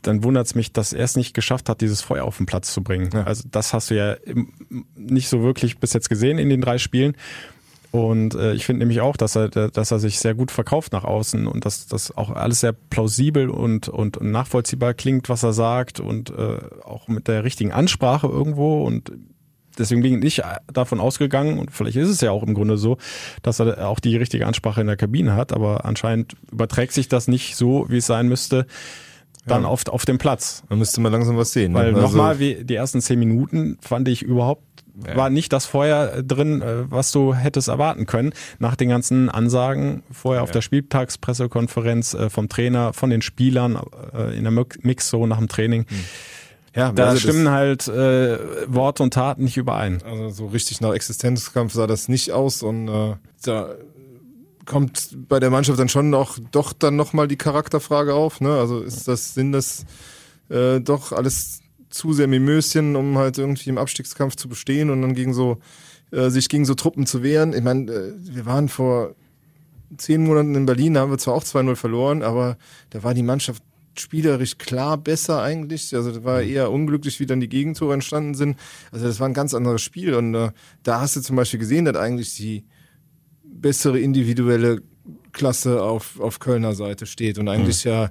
dann 0.06 0.22
wundert 0.22 0.46
es 0.46 0.54
mich, 0.54 0.72
dass 0.72 0.92
er 0.92 1.04
es 1.04 1.16
nicht 1.16 1.34
geschafft 1.34 1.68
hat, 1.68 1.80
dieses 1.80 2.00
Feuer 2.00 2.24
auf 2.24 2.36
den 2.36 2.46
Platz 2.46 2.72
zu 2.72 2.82
bringen. 2.82 3.10
Ja. 3.12 3.24
Also 3.24 3.44
das 3.50 3.72
hast 3.72 3.90
du 3.90 3.96
ja 3.96 4.16
nicht 4.96 5.28
so 5.28 5.42
wirklich 5.42 5.78
bis 5.78 5.92
jetzt 5.92 6.08
gesehen 6.08 6.38
in 6.38 6.48
den 6.48 6.60
drei 6.60 6.78
Spielen. 6.78 7.16
Und 7.90 8.34
äh, 8.34 8.54
ich 8.54 8.66
finde 8.66 8.80
nämlich 8.80 9.00
auch, 9.00 9.16
dass 9.16 9.36
er, 9.36 9.48
dass 9.48 9.92
er 9.92 10.00
sich 10.00 10.18
sehr 10.18 10.34
gut 10.34 10.50
verkauft 10.50 10.92
nach 10.92 11.04
außen 11.04 11.46
und 11.46 11.64
dass 11.64 11.86
das 11.86 12.16
auch 12.16 12.30
alles 12.30 12.58
sehr 12.58 12.72
plausibel 12.72 13.48
und, 13.48 13.88
und, 13.88 14.20
nachvollziehbar 14.20 14.94
klingt, 14.94 15.28
was 15.28 15.44
er 15.44 15.52
sagt 15.52 16.00
und 16.00 16.30
äh, 16.30 16.58
auch 16.84 17.06
mit 17.06 17.28
der 17.28 17.44
richtigen 17.44 17.70
Ansprache 17.70 18.26
irgendwo. 18.26 18.82
Und 18.84 19.12
deswegen 19.78 20.02
bin 20.02 20.22
ich 20.24 20.42
davon 20.72 20.98
ausgegangen, 20.98 21.60
und 21.60 21.70
vielleicht 21.70 21.96
ist 21.96 22.08
es 22.08 22.20
ja 22.20 22.32
auch 22.32 22.42
im 22.42 22.54
Grunde 22.54 22.78
so, 22.78 22.98
dass 23.42 23.60
er 23.60 23.88
auch 23.88 24.00
die 24.00 24.16
richtige 24.16 24.48
Ansprache 24.48 24.80
in 24.80 24.88
der 24.88 24.96
Kabine 24.96 25.34
hat, 25.34 25.52
aber 25.52 25.84
anscheinend 25.84 26.34
überträgt 26.50 26.94
sich 26.94 27.08
das 27.08 27.28
nicht 27.28 27.54
so, 27.54 27.86
wie 27.88 27.98
es 27.98 28.06
sein 28.06 28.26
müsste 28.26 28.66
dann 29.46 29.62
ja. 29.62 29.68
auf, 29.68 29.86
auf 29.88 30.04
dem 30.04 30.18
Platz. 30.18 30.62
Da 30.68 30.76
müsste 30.76 31.00
man 31.00 31.12
langsam 31.12 31.36
was 31.36 31.52
sehen. 31.52 31.72
Ne? 31.72 31.78
Weil 31.78 31.94
also 31.94 32.00
nochmal, 32.00 32.38
wie 32.38 32.64
die 32.64 32.74
ersten 32.74 33.00
zehn 33.00 33.18
Minuten 33.18 33.78
fand 33.80 34.08
ich 34.08 34.22
überhaupt 34.22 34.62
ja. 35.06 35.16
war 35.16 35.30
nicht 35.30 35.52
das 35.52 35.66
Feuer 35.66 36.22
drin, 36.22 36.62
äh, 36.62 36.90
was 36.90 37.12
du 37.12 37.34
hättest 37.34 37.68
erwarten 37.68 38.06
können. 38.06 38.32
Nach 38.58 38.76
den 38.76 38.88
ganzen 38.88 39.28
Ansagen 39.28 40.02
vorher 40.10 40.42
auf 40.42 40.50
der 40.50 40.62
Spieltagspressekonferenz 40.62 42.14
äh, 42.14 42.30
vom 42.30 42.48
Trainer, 42.48 42.92
von 42.92 43.10
den 43.10 43.22
Spielern 43.22 43.80
äh, 44.12 44.36
in 44.36 44.44
der 44.44 44.52
Mix 44.52 45.08
so 45.08 45.26
nach 45.26 45.38
dem 45.38 45.48
Training. 45.48 45.86
Mhm. 45.88 46.04
Ja, 46.76 46.90
da 46.90 47.06
also 47.06 47.20
stimmen 47.20 47.50
halt 47.50 47.86
äh, 47.86 48.38
Worte 48.66 49.04
und 49.04 49.14
Taten 49.14 49.44
nicht 49.44 49.56
überein. 49.56 50.02
Also 50.02 50.30
so 50.30 50.46
richtig 50.46 50.80
nach 50.80 50.92
Existenzkampf 50.92 51.72
sah 51.72 51.86
das 51.86 52.08
nicht 52.08 52.32
aus 52.32 52.62
und 52.64 52.88
äh, 52.88 53.14
da 53.44 53.76
kommt 54.66 55.28
bei 55.28 55.40
der 55.40 55.50
Mannschaft 55.50 55.78
dann 55.78 55.88
schon 55.88 56.14
auch 56.14 56.38
doch 56.52 56.72
dann 56.72 56.96
nochmal 56.96 57.28
die 57.28 57.36
Charakterfrage 57.36 58.14
auf. 58.14 58.40
Ne? 58.40 58.50
Also 58.50 58.80
ist 58.80 59.08
das, 59.08 59.34
sind 59.34 59.52
das 59.52 59.84
äh, 60.48 60.80
doch 60.80 61.12
alles 61.12 61.60
zu 61.90 62.12
sehr 62.12 62.26
Mimöschen, 62.26 62.96
um 62.96 63.18
halt 63.18 63.38
irgendwie 63.38 63.70
im 63.70 63.78
Abstiegskampf 63.78 64.36
zu 64.36 64.48
bestehen 64.48 64.90
und 64.90 65.02
dann 65.02 65.14
gegen 65.14 65.32
so 65.32 65.58
äh, 66.10 66.30
sich 66.30 66.48
gegen 66.48 66.64
so 66.64 66.74
Truppen 66.74 67.06
zu 67.06 67.22
wehren. 67.22 67.52
Ich 67.52 67.62
meine, 67.62 67.90
äh, 67.90 68.12
wir 68.18 68.46
waren 68.46 68.68
vor 68.68 69.14
zehn 69.96 70.24
Monaten 70.24 70.54
in 70.54 70.66
Berlin, 70.66 70.94
da 70.94 71.00
haben 71.00 71.10
wir 71.10 71.18
zwar 71.18 71.34
auch 71.34 71.44
2-0 71.44 71.76
verloren, 71.76 72.22
aber 72.22 72.56
da 72.90 73.02
war 73.02 73.14
die 73.14 73.22
Mannschaft 73.22 73.62
spielerisch 73.98 74.58
klar 74.58 74.96
besser 74.96 75.42
eigentlich. 75.42 75.94
Also 75.94 76.10
das 76.10 76.24
war 76.24 76.42
mhm. 76.42 76.48
eher 76.48 76.70
unglücklich, 76.72 77.20
wie 77.20 77.26
dann 77.26 77.40
die 77.40 77.48
Gegentore 77.48 77.94
entstanden 77.94 78.34
sind. 78.34 78.58
Also 78.90 79.06
das 79.06 79.20
war 79.20 79.28
ein 79.28 79.34
ganz 79.34 79.54
anderes 79.54 79.82
Spiel. 79.82 80.14
Und 80.14 80.34
äh, 80.34 80.50
da 80.82 81.00
hast 81.00 81.16
du 81.16 81.20
zum 81.20 81.36
Beispiel 81.36 81.60
gesehen, 81.60 81.84
dass 81.84 81.96
eigentlich 81.96 82.34
die 82.34 82.64
bessere 83.64 83.98
individuelle 83.98 84.82
Klasse 85.32 85.82
auf, 85.82 86.20
auf 86.20 86.38
Kölner 86.38 86.74
Seite 86.74 87.06
steht. 87.06 87.38
Und 87.38 87.48
eigentlich 87.48 87.82
mhm. 87.86 87.90
ja, 87.90 88.04
äh, 88.04 88.10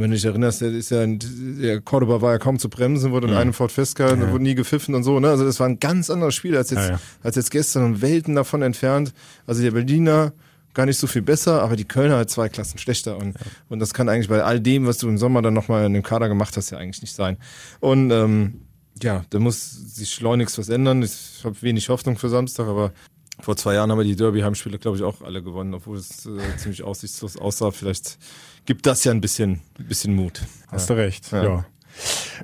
wenn 0.00 0.10
du 0.10 0.16
dich 0.16 0.24
erinnerst, 0.24 0.62
der 0.62 0.70
ist 0.70 0.90
ja, 0.90 1.04
der 1.06 1.82
Cordoba 1.82 2.22
war 2.22 2.32
ja 2.32 2.38
kaum 2.38 2.58
zu 2.58 2.70
bremsen, 2.70 3.12
wurde 3.12 3.26
in 3.26 3.34
mhm. 3.34 3.38
einem 3.38 3.52
Fort 3.52 3.72
festgehalten, 3.72 4.22
ja. 4.22 4.32
wurde 4.32 4.42
nie 4.42 4.54
gepfiffen 4.54 4.94
und 4.94 5.04
so. 5.04 5.20
Ne? 5.20 5.28
Also 5.28 5.44
das 5.44 5.60
war 5.60 5.68
ein 5.68 5.78
ganz 5.80 6.08
anderes 6.08 6.34
Spiel 6.34 6.56
als 6.56 6.70
jetzt, 6.70 6.88
ja, 6.88 6.92
ja. 6.92 7.00
als 7.22 7.36
jetzt 7.36 7.50
gestern 7.50 7.84
und 7.84 8.00
Welten 8.00 8.34
davon 8.34 8.62
entfernt. 8.62 9.12
Also 9.46 9.60
der 9.60 9.72
Berliner 9.72 10.32
gar 10.72 10.86
nicht 10.86 10.98
so 10.98 11.06
viel 11.06 11.22
besser, 11.22 11.60
aber 11.60 11.76
die 11.76 11.84
Kölner 11.84 12.16
halt 12.16 12.30
zwei 12.30 12.48
Klassen 12.48 12.78
schlechter. 12.78 13.18
Und, 13.18 13.36
und 13.68 13.78
das 13.78 13.92
kann 13.92 14.08
eigentlich 14.08 14.28
bei 14.28 14.42
all 14.42 14.58
dem, 14.58 14.86
was 14.86 14.96
du 14.96 15.08
im 15.08 15.18
Sommer 15.18 15.42
dann 15.42 15.52
nochmal 15.52 15.84
in 15.84 15.92
dem 15.92 16.02
Kader 16.02 16.28
gemacht 16.28 16.56
hast, 16.56 16.70
ja 16.70 16.78
eigentlich 16.78 17.02
nicht 17.02 17.14
sein. 17.14 17.36
Und 17.80 18.10
ähm, 18.10 18.62
ja, 19.02 19.26
da 19.28 19.38
muss 19.40 19.72
sich 19.94 20.08
schleunigst 20.08 20.56
was 20.58 20.70
ändern. 20.70 21.02
Ich 21.02 21.42
habe 21.44 21.60
wenig 21.60 21.90
Hoffnung 21.90 22.16
für 22.16 22.30
Samstag, 22.30 22.66
aber 22.66 22.92
vor 23.40 23.56
zwei 23.56 23.74
Jahren 23.74 23.90
haben 23.90 23.98
wir 23.98 24.04
die 24.04 24.16
Derby-Heimspiele, 24.16 24.78
glaube 24.78 24.96
ich, 24.96 25.02
auch 25.02 25.22
alle 25.22 25.42
gewonnen, 25.42 25.74
obwohl 25.74 25.98
es 25.98 26.26
äh, 26.26 26.56
ziemlich 26.56 26.82
aussichtslos 26.82 27.36
aussah. 27.36 27.70
Vielleicht 27.70 28.18
gibt 28.64 28.86
das 28.86 29.04
ja 29.04 29.12
ein 29.12 29.20
bisschen, 29.20 29.60
ein 29.78 29.86
bisschen 29.86 30.14
Mut. 30.14 30.42
Hast 30.68 30.88
ja. 30.88 30.96
du 30.96 31.02
recht, 31.02 31.32
ja. 31.32 31.44
ja. 31.44 31.64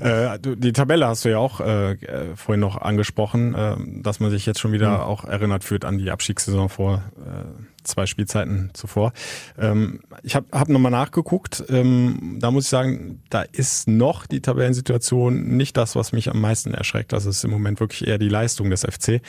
Äh, 0.00 0.38
die 0.40 0.72
Tabelle 0.72 1.07
hast 1.07 1.24
du 1.24 1.31
ja 1.31 1.38
auch 1.38 1.61
äh, 1.61 1.92
äh, 1.92 2.37
vorhin 2.37 2.61
noch 2.61 2.81
angesprochen, 2.81 3.55
äh, 3.55 3.76
dass 4.02 4.20
man 4.20 4.31
sich 4.31 4.46
jetzt 4.46 4.61
schon 4.61 4.72
wieder 4.72 4.90
mhm. 4.90 5.00
auch 5.00 5.24
erinnert 5.24 5.64
fühlt 5.64 5.85
an 5.85 5.98
die 5.98 6.11
Abstiegssaison 6.11 6.68
vor 6.68 7.02
äh, 7.18 7.85
zwei 7.85 8.07
Spielzeiten 8.07 8.70
zuvor. 8.72 9.12
Ähm, 9.59 10.00
ich 10.22 10.35
habe 10.37 10.46
hab 10.52 10.68
nochmal 10.68 10.92
nachgeguckt. 10.92 11.64
Ähm, 11.68 12.38
da 12.40 12.50
muss 12.50 12.64
ich 12.64 12.70
sagen, 12.70 13.22
da 13.28 13.42
ist 13.42 13.88
noch 13.88 14.26
die 14.26 14.40
Tabellensituation 14.40 15.57
nicht 15.57 15.76
das, 15.76 15.96
was 15.96 16.12
mich 16.12 16.31
am 16.31 16.40
meisten 16.40 16.72
erschreckt. 16.72 17.12
Das 17.12 17.26
ist 17.26 17.44
im 17.44 17.50
Moment 17.50 17.81
wirklich 17.81 18.07
eher 18.07 18.18
die 18.18 18.28
Leistung 18.28 18.70
des 18.70 18.83
FC. 18.83 19.20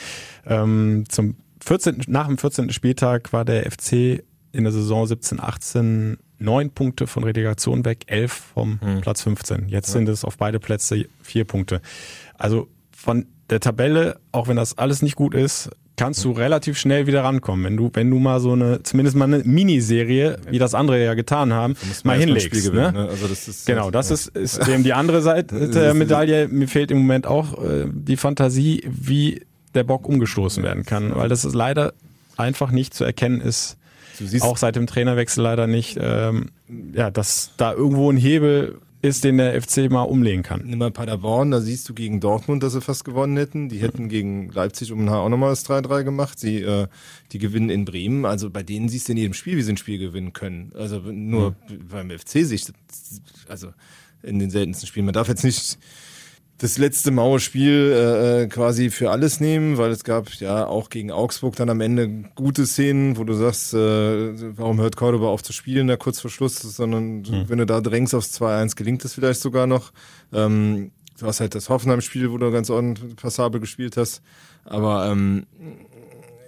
Ähm, 0.46 1.04
zum 1.08 1.36
14, 1.64 2.02
nach 2.08 2.26
dem 2.26 2.38
14. 2.38 2.70
Spieltag 2.70 3.32
war 3.32 3.44
der 3.44 3.70
FC 3.70 4.22
in 4.52 4.64
der 4.64 4.72
Saison 4.72 5.06
17, 5.06 5.40
18 5.40 6.18
neun 6.38 6.70
Punkte 6.70 7.06
von 7.06 7.24
Relegation 7.24 7.84
weg, 7.84 8.04
elf 8.06 8.32
vom 8.54 8.80
hm. 8.80 9.00
Platz 9.00 9.22
15. 9.22 9.68
Jetzt 9.68 9.88
ja. 9.88 9.92
sind 9.94 10.08
es 10.08 10.24
auf 10.24 10.36
beide 10.36 10.60
Plätze 10.60 11.06
vier 11.22 11.44
Punkte. 11.44 11.80
Also 12.36 12.68
von 12.94 13.26
der 13.50 13.60
Tabelle, 13.60 14.20
auch 14.32 14.48
wenn 14.48 14.56
das 14.56 14.78
alles 14.78 15.02
nicht 15.02 15.16
gut 15.16 15.34
ist, 15.34 15.70
kannst 15.96 16.24
du 16.24 16.32
relativ 16.32 16.76
schnell 16.76 17.06
wieder 17.06 17.22
rankommen. 17.22 17.64
Wenn 17.64 17.76
du, 17.76 17.90
wenn 17.92 18.10
du 18.10 18.18
mal 18.18 18.40
so 18.40 18.52
eine, 18.52 18.82
zumindest 18.82 19.16
mal 19.16 19.26
eine 19.26 19.44
Miniserie, 19.44 20.38
wie 20.50 20.58
das 20.58 20.74
andere 20.74 21.02
ja 21.02 21.14
getan 21.14 21.52
haben, 21.52 21.76
mal 22.02 22.18
hinlegst. 22.18 22.72
Ne? 22.72 22.92
ne? 22.92 23.08
Also 23.08 23.28
das 23.28 23.46
ist, 23.48 23.66
genau, 23.66 23.90
das 23.90 24.08
ja. 24.08 24.14
ist, 24.14 24.28
ist 24.28 24.68
eben 24.68 24.82
die 24.82 24.92
andere 24.92 25.22
Seite 25.22 25.68
der 25.70 25.94
Medaille. 25.94 26.48
Mir 26.48 26.68
fehlt 26.68 26.90
im 26.90 26.98
Moment 26.98 27.26
auch 27.26 27.62
äh, 27.62 27.86
die 27.92 28.16
Fantasie, 28.16 28.82
wie 28.86 29.42
der 29.74 29.84
Bock 29.84 30.08
umgestoßen 30.08 30.62
werden 30.62 30.84
kann, 30.84 31.14
weil 31.14 31.28
das 31.28 31.44
ist 31.44 31.54
leider 31.54 31.92
einfach 32.36 32.70
nicht 32.70 32.94
zu 32.94 33.04
erkennen 33.04 33.40
ist. 33.40 33.76
auch 34.40 34.56
seit 34.56 34.76
dem 34.76 34.86
Trainerwechsel 34.86 35.42
leider 35.42 35.66
nicht, 35.66 35.98
ähm, 36.00 36.50
ja, 36.92 37.10
dass 37.10 37.50
da 37.56 37.72
irgendwo 37.72 38.10
ein 38.10 38.16
Hebel 38.16 38.80
ist, 39.04 39.22
den 39.22 39.36
der 39.36 39.60
FC 39.60 39.90
mal 39.90 40.02
umlegen 40.02 40.42
kann. 40.42 40.62
Nimm 40.64 40.78
mal 40.78 40.90
Paderborn, 40.90 41.50
da 41.50 41.60
siehst 41.60 41.88
du 41.88 41.94
gegen 41.94 42.20
Dortmund, 42.20 42.62
dass 42.62 42.72
sie 42.72 42.80
fast 42.80 43.04
gewonnen 43.04 43.36
hätten. 43.36 43.68
Die 43.68 43.78
hätten 43.78 44.08
gegen 44.08 44.48
Leipzig 44.50 44.92
um 44.92 45.04
ein 45.04 45.10
Haar 45.10 45.20
auch 45.20 45.28
nochmal 45.28 45.50
das 45.50 45.68
3-3 45.68 46.04
gemacht. 46.04 46.38
Sie, 46.38 46.62
äh, 46.62 46.86
die 47.32 47.38
gewinnen 47.38 47.68
in 47.68 47.84
Bremen. 47.84 48.24
Also 48.24 48.48
bei 48.48 48.62
denen 48.62 48.88
siehst 48.88 49.08
du 49.08 49.12
in 49.12 49.18
jedem 49.18 49.34
Spiel, 49.34 49.58
wie 49.58 49.62
sie 49.62 49.72
ein 49.72 49.76
Spiel 49.76 49.98
gewinnen 49.98 50.32
können. 50.32 50.72
Also 50.74 51.00
nur 51.00 51.50
mhm. 51.50 51.88
beim 51.88 52.10
FC 52.10 52.46
sich, 52.46 52.64
also 53.46 53.68
in 54.22 54.38
den 54.38 54.50
seltensten 54.50 54.86
Spielen. 54.86 55.04
Man 55.04 55.12
darf 55.12 55.28
jetzt 55.28 55.44
nicht 55.44 55.78
das 56.58 56.78
letzte 56.78 57.10
Mauerspiel 57.10 57.92
äh, 57.92 58.42
äh, 58.42 58.46
quasi 58.46 58.90
für 58.90 59.10
alles 59.10 59.40
nehmen, 59.40 59.76
weil 59.76 59.90
es 59.90 60.04
gab 60.04 60.32
ja 60.34 60.66
auch 60.66 60.88
gegen 60.88 61.10
Augsburg 61.10 61.56
dann 61.56 61.68
am 61.68 61.80
Ende 61.80 62.08
gute 62.36 62.66
Szenen, 62.66 63.16
wo 63.16 63.24
du 63.24 63.34
sagst, 63.34 63.74
äh, 63.74 64.56
warum 64.56 64.80
hört 64.80 64.96
Cordoba 64.96 65.26
auf 65.26 65.42
zu 65.42 65.52
spielen 65.52 65.88
da 65.88 65.96
kurz 65.96 66.20
vor 66.20 66.30
Schluss, 66.30 66.56
sondern 66.56 67.22
mhm. 67.22 67.44
wenn 67.48 67.58
du 67.58 67.66
da 67.66 67.80
drängst 67.80 68.14
aufs 68.14 68.40
2-1, 68.40 68.76
gelingt 68.76 69.04
es 69.04 69.14
vielleicht 69.14 69.40
sogar 69.40 69.66
noch. 69.66 69.92
Ähm, 70.32 70.92
du 71.18 71.26
hast 71.26 71.40
halt 71.40 71.54
das 71.56 71.68
Hoffenheim-Spiel, 71.68 72.30
wo 72.30 72.38
du 72.38 72.50
ganz 72.52 72.70
ordentlich 72.70 73.16
passabel 73.16 73.60
gespielt 73.60 73.96
hast, 73.96 74.22
aber 74.64 75.10
ähm, 75.10 75.46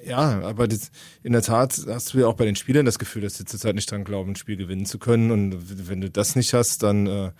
ja, 0.06 0.40
aber 0.42 0.68
das, 0.68 0.90
in 1.22 1.32
der 1.32 1.42
Tat 1.42 1.84
hast 1.88 2.14
du 2.14 2.18
ja 2.18 2.26
auch 2.26 2.34
bei 2.34 2.44
den 2.44 2.54
Spielern 2.56 2.86
das 2.86 2.98
Gefühl, 2.98 3.22
dass 3.22 3.36
sie 3.36 3.44
zurzeit 3.44 3.74
nicht 3.74 3.90
dran 3.90 4.04
glauben, 4.04 4.32
ein 4.32 4.36
Spiel 4.36 4.56
gewinnen 4.56 4.86
zu 4.86 4.98
können. 4.98 5.30
Und 5.30 5.88
wenn 5.88 6.00
du 6.00 6.08
das 6.08 6.36
nicht 6.36 6.54
hast, 6.54 6.82
dann, 6.82 7.06
äh, 7.06 7.30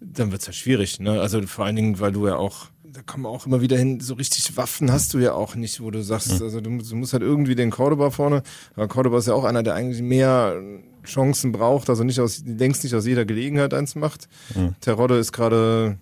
dann 0.00 0.32
wird's 0.32 0.46
ja 0.46 0.52
schwierig. 0.52 0.98
Ne? 0.98 1.20
Also 1.20 1.40
vor 1.42 1.64
allen 1.64 1.76
Dingen, 1.76 2.00
weil 2.00 2.10
du 2.10 2.26
ja 2.26 2.36
auch, 2.36 2.66
da 2.82 3.02
kommen 3.02 3.26
auch 3.26 3.46
immer 3.46 3.60
wieder 3.60 3.78
hin, 3.78 4.00
so 4.00 4.14
richtig 4.14 4.56
Waffen 4.56 4.90
hast 4.90 5.14
du 5.14 5.18
ja 5.18 5.34
auch 5.34 5.54
nicht, 5.54 5.80
wo 5.80 5.92
du 5.92 6.02
sagst, 6.02 6.42
also 6.42 6.60
du, 6.60 6.78
du 6.78 6.96
musst 6.96 7.12
halt 7.12 7.22
irgendwie 7.22 7.54
den 7.54 7.70
Cordoba 7.70 8.10
vorne, 8.10 8.42
aber 8.74 8.88
Cordoba 8.88 9.18
ist 9.18 9.28
ja 9.28 9.34
auch 9.34 9.44
einer, 9.44 9.62
der 9.62 9.74
eigentlich 9.74 10.02
mehr 10.02 10.60
Chancen 11.04 11.52
braucht, 11.52 11.88
also 11.88 12.02
nicht 12.02 12.18
aus, 12.18 12.42
längst 12.44 12.82
nicht 12.82 12.94
aus 12.94 13.06
jeder 13.06 13.24
Gelegenheit 13.24 13.72
eins 13.72 13.94
macht. 13.94 14.28
Mhm. 14.56 14.74
Terodde 14.80 15.18
ist 15.18 15.32
gerade, 15.32 15.98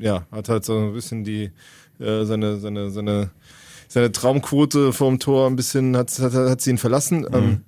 ja, 0.00 0.26
hat 0.32 0.48
halt 0.48 0.64
so 0.64 0.76
ein 0.76 0.92
bisschen 0.92 1.22
die, 1.22 1.52
äh, 2.00 2.24
seine, 2.24 2.58
seine, 2.58 2.90
seine, 2.90 3.30
seine 3.88 4.12
Traumquote 4.12 4.92
vorm 4.92 5.18
Tor 5.18 5.46
ein 5.46 5.56
bisschen 5.56 5.96
hat, 5.96 6.18
hat, 6.18 6.32
hat 6.32 6.60
sie 6.60 6.70
ihn 6.70 6.78
verlassen. 6.78 7.20
Mhm. 7.20 7.34
Ähm, 7.34 7.64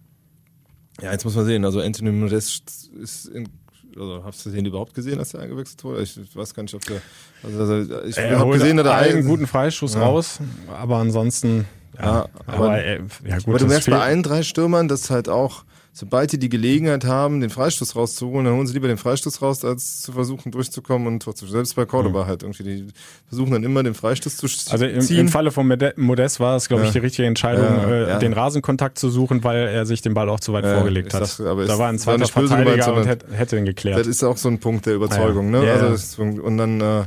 ja, 1.00 1.12
jetzt 1.12 1.24
muss 1.24 1.36
man 1.36 1.44
sehen. 1.44 1.64
Also 1.64 1.80
Anthony 1.80 2.10
Modest 2.10 2.90
ist 3.00 3.26
in, 3.26 3.48
also 3.96 4.24
hast 4.24 4.44
du 4.44 4.50
den 4.50 4.66
überhaupt 4.66 4.94
gesehen, 4.94 5.18
als 5.18 5.34
er 5.34 5.40
eingewechselt 5.40 5.82
wurde? 5.84 6.02
Ich 6.02 6.36
weiß 6.36 6.54
gar 6.54 6.62
nicht, 6.62 6.74
ob 6.74 6.84
der. 6.84 7.00
Also, 7.42 7.60
also 7.60 8.02
ich 8.04 8.18
habe 8.18 8.52
gesehen, 8.52 8.76
dass 8.78 8.86
er 8.86 8.96
einen 8.96 9.26
guten 9.26 9.46
Freischuss 9.46 9.94
ja. 9.94 10.02
raus, 10.02 10.40
aber 10.68 10.96
ansonsten. 10.96 11.66
Ja, 11.96 12.04
ja 12.04 12.28
aber, 12.46 12.56
aber, 12.56 12.84
äh, 12.84 13.00
ja, 13.26 13.36
gut, 13.38 13.48
aber 13.48 13.58
du 13.58 13.66
merkst 13.66 13.90
bei 13.90 14.00
allen 14.00 14.22
drei 14.22 14.42
Stürmern, 14.42 14.88
dass 14.88 15.10
halt 15.10 15.28
auch 15.28 15.64
sobald 15.98 16.30
die 16.30 16.38
die 16.38 16.48
Gelegenheit 16.48 17.04
haben, 17.04 17.40
den 17.40 17.50
Freistoß 17.50 17.96
rauszuholen, 17.96 18.44
dann 18.44 18.54
holen 18.54 18.68
sie 18.68 18.72
lieber 18.72 18.86
den 18.86 18.98
Freistoß 18.98 19.42
raus, 19.42 19.64
als 19.64 20.00
zu 20.00 20.12
versuchen 20.12 20.52
durchzukommen 20.52 21.08
und 21.08 21.36
zu 21.36 21.46
Selbst 21.48 21.74
bei 21.74 21.86
Cordoba 21.86 22.22
mhm. 22.22 22.28
halt 22.28 22.42
irgendwie. 22.44 22.62
Die 22.62 22.86
versuchen 23.26 23.50
dann 23.50 23.64
immer 23.64 23.82
den 23.82 23.94
Freistoß 23.94 24.36
zu 24.36 24.46
ziehen. 24.46 24.72
Also 24.72 24.84
im, 24.84 25.28
Falle 25.28 25.50
von 25.50 25.66
Modest 25.96 26.38
war 26.38 26.56
es, 26.56 26.68
glaube 26.68 26.84
ich, 26.84 26.92
die 26.92 26.98
richtige 26.98 27.26
Entscheidung, 27.26 27.64
ja, 27.64 27.90
äh, 27.90 28.08
ja. 28.10 28.18
den 28.20 28.32
Rasenkontakt 28.32 28.96
zu 28.96 29.10
suchen, 29.10 29.42
weil 29.42 29.66
er 29.66 29.86
sich 29.86 30.00
den 30.00 30.14
Ball 30.14 30.28
auch 30.28 30.38
zu 30.38 30.52
weit 30.52 30.64
vorgelegt 30.64 31.12
hat. 31.14 31.26
Sag, 31.26 31.46
aber 31.46 31.64
da 31.64 31.78
war 31.78 31.88
ein 31.88 31.98
zweiter 31.98 32.28
Verteidiger 32.28 32.76
gemeint, 32.76 32.96
und 32.96 33.06
hätte, 33.08 33.32
hätte 33.32 33.58
ihn 33.58 33.64
geklärt. 33.64 33.98
Das 33.98 34.06
ist 34.06 34.22
auch 34.22 34.36
so 34.36 34.48
ein 34.48 34.60
Punkt 34.60 34.86
der 34.86 34.94
Überzeugung. 34.94 35.50
Ne? 35.50 35.58
Also 35.58 35.88
das, 35.88 36.16
und 36.16 36.56
dann 36.58 36.80
äh, 36.80 37.04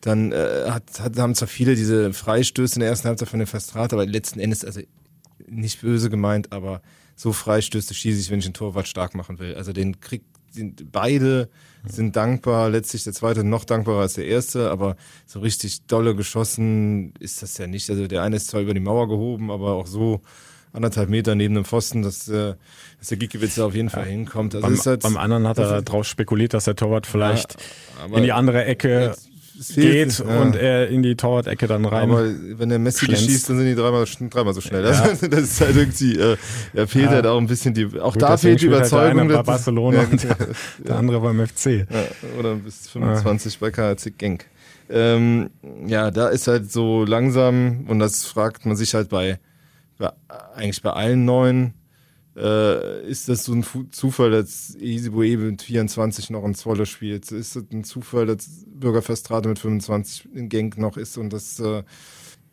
dann 0.00 0.32
äh, 0.32 0.70
hat, 0.70 0.82
hat, 1.00 1.16
haben 1.18 1.36
zwar 1.36 1.48
viele 1.48 1.76
diese 1.76 2.12
Freistöße 2.12 2.76
in 2.76 2.80
der 2.80 2.88
ersten 2.88 3.06
Halbzeit 3.06 3.28
von 3.28 3.38
der 3.38 3.46
Festrate, 3.46 3.94
aber 3.94 4.06
letzten 4.06 4.40
Endes, 4.40 4.64
also 4.64 4.80
nicht 5.46 5.82
böse 5.82 6.10
gemeint, 6.10 6.52
aber 6.52 6.82
so 7.18 7.32
Freistöße 7.32 7.94
schieße 7.94 8.20
ich, 8.20 8.30
wenn 8.30 8.38
ich 8.38 8.44
einen 8.44 8.54
Torwart 8.54 8.86
stark 8.86 9.16
machen 9.16 9.40
will. 9.40 9.56
Also 9.56 9.72
den 9.72 10.00
kriegt 10.00 10.24
beide 10.90 11.48
sind 11.84 12.14
dankbar, 12.14 12.70
letztlich 12.70 13.02
der 13.04 13.12
zweite 13.12 13.42
noch 13.42 13.64
dankbarer 13.64 14.02
als 14.02 14.14
der 14.14 14.26
erste, 14.26 14.70
aber 14.70 14.96
so 15.26 15.40
richtig 15.40 15.86
dolle 15.86 16.14
geschossen 16.14 17.12
ist 17.18 17.42
das 17.42 17.58
ja 17.58 17.66
nicht. 17.66 17.90
Also 17.90 18.06
der 18.06 18.22
eine 18.22 18.36
ist 18.36 18.46
zwar 18.46 18.60
über 18.60 18.72
die 18.72 18.80
Mauer 18.80 19.08
gehoben, 19.08 19.50
aber 19.50 19.72
auch 19.72 19.88
so 19.88 20.20
anderthalb 20.72 21.08
Meter 21.08 21.34
neben 21.34 21.54
dem 21.54 21.64
Pfosten, 21.64 22.02
dass, 22.02 22.28
äh, 22.28 22.54
dass 22.98 23.08
der 23.08 23.18
Giekewitz 23.18 23.56
da 23.56 23.66
auf 23.66 23.74
jeden 23.74 23.90
Fall 23.90 24.04
hinkommt. 24.04 24.54
Also 24.54 24.68
beim, 24.68 24.78
halt, 24.78 25.02
beim 25.02 25.16
anderen 25.16 25.48
hat 25.48 25.58
er 25.58 25.82
darauf 25.82 26.06
spekuliert, 26.06 26.54
dass 26.54 26.64
der 26.64 26.76
Torwart 26.76 27.06
vielleicht 27.06 27.56
ja, 28.08 28.16
in 28.16 28.22
die 28.22 28.32
andere 28.32 28.64
Ecke 28.64 29.16
geht 29.74 30.18
ja. 30.18 30.40
und 30.40 30.56
er 30.56 30.88
in 30.88 31.02
die 31.02 31.16
Torwart-Ecke 31.16 31.66
dann 31.66 31.84
rein. 31.84 32.10
Aber 32.10 32.24
wenn 32.24 32.68
der 32.68 32.78
Messi 32.78 33.06
schlänzt. 33.06 33.24
schießt, 33.24 33.50
dann 33.50 33.58
sind 33.58 33.66
die 33.66 33.74
dreimal, 33.74 34.04
dreimal 34.30 34.54
so 34.54 34.60
schnell. 34.60 34.84
Ja. 34.84 34.90
Das, 34.90 35.20
das 35.30 35.40
ist 35.40 35.60
halt 35.60 35.76
irgendwie, 35.76 36.18
äh, 36.18 36.36
er 36.74 36.86
fehlt 36.86 37.06
ja. 37.06 37.10
halt 37.12 37.26
auch 37.26 37.38
ein 37.38 37.46
bisschen 37.46 37.74
die, 37.74 37.86
auch 38.00 38.12
Gut, 38.12 38.22
da 38.22 38.36
fehlt 38.36 38.60
die 38.60 38.66
Überzeugung. 38.66 39.00
Halt 39.00 39.14
der 39.14 39.22
eine 39.22 39.32
bei 39.34 39.42
Barcelona 39.42 40.00
und 40.10 40.22
der, 40.22 40.36
der 40.78 40.96
andere 40.96 41.20
beim 41.20 41.46
FC. 41.46 41.86
oder 42.38 42.54
bis 42.56 42.88
25 42.88 43.58
bei 43.58 43.70
KHC 43.70 44.12
Genk. 44.16 44.46
Ähm, 44.90 45.50
ja, 45.86 46.10
da 46.10 46.28
ist 46.28 46.48
halt 46.48 46.72
so 46.72 47.04
langsam, 47.04 47.84
und 47.88 47.98
das 47.98 48.24
fragt 48.24 48.64
man 48.64 48.76
sich 48.76 48.94
halt 48.94 49.08
bei, 49.10 49.38
bei 49.98 50.10
eigentlich 50.54 50.82
bei 50.82 50.90
allen 50.90 51.24
neuen, 51.24 51.74
äh, 52.38 53.08
ist 53.08 53.28
das 53.28 53.44
so 53.44 53.52
ein 53.52 53.64
Zufall, 53.90 54.30
dass 54.30 54.76
Easy 54.76 55.10
mit 55.10 55.62
24 55.62 56.30
noch 56.30 56.44
ein 56.44 56.54
Zwolle 56.54 56.86
spielt? 56.86 57.30
Ist 57.32 57.56
das 57.56 57.64
ein 57.72 57.84
Zufall, 57.84 58.26
dass 58.26 58.64
Bürgerfestrate 58.66 59.48
mit 59.48 59.58
25 59.58 60.28
in 60.34 60.48
Genk 60.48 60.78
noch 60.78 60.96
ist 60.96 61.18
und 61.18 61.32
dass, 61.32 61.58
äh, 61.58 61.82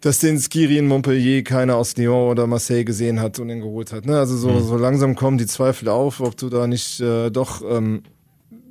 dass 0.01 0.19
den 0.19 0.39
Skiri 0.39 0.77
in 0.77 0.87
Montpellier 0.87 1.43
keiner 1.43 1.75
aus 1.75 1.95
Lyon 1.97 2.31
oder 2.31 2.47
Marseille 2.47 2.83
gesehen 2.83 3.19
hat 3.19 3.37
und 3.39 3.49
ihn 3.49 3.61
geholt 3.61 3.91
hat? 3.91 4.05
Ne? 4.05 4.17
Also 4.17 4.37
so, 4.37 4.49
mhm. 4.49 4.63
so 4.63 4.77
langsam 4.77 5.15
kommen 5.15 5.37
die 5.37 5.45
Zweifel 5.45 5.89
auf, 5.89 6.19
ob 6.19 6.35
du 6.35 6.49
da 6.49 6.65
nicht 6.65 6.99
äh, 6.99 7.29
doch 7.29 7.61
ähm, 7.67 8.01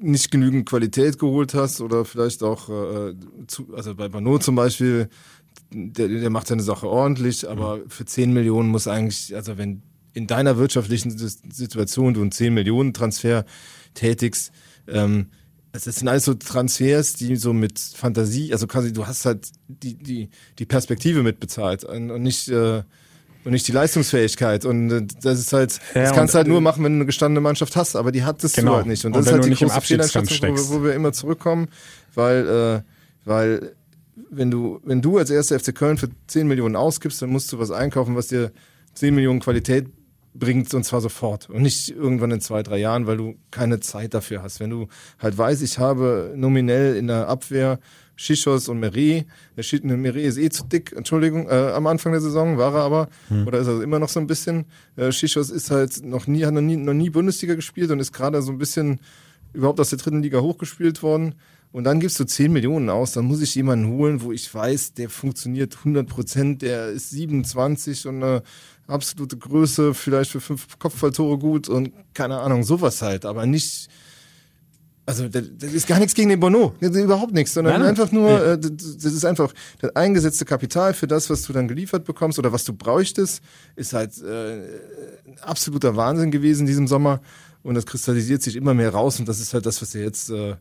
nicht 0.01 0.33
genügend 0.33 0.69
Qualität 0.69 1.19
geholt 1.19 1.55
hast 1.55 1.81
oder 1.81 2.05
vielleicht 2.05 2.43
auch, 2.43 2.69
äh, 2.69 3.15
zu, 3.47 3.73
also 3.75 3.95
bei 3.95 4.09
Bano 4.09 4.39
zum 4.39 4.57
Beispiel, 4.57 5.09
der, 5.73 6.09
der 6.09 6.31
macht 6.31 6.49
seine 6.49 6.63
Sache 6.63 6.89
ordentlich, 6.89 7.49
aber 7.49 7.77
mhm. 7.77 7.89
für 7.89 8.05
10 8.05 8.33
Millionen 8.33 8.69
muss 8.69 8.89
eigentlich, 8.89 9.35
also 9.35 9.57
wenn 9.57 9.83
in 10.15 10.27
deiner 10.27 10.57
wirtschaftlichen 10.57 11.17
Situation 11.19 12.15
du 12.15 12.23
einen 12.23 12.33
10 12.33 12.55
Millionen 12.55 12.95
Transfer 12.95 13.45
tätigst, 13.95 14.53
ähm, 14.89 15.27
das 15.73 15.85
sind 15.85 16.07
alles 16.07 16.25
so 16.25 16.35
Transfers, 16.35 17.15
die 17.15 17.35
so 17.35 17.53
mit 17.53 17.81
Fantasie, 17.81 18.53
also 18.53 18.69
quasi 18.69 18.93
du 18.93 19.09
hast 19.09 19.27
halt 19.27 19.49
die, 19.67 19.95
die, 19.95 20.31
die 20.59 20.67
Perspektive 20.67 21.25
mitbezahlt 21.25 21.83
und, 21.83 22.07
nicht, 22.23 22.49
äh, 22.49 22.83
und 23.45 23.53
nicht 23.53 23.67
die 23.67 23.73
Leistungsfähigkeit. 23.73 24.65
Und 24.65 24.91
äh, 24.93 25.03
das 25.21 25.41
ist 25.41 25.53
halt, 25.53 25.81
ja, 25.95 26.03
das 26.03 26.13
kannst 26.13 26.35
du 26.35 26.39
halt 26.39 26.47
nur 26.47 26.61
machen, 26.61 26.85
wenn 26.85 26.93
du 26.93 26.99
eine 26.99 27.07
gestandene 27.07 27.41
Mannschaft 27.41 27.75
hast, 27.75 27.97
aber 27.97 28.13
die 28.13 28.23
hat 28.23 28.45
das 28.45 28.53
genau. 28.53 28.77
halt 28.77 28.87
nicht. 28.87 29.05
Und 29.05 29.17
das 29.17 29.27
und 29.27 29.27
ist 29.27 29.33
halt 29.33 29.45
die 29.47 29.65
große 29.65 29.81
Fehleinschätzung, 29.81 30.57
wo, 30.57 30.75
wo 30.75 30.85
wir 30.85 30.95
immer 30.95 31.13
zurückkommen, 31.13 31.67
weil, 32.15 32.47
äh, 32.47 32.83
weil 33.25 33.75
wenn 34.31 34.53
du, 34.53 34.81
wenn 34.85 35.03
du 35.03 35.19
als 35.19 35.31
erster 35.31 35.59
FC 35.59 35.75
Köln 35.75 35.99
für 35.99 36.09
10 36.29 36.47
Millionen 36.47 36.77
ausgibst, 36.77 37.21
dann 37.21 37.31
musst 37.31 37.53
du 37.53 37.59
was 37.59 37.73
einkaufen, 37.73 38.15
was 38.15 38.29
dir 38.29 38.53
10 38.95 39.13
Millionen 39.13 39.41
Qualität 39.41 39.89
bringt 40.35 40.75
und 40.75 40.85
zwar 40.85 41.01
sofort 41.01 41.49
und 41.49 41.63
nicht 41.63 41.91
irgendwann 41.91 42.33
in 42.33 42.41
zwei, 42.41 42.63
drei 42.63 42.79
Jahren, 42.79 43.07
weil 43.07 43.17
du 43.17 43.37
keine 43.51 43.81
Zeit 43.81 44.15
dafür 44.15 44.43
hast. 44.43 44.61
Wenn 44.61 44.71
du 44.71 44.89
halt 45.19 45.39
weißt, 45.39 45.63
ich 45.63 45.79
habe 45.79 46.33
nominell 46.37 46.97
in 46.97 47.07
der 47.07 47.29
Abwehr 47.29 47.79
Schischos 48.17 48.69
und 48.69 48.81
Meret. 48.81 49.27
Der 49.57 49.97
Meret 49.97 50.25
ist 50.25 50.39
eh 50.39 50.49
zu 50.49 50.65
dick, 50.65 50.93
Entschuldigung, 50.97 51.49
äh, 51.49 51.73
am 51.75 51.87
Anfang 51.87 52.13
der 52.13 52.21
Saison 52.21 52.59
war 52.59 52.75
er 52.75 52.83
aber, 52.83 53.09
hm. 53.29 53.47
oder 53.47 53.59
ist 53.59 53.67
er 53.67 53.83
immer 53.83 53.99
noch 53.99 54.09
so 54.09 54.21
ein 54.21 54.27
bisschen. 54.27 54.67
Äh, 54.97 55.13
Schischos 55.13 55.51
ist 55.51 55.71
halt 55.71 56.05
noch 56.05 56.27
nie, 56.27 56.45
hat 56.45 56.55
noch 56.55 56.61
nie, 56.61 56.77
noch 56.77 56.95
nie 56.95 57.11
Bundesliga 57.11 57.55
gespielt 57.55 57.91
und 57.91 58.01
ist 58.01 58.13
gerade 58.13 58.41
so 58.43 58.53
ein 58.53 58.59
bisschen 58.59 59.01
überhaupt 59.53 59.81
aus 59.81 59.91
der 59.91 59.99
dritten 59.99 60.23
Liga 60.23 60.41
hochgespielt 60.41 61.03
worden. 61.03 61.35
Und 61.73 61.83
dann 61.83 61.99
gibst 61.99 62.21
du 62.21 62.25
10 62.25 62.53
Millionen 62.53 62.89
aus, 62.89 63.13
dann 63.13 63.25
muss 63.25 63.43
ich 63.43 63.57
jemanden 63.57 63.89
holen, 63.89 64.23
wo 64.23 64.31
ich 64.31 64.53
weiß, 64.53 64.95
der 64.95 65.11
funktioniert 65.11 65.79
100 65.79 66.09
Prozent, 66.09 66.63
der 66.63 66.91
ist 66.91 67.11
27 67.11 68.07
und 68.07 68.23
eine 68.23 68.43
absolute 68.87 69.37
Größe, 69.37 69.95
vielleicht 69.95 70.31
für 70.31 70.41
fünf 70.41 70.79
Kopfballtore 70.79 71.39
gut 71.39 71.69
und 71.69 71.93
keine 72.15 72.39
Ahnung, 72.39 72.65
sowas 72.65 73.03
halt, 73.03 73.25
aber 73.25 73.47
nicht. 73.47 73.89
Also 75.07 75.29
das, 75.29 75.45
ist 75.45 75.87
gar 75.87 75.99
nichts 75.99 76.15
gegen 76.15 76.31
den 76.31 76.41
Bono, 76.41 76.75
überhaupt 76.81 77.35
nichts, 77.35 77.53
sondern 77.53 77.81
Nein, 77.81 77.91
einfach 77.91 78.11
nur, 78.11 78.39
nee. 78.39 78.53
Äh, 78.53 78.59
das 78.59 79.05
ist 79.05 79.27
einfach 79.27 79.53
das 79.81 79.95
eingesetzte 79.95 80.47
Kapital 80.47 80.95
für 80.95 81.07
das, 81.07 81.29
was 81.29 81.43
du 81.43 81.53
dann 81.53 81.69
geliefert 81.69 82.07
bekommst 82.07 82.39
oder 82.39 82.53
was 82.53 82.65
du 82.65 82.73
bräuchtest, 82.73 83.43
ist 83.77 83.93
halt 83.93 84.17
äh, 84.23 84.63
absoluter 85.43 85.95
Wahnsinn 85.95 86.31
gewesen 86.31 86.61
in 86.61 86.67
diesem 86.67 86.87
Sommer 86.87 87.21
und 87.63 87.75
das 87.75 87.85
kristallisiert 87.85 88.43
sich 88.43 88.57
immer 88.57 88.73
mehr 88.73 88.95
raus 88.95 89.21
und 89.21 89.29
das 89.29 89.41
ist 89.41 89.53
halt 89.53 89.67
das, 89.67 89.83
was 89.83 89.91
dir 89.91 90.03
jetzt 90.03 90.31
äh, 90.31 90.57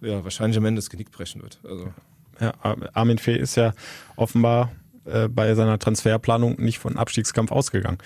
ja, 0.00 0.24
wahrscheinlich 0.24 0.58
am 0.58 0.64
Ende 0.64 0.80
das 0.80 0.90
Genick 0.90 1.12
brechen 1.12 1.42
wird. 1.42 1.60
Also. 1.62 1.92
Ja, 2.40 2.54
Armin 2.92 3.18
Fee 3.18 3.36
ist 3.36 3.56
ja 3.56 3.72
offenbar 4.16 4.72
äh, 5.06 5.28
bei 5.28 5.54
seiner 5.54 5.78
Transferplanung 5.78 6.56
nicht 6.58 6.78
von 6.78 6.96
Abstiegskampf 6.96 7.52
ausgegangen. 7.52 7.98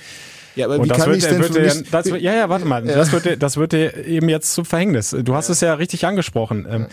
Ja, 0.56 0.66
aber 0.66 0.76
und 0.76 0.84
wie 0.84 0.88
das 0.88 0.98
kann 0.98 1.06
wird, 1.08 1.18
ich 1.18 1.24
denn 1.26 1.38
wird, 1.40 1.54
ja, 1.54 1.82
das, 1.90 2.06
ja, 2.08 2.34
ja, 2.34 2.48
warte 2.48 2.64
mal, 2.64 2.86
ja. 2.86 2.94
das 2.94 3.12
wird, 3.12 3.42
das 3.42 3.56
wird 3.56 3.72
eben 3.72 4.28
jetzt 4.28 4.52
zum 4.52 4.64
Verhängnis. 4.64 5.16
Du 5.22 5.34
hast 5.34 5.48
ja. 5.48 5.52
es 5.52 5.60
ja 5.60 5.74
richtig 5.74 6.06
angesprochen. 6.06 6.66
Ähm, 6.68 6.86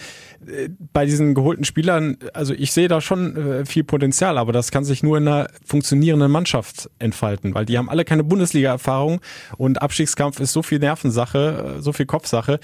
äh, 0.45 0.69
bei 0.93 1.05
diesen 1.05 1.33
geholten 1.33 1.63
Spielern, 1.63 2.17
also 2.33 2.53
ich 2.53 2.71
sehe 2.71 2.87
da 2.87 3.01
schon 3.01 3.35
äh, 3.35 3.65
viel 3.65 3.83
Potenzial, 3.83 4.37
aber 4.37 4.51
das 4.51 4.71
kann 4.71 4.83
sich 4.83 5.01
nur 5.01 5.17
in 5.17 5.27
einer 5.27 5.47
funktionierenden 5.65 6.31
Mannschaft 6.31 6.89
entfalten, 6.99 7.55
weil 7.55 7.65
die 7.65 7.77
haben 7.77 7.89
alle 7.89 8.05
keine 8.05 8.23
Bundesliga-Erfahrung 8.23 9.21
und 9.57 9.81
Abstiegskampf 9.81 10.39
ist 10.39 10.53
so 10.53 10.61
viel 10.61 10.79
Nervensache, 10.79 11.77
so 11.79 11.93
viel 11.93 12.05
Kopfsache. 12.05 12.59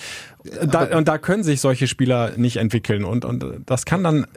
Da, 0.66 0.96
und 0.98 1.08
da 1.08 1.18
können 1.18 1.44
sich 1.44 1.62
solche 1.62 1.88
Spieler 1.88 2.34
nicht 2.38 2.58
entwickeln 2.58 3.04
und, 3.04 3.26
und 3.26 3.46
das 3.66 3.86
kann 3.86 4.04
dann 4.04 4.28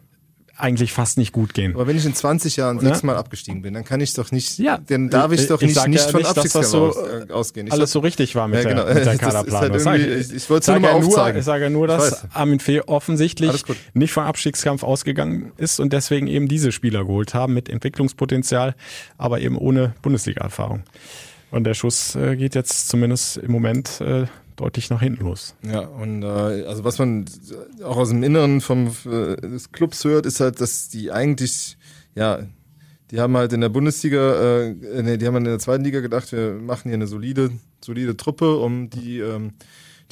eigentlich 0.58 0.92
fast 0.92 1.18
nicht 1.18 1.32
gut 1.32 1.54
gehen. 1.54 1.74
Aber 1.74 1.86
wenn 1.86 1.96
ich 1.96 2.06
in 2.06 2.14
20 2.14 2.56
Jahren 2.56 2.76
ne? 2.76 2.82
sechsmal 2.82 3.16
abgestiegen 3.16 3.62
bin, 3.62 3.74
dann 3.74 3.84
kann 3.84 4.00
ich 4.00 4.14
doch 4.14 4.32
nicht, 4.32 4.58
ja, 4.58 4.78
dann 4.86 5.10
darf 5.10 5.32
ich 5.32 5.46
doch 5.46 5.60
nicht, 5.60 5.86
nicht 5.88 6.04
ja 6.04 6.10
von 6.10 6.24
Abstiegskampf 6.24 6.66
so, 6.66 6.86
aus, 6.86 6.96
ausgehen. 7.30 7.66
Ich 7.66 7.72
alles 7.72 7.92
so 7.92 8.00
richtig 8.00 8.34
war 8.34 8.48
mit, 8.48 8.64
ja, 8.64 8.70
genau. 8.70 8.84
der, 8.84 8.94
mit 8.94 9.06
der 9.06 9.18
Kaderplanung. 9.18 9.84
Halt 9.84 10.02
ich, 10.02 10.34
ich 10.34 10.50
wollte 10.50 10.72
es 10.72 10.80
nur 10.80 10.92
aufzeigen. 10.92 11.38
ich 11.38 11.44
sage 11.44 11.68
nur, 11.70 11.86
dass 11.86 12.26
Armin 12.32 12.60
Fee 12.60 12.80
offensichtlich 12.80 13.64
nicht 13.94 14.12
vom 14.12 14.24
Abstiegskampf 14.24 14.82
ausgegangen 14.82 15.52
ist 15.58 15.78
und 15.78 15.92
deswegen 15.92 16.26
eben 16.26 16.48
diese 16.48 16.72
Spieler 16.72 17.04
geholt 17.04 17.34
haben 17.34 17.52
mit 17.52 17.68
Entwicklungspotenzial, 17.68 18.74
aber 19.18 19.40
eben 19.40 19.58
ohne 19.58 19.94
Bundesliga-Erfahrung. 20.02 20.84
Und 21.50 21.64
der 21.64 21.74
Schuss 21.74 22.16
äh, 22.16 22.36
geht 22.36 22.54
jetzt 22.54 22.88
zumindest 22.88 23.36
im 23.36 23.52
Moment 23.52 24.00
äh, 24.00 24.26
deutlich 24.56 24.90
nach 24.90 25.00
hinten 25.00 25.24
los. 25.24 25.54
Ja, 25.62 25.80
und 25.80 26.22
äh, 26.22 26.26
also 26.26 26.84
was 26.84 26.98
man 26.98 27.26
auch 27.82 27.96
aus 27.96 28.08
dem 28.08 28.22
Inneren 28.22 28.60
vom 28.60 28.88
äh, 29.04 29.36
des 29.36 29.72
Clubs 29.72 30.04
hört, 30.04 30.26
ist 30.26 30.40
halt, 30.40 30.60
dass 30.60 30.88
die 30.88 31.12
eigentlich, 31.12 31.76
ja, 32.14 32.40
die 33.10 33.20
haben 33.20 33.36
halt 33.36 33.52
in 33.52 33.60
der 33.60 33.68
Bundesliga, 33.68 34.64
äh, 34.64 35.02
nee, 35.02 35.16
die 35.16 35.26
haben 35.26 35.36
in 35.36 35.44
der 35.44 35.58
zweiten 35.58 35.84
Liga 35.84 36.00
gedacht, 36.00 36.32
wir 36.32 36.54
machen 36.54 36.88
hier 36.88 36.94
eine 36.94 37.06
solide, 37.06 37.50
solide 37.84 38.16
Truppe, 38.16 38.56
um 38.56 38.90
die, 38.90 39.20
ähm, 39.20 39.52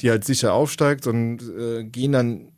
die 0.01 0.09
halt 0.09 0.23
sicher 0.23 0.53
aufsteigt 0.53 1.07
und 1.07 1.41
äh, 1.41 1.83
gehen 1.83 2.13
dann 2.13 2.51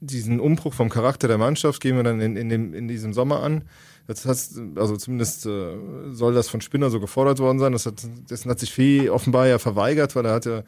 diesen 0.00 0.40
Umbruch 0.40 0.74
vom 0.74 0.88
Charakter 0.88 1.26
der 1.26 1.38
Mannschaft, 1.38 1.80
gehen 1.80 1.96
wir 1.96 2.04
dann 2.04 2.20
in, 2.20 2.36
in, 2.36 2.48
dem, 2.48 2.74
in 2.74 2.86
diesem 2.86 3.12
Sommer 3.12 3.42
an. 3.42 3.64
Das 4.06 4.24
heißt, 4.24 4.60
also 4.76 4.96
zumindest 4.96 5.46
äh, 5.46 5.76
soll 6.12 6.34
das 6.34 6.48
von 6.48 6.60
Spinner 6.60 6.90
so 6.90 7.00
gefordert 7.00 7.40
worden 7.40 7.58
sein. 7.58 7.72
Das 7.72 7.86
hat, 7.86 8.06
dessen 8.30 8.50
hat 8.50 8.60
sich 8.60 8.72
Fee 8.72 9.10
offenbar 9.10 9.48
ja 9.48 9.58
verweigert, 9.58 10.14
weil 10.14 10.26
er 10.26 10.34
hat 10.34 10.46
ja 10.46 10.62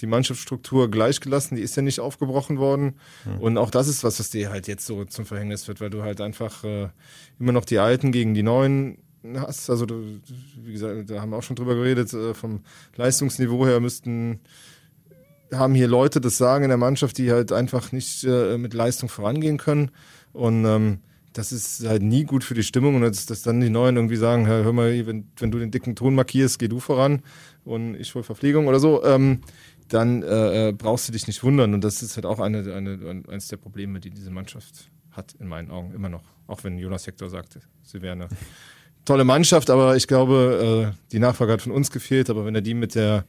die 0.00 0.06
Mannschaftsstruktur 0.06 0.90
gleichgelassen, 0.90 1.56
die 1.56 1.62
ist 1.62 1.76
ja 1.76 1.82
nicht 1.82 2.00
aufgebrochen 2.00 2.58
worden. 2.58 2.94
Mhm. 3.24 3.40
Und 3.40 3.58
auch 3.58 3.70
das 3.70 3.88
ist 3.88 4.04
was, 4.04 4.18
was 4.18 4.30
dir 4.30 4.50
halt 4.50 4.66
jetzt 4.66 4.86
so 4.86 5.04
zum 5.04 5.26
Verhängnis 5.26 5.68
wird, 5.68 5.80
weil 5.80 5.90
du 5.90 6.02
halt 6.02 6.20
einfach 6.20 6.64
äh, 6.64 6.88
immer 7.38 7.52
noch 7.52 7.64
die 7.64 7.78
Alten 7.78 8.12
gegen 8.12 8.34
die 8.34 8.42
Neuen 8.42 8.98
hast. 9.36 9.70
Also 9.70 9.86
du, 9.86 10.20
wie 10.62 10.72
gesagt, 10.72 11.10
da 11.10 11.20
haben 11.20 11.30
wir 11.30 11.36
auch 11.36 11.42
schon 11.42 11.56
drüber 11.56 11.74
geredet, 11.74 12.12
äh, 12.12 12.34
vom 12.34 12.60
Leistungsniveau 12.96 13.66
her 13.66 13.80
müssten 13.80 14.40
haben 15.52 15.74
hier 15.74 15.88
Leute 15.88 16.20
das 16.20 16.38
Sagen 16.38 16.64
in 16.64 16.70
der 16.70 16.78
Mannschaft, 16.78 17.18
die 17.18 17.30
halt 17.30 17.52
einfach 17.52 17.92
nicht 17.92 18.24
äh, 18.24 18.58
mit 18.58 18.74
Leistung 18.74 19.08
vorangehen 19.08 19.58
können. 19.58 19.90
Und 20.32 20.64
ähm, 20.64 20.98
das 21.32 21.52
ist 21.52 21.86
halt 21.86 22.02
nie 22.02 22.24
gut 22.24 22.44
für 22.44 22.54
die 22.54 22.62
Stimmung 22.62 22.94
und 22.94 23.02
dass, 23.02 23.26
dass 23.26 23.42
dann 23.42 23.60
die 23.60 23.70
Neuen 23.70 23.96
irgendwie 23.96 24.16
sagen, 24.16 24.46
hör, 24.46 24.72
mal, 24.72 25.06
wenn, 25.06 25.28
wenn 25.36 25.50
du 25.50 25.58
den 25.58 25.70
dicken 25.70 25.96
Ton 25.96 26.14
markierst, 26.14 26.58
geh 26.58 26.68
du 26.68 26.78
voran 26.78 27.22
und 27.64 27.96
ich 27.96 28.14
hol 28.14 28.22
Verpflegung 28.22 28.68
oder 28.68 28.78
so. 28.78 29.04
Ähm, 29.04 29.40
dann 29.88 30.22
äh, 30.22 30.68
äh, 30.68 30.72
brauchst 30.72 31.08
du 31.08 31.12
dich 31.12 31.26
nicht 31.26 31.42
wundern. 31.42 31.74
Und 31.74 31.84
das 31.84 32.02
ist 32.02 32.16
halt 32.16 32.26
auch 32.26 32.40
eine, 32.40 32.74
eine, 32.74 33.22
eines 33.28 33.48
der 33.48 33.56
Probleme, 33.56 34.00
die 34.00 34.10
diese 34.10 34.30
Mannschaft 34.30 34.90
hat, 35.10 35.34
in 35.38 35.46
meinen 35.46 35.70
Augen 35.70 35.92
immer 35.94 36.08
noch. 36.08 36.24
Auch 36.46 36.64
wenn 36.64 36.78
Jonas 36.78 37.06
Hector 37.06 37.30
sagte, 37.30 37.60
sie 37.82 38.02
wäre 38.02 38.12
eine 38.12 38.28
tolle 39.04 39.24
Mannschaft, 39.24 39.70
aber 39.70 39.96
ich 39.96 40.06
glaube, 40.06 40.92
äh, 40.94 41.10
die 41.12 41.18
Nachfrage 41.18 41.52
hat 41.52 41.62
von 41.62 41.72
uns 41.72 41.90
gefehlt. 41.90 42.30
Aber 42.30 42.44
wenn 42.44 42.54
er 42.54 42.62
die 42.62 42.74
mit 42.74 42.94
der 42.94 43.24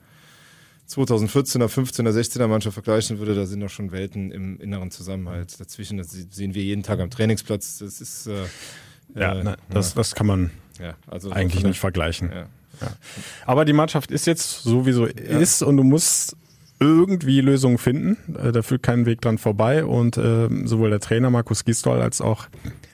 2014er, 0.90 1.68
15er, 1.68 2.12
16er 2.12 2.48
Mannschaft 2.48 2.76
vergleichen 2.76 3.20
würde, 3.20 3.36
da 3.36 3.46
sind 3.46 3.60
doch 3.60 3.70
schon 3.70 3.92
Welten 3.92 4.32
im 4.32 4.60
inneren 4.60 4.92
Zusammenhalt 4.92 5.60
dazwischen. 5.60 5.98
Das 5.98 6.12
sehen 6.12 6.54
wir 6.54 6.64
jeden 6.64 6.84
Tag 6.84 7.00
am 7.00 7.10
Trainingsplatz. 7.10 7.80
Das 7.80 8.02
ist 8.02 8.28
äh, 8.28 8.46
ja, 9.16 9.42
äh, 9.42 9.58
das, 9.70 9.94
das 9.94 10.16
kann 10.16 10.28
man 10.28 10.52
ja, 10.80 10.96
also 11.08 11.32
eigentlich 11.32 11.64
nicht 11.64 11.80
vergleichen. 11.80 12.30
Ja. 12.32 12.48
Ja. 12.82 12.88
Aber 13.46 13.64
die 13.64 13.74
Mannschaft 13.74 14.12
ist 14.12 14.28
jetzt 14.28 14.64
so 14.64 14.86
wie 14.86 14.92
so 14.92 15.06
ist 15.06 15.64
und 15.64 15.78
du 15.78 15.84
musst 15.84 16.36
irgendwie 16.80 17.42
Lösungen 17.42 17.78
finden. 17.78 18.18
Äh, 18.36 18.52
da 18.52 18.62
führt 18.62 18.84
kein 18.84 19.06
Weg 19.06 19.22
dran 19.22 19.38
vorbei. 19.38 19.86
Und 19.86 20.18
äh, 20.18 20.50
sowohl 20.66 20.90
der 20.90 21.00
Trainer 21.00 21.30
Markus 21.30 21.66
Gistol 21.66 22.02
als 22.02 22.22
auch 22.22 22.48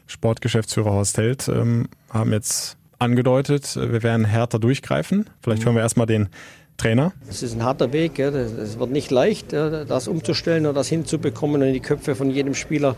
Sportgeschäftsführer 0.07 0.91
Horst 0.91 1.17
Held 1.17 1.47
ähm, 1.47 1.87
haben 2.09 2.31
jetzt 2.31 2.77
angedeutet, 2.99 3.75
äh, 3.75 3.91
wir 3.91 4.03
werden 4.03 4.25
härter 4.25 4.59
durchgreifen. 4.59 5.29
Vielleicht 5.41 5.65
hören 5.65 5.75
wir 5.75 5.81
erstmal 5.81 6.05
den 6.05 6.29
Trainer. 6.77 7.13
Es 7.29 7.43
ist 7.43 7.53
ein 7.53 7.63
harter 7.63 7.93
Weg. 7.93 8.17
Es 8.17 8.79
wird 8.79 8.89
nicht 8.89 9.11
leicht, 9.11 9.53
das 9.53 10.07
umzustellen 10.07 10.65
und 10.65 10.73
das 10.73 10.87
hinzubekommen 10.87 11.61
und 11.61 11.67
in 11.67 11.73
die 11.73 11.79
Köpfe 11.79 12.15
von 12.15 12.31
jedem 12.31 12.55
Spieler 12.55 12.95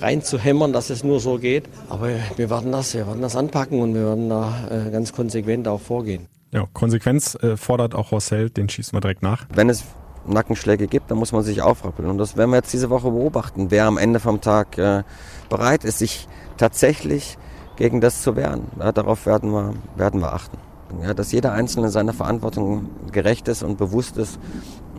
reinzuhämmern, 0.00 0.72
dass 0.72 0.88
es 0.88 1.04
nur 1.04 1.20
so 1.20 1.38
geht. 1.38 1.64
Aber 1.90 2.08
wir 2.36 2.48
werden 2.48 2.72
das, 2.72 2.94
wir 2.94 3.06
werden 3.06 3.20
das 3.20 3.36
anpacken 3.36 3.80
und 3.80 3.94
wir 3.94 4.06
werden 4.06 4.30
da 4.30 4.68
äh, 4.70 4.90
ganz 4.90 5.12
konsequent 5.12 5.68
auch 5.68 5.82
vorgehen. 5.82 6.28
Ja, 6.52 6.66
Konsequenz 6.72 7.36
fordert 7.56 7.94
auch 7.94 8.12
Horst 8.12 8.30
Held, 8.30 8.56
den 8.56 8.70
schießen 8.70 8.96
wir 8.96 9.00
direkt 9.00 9.22
nach. 9.22 9.44
Wenn 9.52 9.68
es 9.68 9.84
Nackenschläge 10.32 10.86
gibt, 10.86 11.10
dann 11.10 11.18
muss 11.18 11.32
man 11.32 11.42
sich 11.42 11.62
aufrappeln. 11.62 12.08
Und 12.08 12.18
das 12.18 12.36
werden 12.36 12.50
wir 12.50 12.56
jetzt 12.56 12.72
diese 12.72 12.90
Woche 12.90 13.10
beobachten, 13.10 13.70
wer 13.70 13.86
am 13.86 13.98
Ende 13.98 14.20
vom 14.20 14.40
Tag 14.40 14.78
äh, 14.78 15.02
bereit 15.48 15.84
ist, 15.84 15.98
sich 15.98 16.28
tatsächlich 16.56 17.38
gegen 17.76 18.00
das 18.00 18.22
zu 18.22 18.36
wehren. 18.36 18.64
Darauf 18.94 19.26
werden 19.26 19.50
wir, 19.50 19.74
werden 19.96 20.20
wir 20.20 20.32
achten. 20.32 20.56
Ja, 21.02 21.14
dass 21.14 21.32
jeder 21.32 21.52
Einzelne 21.52 21.88
seiner 21.90 22.12
Verantwortung 22.12 22.88
gerecht 23.12 23.48
ist 23.48 23.62
und 23.62 23.76
bewusst 23.76 24.16
ist, 24.16 24.38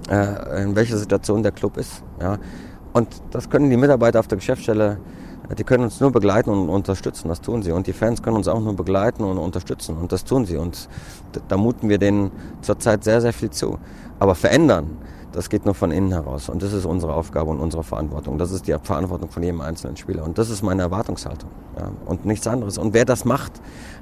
äh, 0.09 0.63
in 0.63 0.75
welcher 0.75 0.97
Situation 0.97 1.43
der 1.43 1.51
Club 1.51 1.77
ist. 1.77 2.03
Ja. 2.21 2.37
Und 2.93 3.07
das 3.31 3.49
können 3.49 3.69
die 3.69 3.77
Mitarbeiter 3.77 4.19
auf 4.19 4.27
der 4.27 4.37
Geschäftsstelle, 4.37 4.99
die 5.57 5.63
können 5.63 5.85
uns 5.85 6.01
nur 6.01 6.11
begleiten 6.11 6.49
und 6.49 6.67
unterstützen, 6.67 7.29
das 7.29 7.39
tun 7.39 7.63
sie. 7.63 7.71
Und 7.71 7.87
die 7.87 7.93
Fans 7.93 8.21
können 8.21 8.35
uns 8.35 8.47
auch 8.47 8.59
nur 8.59 8.75
begleiten 8.75 9.23
und 9.23 9.37
unterstützen 9.37 9.95
und 9.95 10.11
das 10.11 10.25
tun 10.25 10.45
sie. 10.45 10.57
Und 10.57 10.89
da 11.47 11.57
muten 11.57 11.87
wir 11.89 11.97
denen 11.97 12.31
zurzeit 12.61 13.03
sehr, 13.03 13.21
sehr 13.21 13.33
viel 13.33 13.49
zu. 13.49 13.77
Aber 14.19 14.35
verändern, 14.35 14.97
das 15.31 15.49
geht 15.49 15.65
nur 15.65 15.75
von 15.75 15.91
innen 15.91 16.11
heraus. 16.11 16.49
Und 16.49 16.63
das 16.63 16.73
ist 16.73 16.85
unsere 16.85 17.13
Aufgabe 17.13 17.49
und 17.51 17.59
unsere 17.59 17.83
Verantwortung. 17.83 18.37
Das 18.37 18.51
ist 18.51 18.67
die 18.67 18.75
Verantwortung 18.81 19.29
von 19.29 19.43
jedem 19.43 19.61
einzelnen 19.61 19.97
Spieler. 19.97 20.23
Und 20.23 20.37
das 20.37 20.49
ist 20.49 20.63
meine 20.63 20.83
Erwartungshaltung. 20.83 21.49
Ja, 21.77 21.91
und 22.05 22.25
nichts 22.25 22.47
anderes. 22.47 22.77
Und 22.77 22.93
wer 22.93 23.05
das 23.05 23.25
macht, 23.25 23.53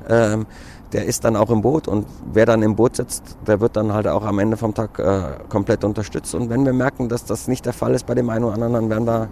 ähm, 0.07 0.45
der 0.93 1.05
ist 1.05 1.23
dann 1.23 1.35
auch 1.35 1.49
im 1.49 1.61
Boot. 1.61 1.87
Und 1.87 2.05
wer 2.31 2.45
dann 2.45 2.61
im 2.61 2.75
Boot 2.75 2.95
sitzt, 2.95 3.37
der 3.45 3.59
wird 3.59 3.75
dann 3.75 3.93
halt 3.93 4.07
auch 4.07 4.23
am 4.23 4.39
Ende 4.39 4.57
vom 4.57 4.73
Tag 4.73 4.99
äh, 4.99 5.43
komplett 5.49 5.83
unterstützt. 5.83 6.35
Und 6.35 6.49
wenn 6.49 6.65
wir 6.65 6.73
merken, 6.73 7.09
dass 7.09 7.25
das 7.25 7.47
nicht 7.47 7.65
der 7.65 7.73
Fall 7.73 7.93
ist 7.93 8.05
bei 8.05 8.15
dem 8.15 8.29
einen 8.29 8.45
oder 8.45 8.53
anderen, 8.53 8.73
dann 8.73 8.89
werden 8.89 9.07
wir 9.07 9.29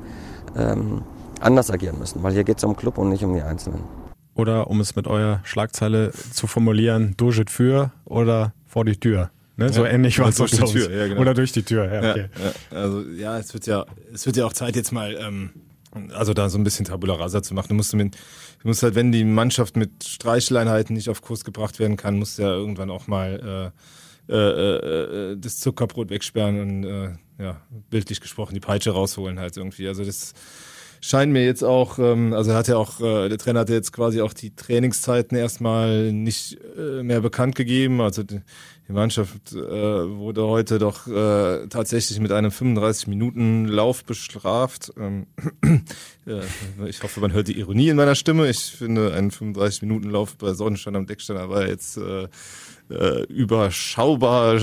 ähm, 0.55 1.01
anders 1.39 1.71
agieren 1.71 1.99
müssen. 1.99 2.23
Weil 2.23 2.33
hier 2.33 2.43
geht 2.43 2.57
es 2.57 2.63
um 2.63 2.75
Club 2.75 2.97
und 2.97 3.09
nicht 3.09 3.23
um 3.23 3.33
die 3.33 3.41
Einzelnen. 3.41 3.81
Oder 4.35 4.69
um 4.69 4.79
es 4.81 4.95
mit 4.95 5.07
eurer 5.07 5.41
Schlagzeile 5.43 6.11
zu 6.11 6.47
formulieren, 6.47 7.13
durch 7.17 7.43
für 7.49 7.91
oder 8.05 8.53
vor 8.65 8.83
die 8.83 8.97
Tür. 8.97 9.29
Ne? 9.55 9.71
So 9.71 9.85
ähnlich 9.85 10.17
war 10.19 10.29
es 10.29 10.35
durch 10.35 10.51
die 10.51 10.57
Tür, 10.57 10.91
ja, 10.91 11.07
genau. 11.07 11.21
Oder 11.21 11.33
durch 11.33 11.51
die 11.51 11.63
Tür, 11.63 11.91
ja, 11.91 12.11
okay. 12.11 12.25
ja, 12.71 12.77
Also 12.77 13.01
ja, 13.01 13.37
es 13.37 13.53
wird 13.53 13.67
ja, 13.67 13.85
es 14.11 14.25
wird 14.25 14.37
ja 14.37 14.45
auch 14.45 14.53
Zeit 14.53 14.75
jetzt 14.75 14.91
mal, 14.91 15.15
ähm, 15.15 15.51
also 16.13 16.33
da 16.33 16.49
so 16.49 16.57
ein 16.57 16.63
bisschen 16.63 16.85
Tabula 16.85 17.13
Rasa 17.13 17.43
zu 17.43 17.53
machen. 17.53 17.67
Du 17.69 17.75
musst, 17.75 17.93
mit, 17.93 18.15
du 18.15 18.67
musst 18.67 18.81
halt, 18.81 18.95
wenn 18.95 19.11
die 19.11 19.23
Mannschaft 19.23 19.77
mit 19.77 20.03
Streicheleinheiten 20.03 20.95
nicht 20.95 21.09
auf 21.09 21.21
Kurs 21.21 21.43
gebracht 21.43 21.79
werden 21.79 21.97
kann, 21.97 22.17
musst 22.17 22.39
du 22.39 22.43
ja 22.43 22.49
irgendwann 22.49 22.89
auch 22.89 23.05
mal 23.07 23.71
äh, 24.27 24.33
äh, 24.33 25.31
äh, 25.33 25.37
das 25.37 25.59
Zuckerbrot 25.59 26.09
wegsperren 26.09 26.59
und 26.61 26.83
äh, 26.85 27.09
ja, 27.43 27.61
bildlich 27.89 28.21
gesprochen 28.21 28.53
die 28.53 28.59
Peitsche 28.59 28.91
rausholen 28.91 29.39
halt 29.39 29.57
irgendwie. 29.57 29.87
Also 29.87 30.03
das 30.03 30.33
scheint 31.01 31.33
mir 31.33 31.43
jetzt 31.43 31.63
auch, 31.63 31.99
ähm, 31.99 32.33
also 32.33 32.53
hat 32.53 32.69
ja 32.69 32.77
auch, 32.77 33.01
äh, 33.01 33.27
der 33.27 33.37
Trainer 33.37 33.61
hat 33.61 33.69
ja 33.69 33.75
jetzt 33.75 33.91
quasi 33.91 34.21
auch 34.21 34.33
die 34.33 34.55
Trainingszeiten 34.55 35.37
erstmal 35.37 36.13
nicht 36.13 36.57
äh, 36.77 37.03
mehr 37.03 37.19
bekannt 37.19 37.55
gegeben. 37.55 37.99
Also 37.99 38.23
die, 38.87 38.93
Mannschaft 38.93 39.53
äh, 39.53 39.57
wurde 39.57 40.47
heute 40.47 40.79
doch 40.79 41.07
äh, 41.07 41.67
tatsächlich 41.67 42.19
mit 42.19 42.31
einem 42.31 42.51
35-Minuten-Lauf 42.51 44.03
bestraft. 44.03 44.91
Ähm, 44.97 45.27
äh, 46.27 46.41
ich 46.87 47.01
hoffe, 47.03 47.19
man 47.19 47.33
hört 47.33 47.47
die 47.47 47.57
Ironie 47.59 47.89
in 47.89 47.95
meiner 47.95 48.15
Stimme. 48.15 48.49
Ich 48.49 48.59
finde, 48.59 49.13
ein 49.13 49.31
35-Minuten-Lauf 49.31 50.37
bei 50.37 50.53
Sonnenschein 50.53 50.95
am 50.95 51.05
Deckstein 51.05 51.49
war 51.49 51.67
jetzt 51.67 51.97
äh, 51.97 52.27
äh, 52.89 53.23
überschaubar 53.23 54.59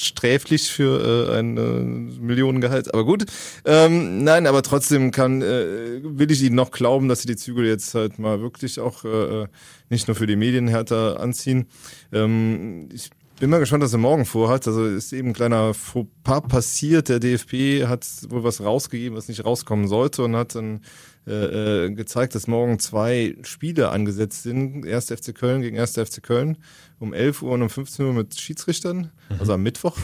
sträflich 0.00 0.70
für 0.70 1.28
äh, 1.30 1.38
ein 1.38 1.56
äh, 1.56 2.20
Millionengehalt. 2.20 2.92
Aber 2.92 3.04
gut. 3.04 3.26
Ähm, 3.64 4.24
nein, 4.24 4.46
aber 4.46 4.62
trotzdem 4.62 5.10
kann, 5.10 5.42
äh, 5.42 6.00
will 6.02 6.30
ich 6.30 6.42
Ihnen 6.42 6.56
noch 6.56 6.70
glauben, 6.70 7.08
dass 7.08 7.22
Sie 7.22 7.28
die 7.28 7.36
Zügel 7.36 7.66
jetzt 7.66 7.94
halt 7.94 8.18
mal 8.18 8.40
wirklich 8.40 8.80
auch 8.80 9.04
äh, 9.04 9.46
nicht 9.88 10.08
nur 10.08 10.14
für 10.14 10.26
die 10.26 10.36
Medien 10.36 10.68
härter 10.68 11.20
anziehen. 11.20 11.66
Ähm, 12.12 12.88
ich 12.92 13.10
bin 13.40 13.48
mal 13.48 13.58
gespannt, 13.58 13.82
was 13.82 13.92
er 13.92 13.98
morgen 13.98 14.26
vorhat. 14.26 14.68
Also 14.68 14.84
ist 14.84 15.12
eben 15.12 15.28
ein 15.28 15.32
kleiner 15.34 15.72
Fauxpas 15.74 16.42
passiert. 16.42 17.08
Der 17.08 17.18
DFB 17.18 17.88
hat 17.88 18.06
wohl 18.28 18.44
was 18.44 18.60
rausgegeben, 18.60 19.16
was 19.16 19.28
nicht 19.28 19.44
rauskommen 19.44 19.88
sollte 19.88 20.22
und 20.22 20.36
hat 20.36 20.54
dann 20.54 20.82
äh, 21.26 21.86
äh, 21.86 21.90
gezeigt, 21.90 22.34
dass 22.34 22.46
morgen 22.46 22.78
zwei 22.78 23.36
Spiele 23.42 23.88
angesetzt 23.88 24.42
sind. 24.42 24.84
Erst 24.84 25.10
FC 25.10 25.34
Köln 25.34 25.62
gegen 25.62 25.78
1. 25.78 25.92
FC 25.92 26.22
Köln 26.22 26.58
um 26.98 27.14
11 27.14 27.42
Uhr 27.42 27.52
und 27.52 27.62
um 27.62 27.70
15 27.70 28.04
Uhr 28.04 28.12
mit 28.12 28.38
Schiedsrichtern, 28.38 29.10
mhm. 29.30 29.36
also 29.40 29.54
am 29.54 29.62
Mittwoch. 29.62 29.96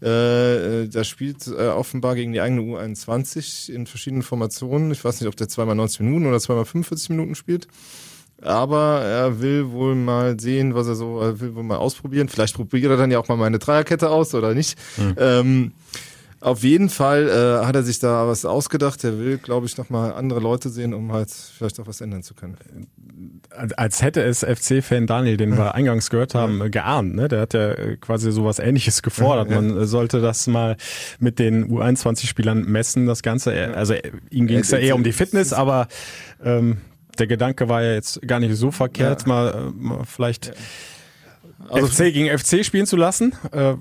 Äh, 0.00 0.82
äh, 0.82 0.88
da 0.88 1.02
spielt 1.02 1.48
äh, 1.48 1.66
offenbar 1.66 2.14
gegen 2.14 2.32
die 2.32 2.40
eigene 2.40 2.60
U21 2.60 3.72
in 3.72 3.88
verschiedenen 3.88 4.22
Formationen. 4.22 4.92
Ich 4.92 5.04
weiß 5.04 5.20
nicht, 5.20 5.28
ob 5.28 5.34
der 5.34 5.48
zweimal 5.48 5.74
90 5.74 6.00
Minuten 6.00 6.26
oder 6.26 6.38
zweimal 6.38 6.64
45 6.64 7.10
Minuten 7.10 7.34
spielt. 7.34 7.66
Aber 8.40 9.00
er 9.00 9.40
will 9.40 9.72
wohl 9.72 9.94
mal 9.94 10.38
sehen, 10.38 10.74
was 10.74 10.86
er 10.86 10.94
so, 10.94 11.20
er 11.20 11.40
will 11.40 11.54
wohl 11.56 11.64
mal 11.64 11.76
ausprobieren. 11.76 12.28
Vielleicht 12.28 12.54
probiert 12.54 12.90
er 12.90 12.96
dann 12.96 13.10
ja 13.10 13.18
auch 13.18 13.28
mal 13.28 13.36
meine 13.36 13.58
Dreierkette 13.58 14.10
aus 14.10 14.34
oder 14.34 14.54
nicht. 14.54 14.78
Mhm. 14.96 15.14
Ähm, 15.18 15.72
auf 16.40 16.62
jeden 16.62 16.88
Fall 16.88 17.28
äh, 17.28 17.66
hat 17.66 17.74
er 17.74 17.82
sich 17.82 17.98
da 17.98 18.28
was 18.28 18.44
ausgedacht. 18.44 19.02
Er 19.02 19.18
will, 19.18 19.38
glaube 19.38 19.66
ich, 19.66 19.76
nochmal 19.76 20.12
andere 20.12 20.38
Leute 20.38 20.68
sehen, 20.68 20.94
um 20.94 21.12
halt 21.12 21.30
vielleicht 21.30 21.80
auch 21.80 21.88
was 21.88 22.00
ändern 22.00 22.22
zu 22.22 22.34
können. 22.34 22.56
Als 23.76 24.02
hätte 24.02 24.22
es 24.22 24.44
FC-Fan 24.44 25.08
Daniel, 25.08 25.36
den 25.36 25.56
wir 25.56 25.74
eingangs 25.74 26.10
gehört 26.10 26.36
haben, 26.36 26.60
ja. 26.60 26.68
geahnt. 26.68 27.16
Ne? 27.16 27.26
Der 27.26 27.40
hat 27.40 27.54
ja 27.54 27.72
äh, 27.72 27.96
quasi 27.96 28.30
sowas 28.30 28.60
ähnliches 28.60 29.02
gefordert. 29.02 29.50
Ja. 29.50 29.60
Man 29.60 29.84
sollte 29.86 30.20
das 30.20 30.46
mal 30.46 30.76
mit 31.18 31.40
den 31.40 31.68
U21-Spielern 31.72 32.62
messen, 32.66 33.06
das 33.06 33.22
Ganze. 33.22 33.74
Also 33.74 33.94
ihm 34.30 34.46
ging 34.46 34.60
es 34.60 34.70
ja 34.70 34.78
eher 34.78 34.94
um 34.94 35.02
die 35.02 35.12
Fitness, 35.12 35.52
aber 35.52 35.88
ähm, 36.44 36.78
der 37.18 37.26
Gedanke 37.26 37.68
war 37.68 37.82
ja 37.82 37.94
jetzt 37.94 38.20
gar 38.26 38.40
nicht 38.40 38.54
so 38.56 38.70
verkehrt, 38.70 39.22
ja. 39.22 39.28
mal, 39.28 39.54
äh, 39.54 39.70
mal 39.76 40.04
vielleicht 40.04 40.52
also 41.70 41.86
FC 41.86 42.12
gegen 42.12 42.36
FC 42.36 42.64
spielen 42.64 42.86
zu 42.86 42.96
lassen. 42.96 43.34
Äh, 43.52 43.74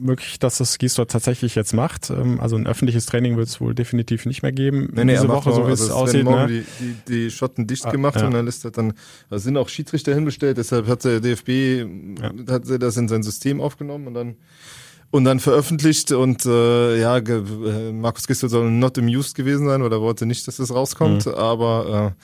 möglich, 0.00 0.38
dass 0.38 0.58
das 0.58 0.78
Gisdor 0.78 1.06
tatsächlich 1.06 1.54
jetzt 1.54 1.74
macht. 1.74 2.10
Ähm, 2.10 2.40
also 2.40 2.56
ein 2.56 2.66
öffentliches 2.66 3.06
Training 3.06 3.36
wird 3.36 3.48
es 3.48 3.60
wohl 3.60 3.74
definitiv 3.74 4.26
nicht 4.26 4.42
mehr 4.42 4.52
geben 4.52 4.90
nee, 4.92 5.04
nee, 5.04 5.14
diese 5.14 5.28
Woche, 5.28 5.52
so 5.52 5.66
wie 5.66 5.70
also 5.70 5.84
es 5.84 5.90
aussieht. 5.90 6.24
Ne? 6.24 6.46
Die, 6.46 6.64
die, 6.80 6.94
die 7.08 7.30
Schotten 7.30 7.66
dicht 7.66 7.86
ah, 7.86 7.90
gemacht 7.90 8.20
ja. 8.20 8.26
und 8.26 8.32
dann 8.32 8.46
ist 8.46 8.64
das 8.64 8.72
dann, 8.72 8.94
da 9.28 9.38
sind 9.38 9.56
auch 9.56 9.68
Schiedsrichter 9.68 10.14
hinbestellt, 10.14 10.56
deshalb 10.58 10.86
hat 10.86 11.04
der 11.04 11.20
DFB 11.20 11.48
ja. 12.20 12.32
hat 12.48 12.62
das 12.82 12.96
in 12.96 13.08
sein 13.08 13.22
System 13.22 13.60
aufgenommen 13.60 14.06
und 14.06 14.14
dann 14.14 14.36
und 15.10 15.24
dann 15.24 15.38
veröffentlicht 15.38 16.12
und 16.12 16.44
äh, 16.46 17.00
ja, 17.00 17.18
äh, 17.18 17.92
Markus 17.92 18.26
Gisdol 18.26 18.50
soll 18.50 18.70
not 18.70 18.98
amused 18.98 19.34
gewesen 19.34 19.66
sein 19.66 19.82
oder 19.82 20.00
wollte 20.00 20.26
nicht, 20.26 20.46
dass 20.48 20.56
das 20.56 20.74
rauskommt, 20.74 21.26
mhm. 21.26 21.34
aber 21.34 22.14
äh, 22.16 22.22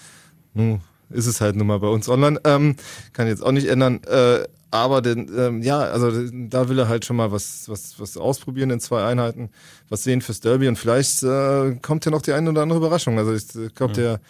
nun 0.54 0.80
ist 1.10 1.26
es 1.26 1.40
halt 1.40 1.56
nun 1.56 1.66
mal 1.66 1.78
bei 1.78 1.88
uns 1.88 2.08
online. 2.08 2.40
Ähm, 2.44 2.76
kann 3.12 3.26
jetzt 3.26 3.44
auch 3.44 3.52
nicht 3.52 3.68
ändern. 3.68 4.00
Äh, 4.04 4.44
aber 4.70 5.02
den, 5.02 5.30
ähm, 5.36 5.62
ja, 5.62 5.80
also 5.80 6.10
da 6.32 6.70
will 6.70 6.78
er 6.78 6.88
halt 6.88 7.04
schon 7.04 7.16
mal 7.16 7.30
was, 7.30 7.68
was, 7.68 8.00
was 8.00 8.16
ausprobieren 8.16 8.70
in 8.70 8.80
zwei 8.80 9.04
Einheiten, 9.04 9.50
was 9.90 10.02
sehen 10.02 10.22
fürs 10.22 10.40
Derby 10.40 10.66
und 10.66 10.76
vielleicht 10.76 11.22
äh, 11.22 11.76
kommt 11.82 12.06
ja 12.06 12.10
noch 12.10 12.22
die 12.22 12.32
eine 12.32 12.48
oder 12.48 12.62
andere 12.62 12.78
Überraschung. 12.78 13.18
Also 13.18 13.34
ich 13.34 13.74
glaube, 13.74 13.92
ja. 13.92 14.00
der 14.00 14.20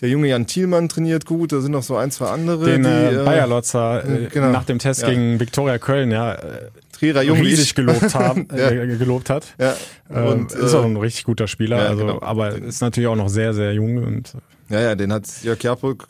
der 0.00 0.08
junge 0.08 0.28
Jan 0.28 0.46
Thielmann 0.46 0.88
trainiert 0.88 1.26
gut, 1.26 1.52
da 1.52 1.60
sind 1.60 1.72
noch 1.72 1.82
so 1.82 1.96
ein, 1.96 2.10
zwei 2.10 2.26
andere. 2.26 2.64
Den 2.64 2.84
die, 2.84 2.88
äh, 2.88 3.24
Bayer 3.24 3.48
Lotzer 3.48 4.04
äh, 4.04 4.26
genau. 4.26 4.50
nach 4.50 4.64
dem 4.64 4.78
Test 4.78 5.02
ja. 5.02 5.10
gegen 5.10 5.40
Viktoria 5.40 5.78
Köln, 5.78 6.10
ja, 6.10 6.34
äh, 6.34 6.68
Trierer 6.92 7.22
Jung 7.22 7.40
riesig 7.40 7.74
gelobt 7.74 8.14
haben, 8.14 8.46
ja. 8.56 8.70
äh, 8.70 8.96
gelobt 8.96 9.28
hat. 9.30 9.54
Ja. 9.58 9.74
Und 10.08 10.54
ähm, 10.54 10.64
ist 10.64 10.74
auch 10.74 10.84
ein 10.84 10.96
richtig 10.96 11.24
guter 11.24 11.48
Spieler, 11.48 11.78
ja, 11.78 11.88
also 11.88 12.06
genau. 12.06 12.22
aber 12.22 12.54
ist 12.54 12.80
natürlich 12.80 13.08
auch 13.08 13.16
noch 13.16 13.28
sehr, 13.28 13.54
sehr 13.54 13.72
jung 13.72 13.98
und 13.98 14.34
ja, 14.70 14.80
ja, 14.80 14.94
den 14.94 15.12
hat 15.12 15.26
Jörg 15.42 15.58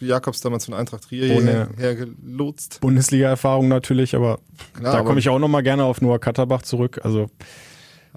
Jakobs 0.01 0.41
damals 0.41 0.65
von 0.65 0.75
Eintracht 0.75 1.05
Trier 1.05 1.37
Ohne 1.37 1.69
hergelotst. 1.77 2.81
Bundesliga-Erfahrung 2.81 3.69
natürlich, 3.69 4.17
aber 4.17 4.41
Klar, 4.75 4.97
da 4.97 5.03
komme 5.03 5.21
ich 5.21 5.29
auch 5.29 5.39
nochmal 5.39 5.63
gerne 5.63 5.85
auf 5.85 6.01
Noah 6.01 6.19
Katterbach 6.19 6.63
zurück. 6.63 7.01
Also 7.03 7.31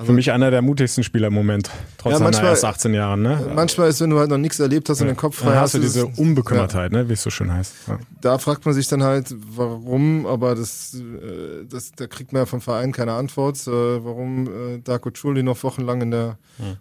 also 0.01 0.13
Für 0.13 0.15
mich 0.15 0.31
einer 0.31 0.51
der 0.51 0.61
mutigsten 0.61 1.03
Spieler 1.03 1.27
im 1.27 1.33
Moment, 1.33 1.69
trotz 1.97 2.13
ja, 2.13 2.19
manchmal, 2.19 2.33
seiner 2.33 2.49
erst 2.49 2.65
18 2.65 2.93
Jahren. 2.93 3.21
Ne? 3.21 3.51
Manchmal 3.53 3.89
ist, 3.89 3.99
wenn 3.99 4.09
du 4.09 4.19
halt 4.19 4.29
noch 4.29 4.37
nichts 4.37 4.59
erlebt 4.59 4.89
hast 4.89 4.99
ja. 4.99 5.03
und 5.03 5.09
den 5.09 5.17
Kopf 5.17 5.35
frei 5.35 5.53
ja, 5.53 5.61
hast. 5.61 5.73
du 5.73 5.79
diese 5.79 6.05
Unbekümmertheit, 6.07 6.91
ja. 6.93 6.99
ne, 6.99 7.09
wie 7.09 7.13
es 7.13 7.21
so 7.21 7.29
schön 7.29 7.51
heißt. 7.53 7.73
Da 8.21 8.37
fragt 8.37 8.65
man 8.65 8.73
sich 8.73 8.87
dann 8.87 9.03
halt, 9.03 9.35
warum, 9.55 10.25
aber 10.25 10.55
das, 10.55 10.95
äh, 10.95 11.65
das, 11.69 11.91
da 11.91 12.07
kriegt 12.07 12.31
man 12.31 12.43
ja 12.43 12.45
vom 12.45 12.61
Verein 12.61 12.93
keine 12.93 13.13
Antwort, 13.13 13.57
äh, 13.67 13.71
warum 13.71 14.47
äh, 14.47 14.79
Darko 14.79 15.11
Schuli 15.13 15.43
noch 15.43 15.61
wochenlang 15.61 16.01
in 16.01 16.11
der 16.11 16.37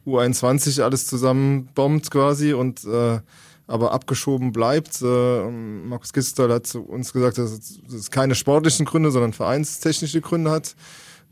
U21 0.07 0.81
alles 0.83 1.07
zusammenbombt 1.07 2.11
quasi 2.11 2.53
und 2.53 2.85
äh, 2.85 3.19
aber 3.71 3.93
abgeschoben 3.93 4.53
bleibt. 4.53 5.01
Äh, 5.01 5.49
Markus 5.49 6.13
Gistel 6.13 6.53
hat 6.53 6.67
zu 6.67 6.83
uns 6.83 7.13
gesagt, 7.13 7.39
dass 7.39 7.79
es 7.93 8.11
keine 8.11 8.35
sportlichen 8.35 8.85
Gründe, 8.85 9.11
sondern 9.13 9.33
vereinstechnische 9.33 10.21
Gründe 10.21 10.51
hat. 10.51 10.75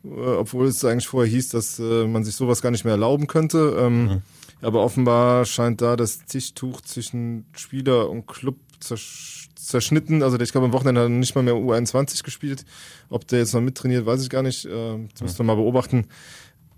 Äh, 0.05 0.09
obwohl 0.09 0.67
es 0.67 0.85
eigentlich 0.85 1.09
vorher 1.09 1.31
hieß, 1.31 1.49
dass 1.49 1.81
äh, 1.81 2.07
man 2.07 2.25
sich 2.25 2.37
sowas 2.37 2.63
gar 2.63 2.71
nicht 2.71 2.85
mehr 2.85 2.93
erlauben 2.93 3.27
könnte. 3.27 3.77
Ähm, 3.79 4.05
mhm. 4.05 4.23
Aber 4.61 4.83
offenbar 4.85 5.45
scheint 5.45 5.81
da 5.81 5.97
das 5.97 6.25
Tischtuch 6.27 6.81
zwischen 6.81 7.47
Spieler 7.53 8.09
und 8.09 8.27
Club 8.27 8.57
zersch 8.81 9.49
zerschnitten. 9.69 10.23
Also 10.23 10.39
ich 10.41 10.51
glaube, 10.51 10.67
am 10.67 10.73
Wochenende 10.73 11.03
hat 11.03 11.09
er 11.09 11.11
nicht 11.11 11.35
mal 11.35 11.43
mehr 11.43 11.55
U21 11.55 12.25
gespielt. 12.25 12.65
Ob 13.11 13.27
der 13.29 13.41
jetzt 13.41 13.53
noch 13.53 13.61
mittrainiert, 13.61 14.07
weiß 14.07 14.23
ich 14.23 14.31
gar 14.31 14.43
nicht. 14.43 14.65
Äh, 14.65 14.99
das 15.13 15.21
müssen 15.21 15.39
wir 15.39 15.45
mal 15.45 15.57
beobachten. 15.57 16.07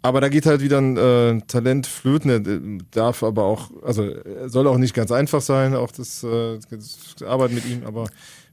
Aber 0.02 0.20
da 0.20 0.28
geht 0.28 0.46
halt 0.46 0.62
wieder 0.62 0.78
ein 0.78 0.96
äh, 0.96 1.40
Talent 1.46 1.86
flöten. 1.86 2.30
Er 2.30 2.84
darf 2.90 3.22
aber 3.22 3.44
auch, 3.44 3.70
also 3.82 4.10
soll 4.46 4.66
auch 4.66 4.78
nicht 4.78 4.94
ganz 4.94 5.12
einfach 5.12 5.42
sein, 5.42 5.74
auch 5.74 5.92
das, 5.92 6.24
äh, 6.24 6.58
das 6.70 7.22
Arbeiten 7.26 7.54
mit 7.54 7.66
ihm. 7.66 7.84
Aber 7.84 8.04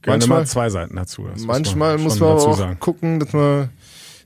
Gerne 0.02 0.18
manchmal 0.18 0.46
zwei 0.46 0.68
Seiten 0.68 0.96
dazu. 0.96 1.26
Manchmal 1.46 1.98
muss 1.98 2.18
man, 2.20 2.34
muss 2.34 2.44
man 2.44 2.52
auch 2.52 2.58
sagen. 2.58 2.80
gucken, 2.80 3.18
dass 3.18 3.32
man 3.32 3.70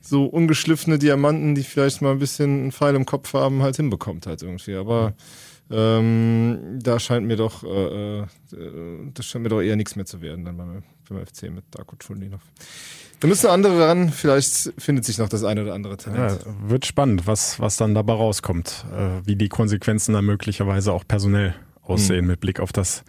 so 0.01 0.25
ungeschliffene 0.25 0.99
Diamanten, 0.99 1.55
die 1.55 1.63
vielleicht 1.63 2.01
mal 2.01 2.11
ein 2.11 2.19
bisschen 2.19 2.61
einen 2.61 2.71
Pfeil 2.73 2.95
im 2.95 3.05
Kopf 3.05 3.33
haben, 3.33 3.63
halt 3.63 3.77
hinbekommt 3.77 4.27
halt 4.27 4.41
irgendwie. 4.41 4.75
Aber 4.75 5.13
ähm, 5.71 6.79
da 6.81 6.99
scheint 6.99 7.25
mir 7.25 7.37
doch, 7.37 7.63
äh, 7.63 8.19
äh, 8.19 8.25
das 9.13 9.25
scheint 9.25 9.43
mir 9.43 9.49
doch 9.49 9.61
eher 9.61 9.77
nichts 9.77 9.95
mehr 9.95 10.05
zu 10.05 10.21
werden 10.21 10.43
dann 10.43 10.57
beim, 10.57 10.83
beim 11.09 11.25
FC 11.25 11.43
mit 11.43 11.63
Darko 11.71 11.95
Tschulninov. 11.95 12.41
Da 13.23 13.29
müssen 13.29 13.47
andere 13.47 13.87
ran, 13.87 14.09
vielleicht 14.09 14.73
findet 14.77 15.05
sich 15.05 15.17
noch 15.17 15.29
das 15.29 15.45
eine 15.45 15.63
oder 15.63 15.73
andere 15.73 15.95
Talent. 15.95 16.41
Ja, 16.45 16.69
wird 16.69 16.85
spannend, 16.85 17.25
was, 17.25 17.57
was 17.57 17.77
dann 17.77 17.95
dabei 17.95 18.11
rauskommt, 18.15 18.83
äh, 18.93 19.25
wie 19.25 19.37
die 19.37 19.47
Konsequenzen 19.47 20.13
dann 20.13 20.25
möglicherweise 20.25 20.91
auch 20.91 21.05
personell 21.07 21.55
aussehen 21.83 22.25
mhm. 22.25 22.31
mit 22.31 22.41
Blick 22.41 22.59
auf 22.59 22.73
das 22.73 23.05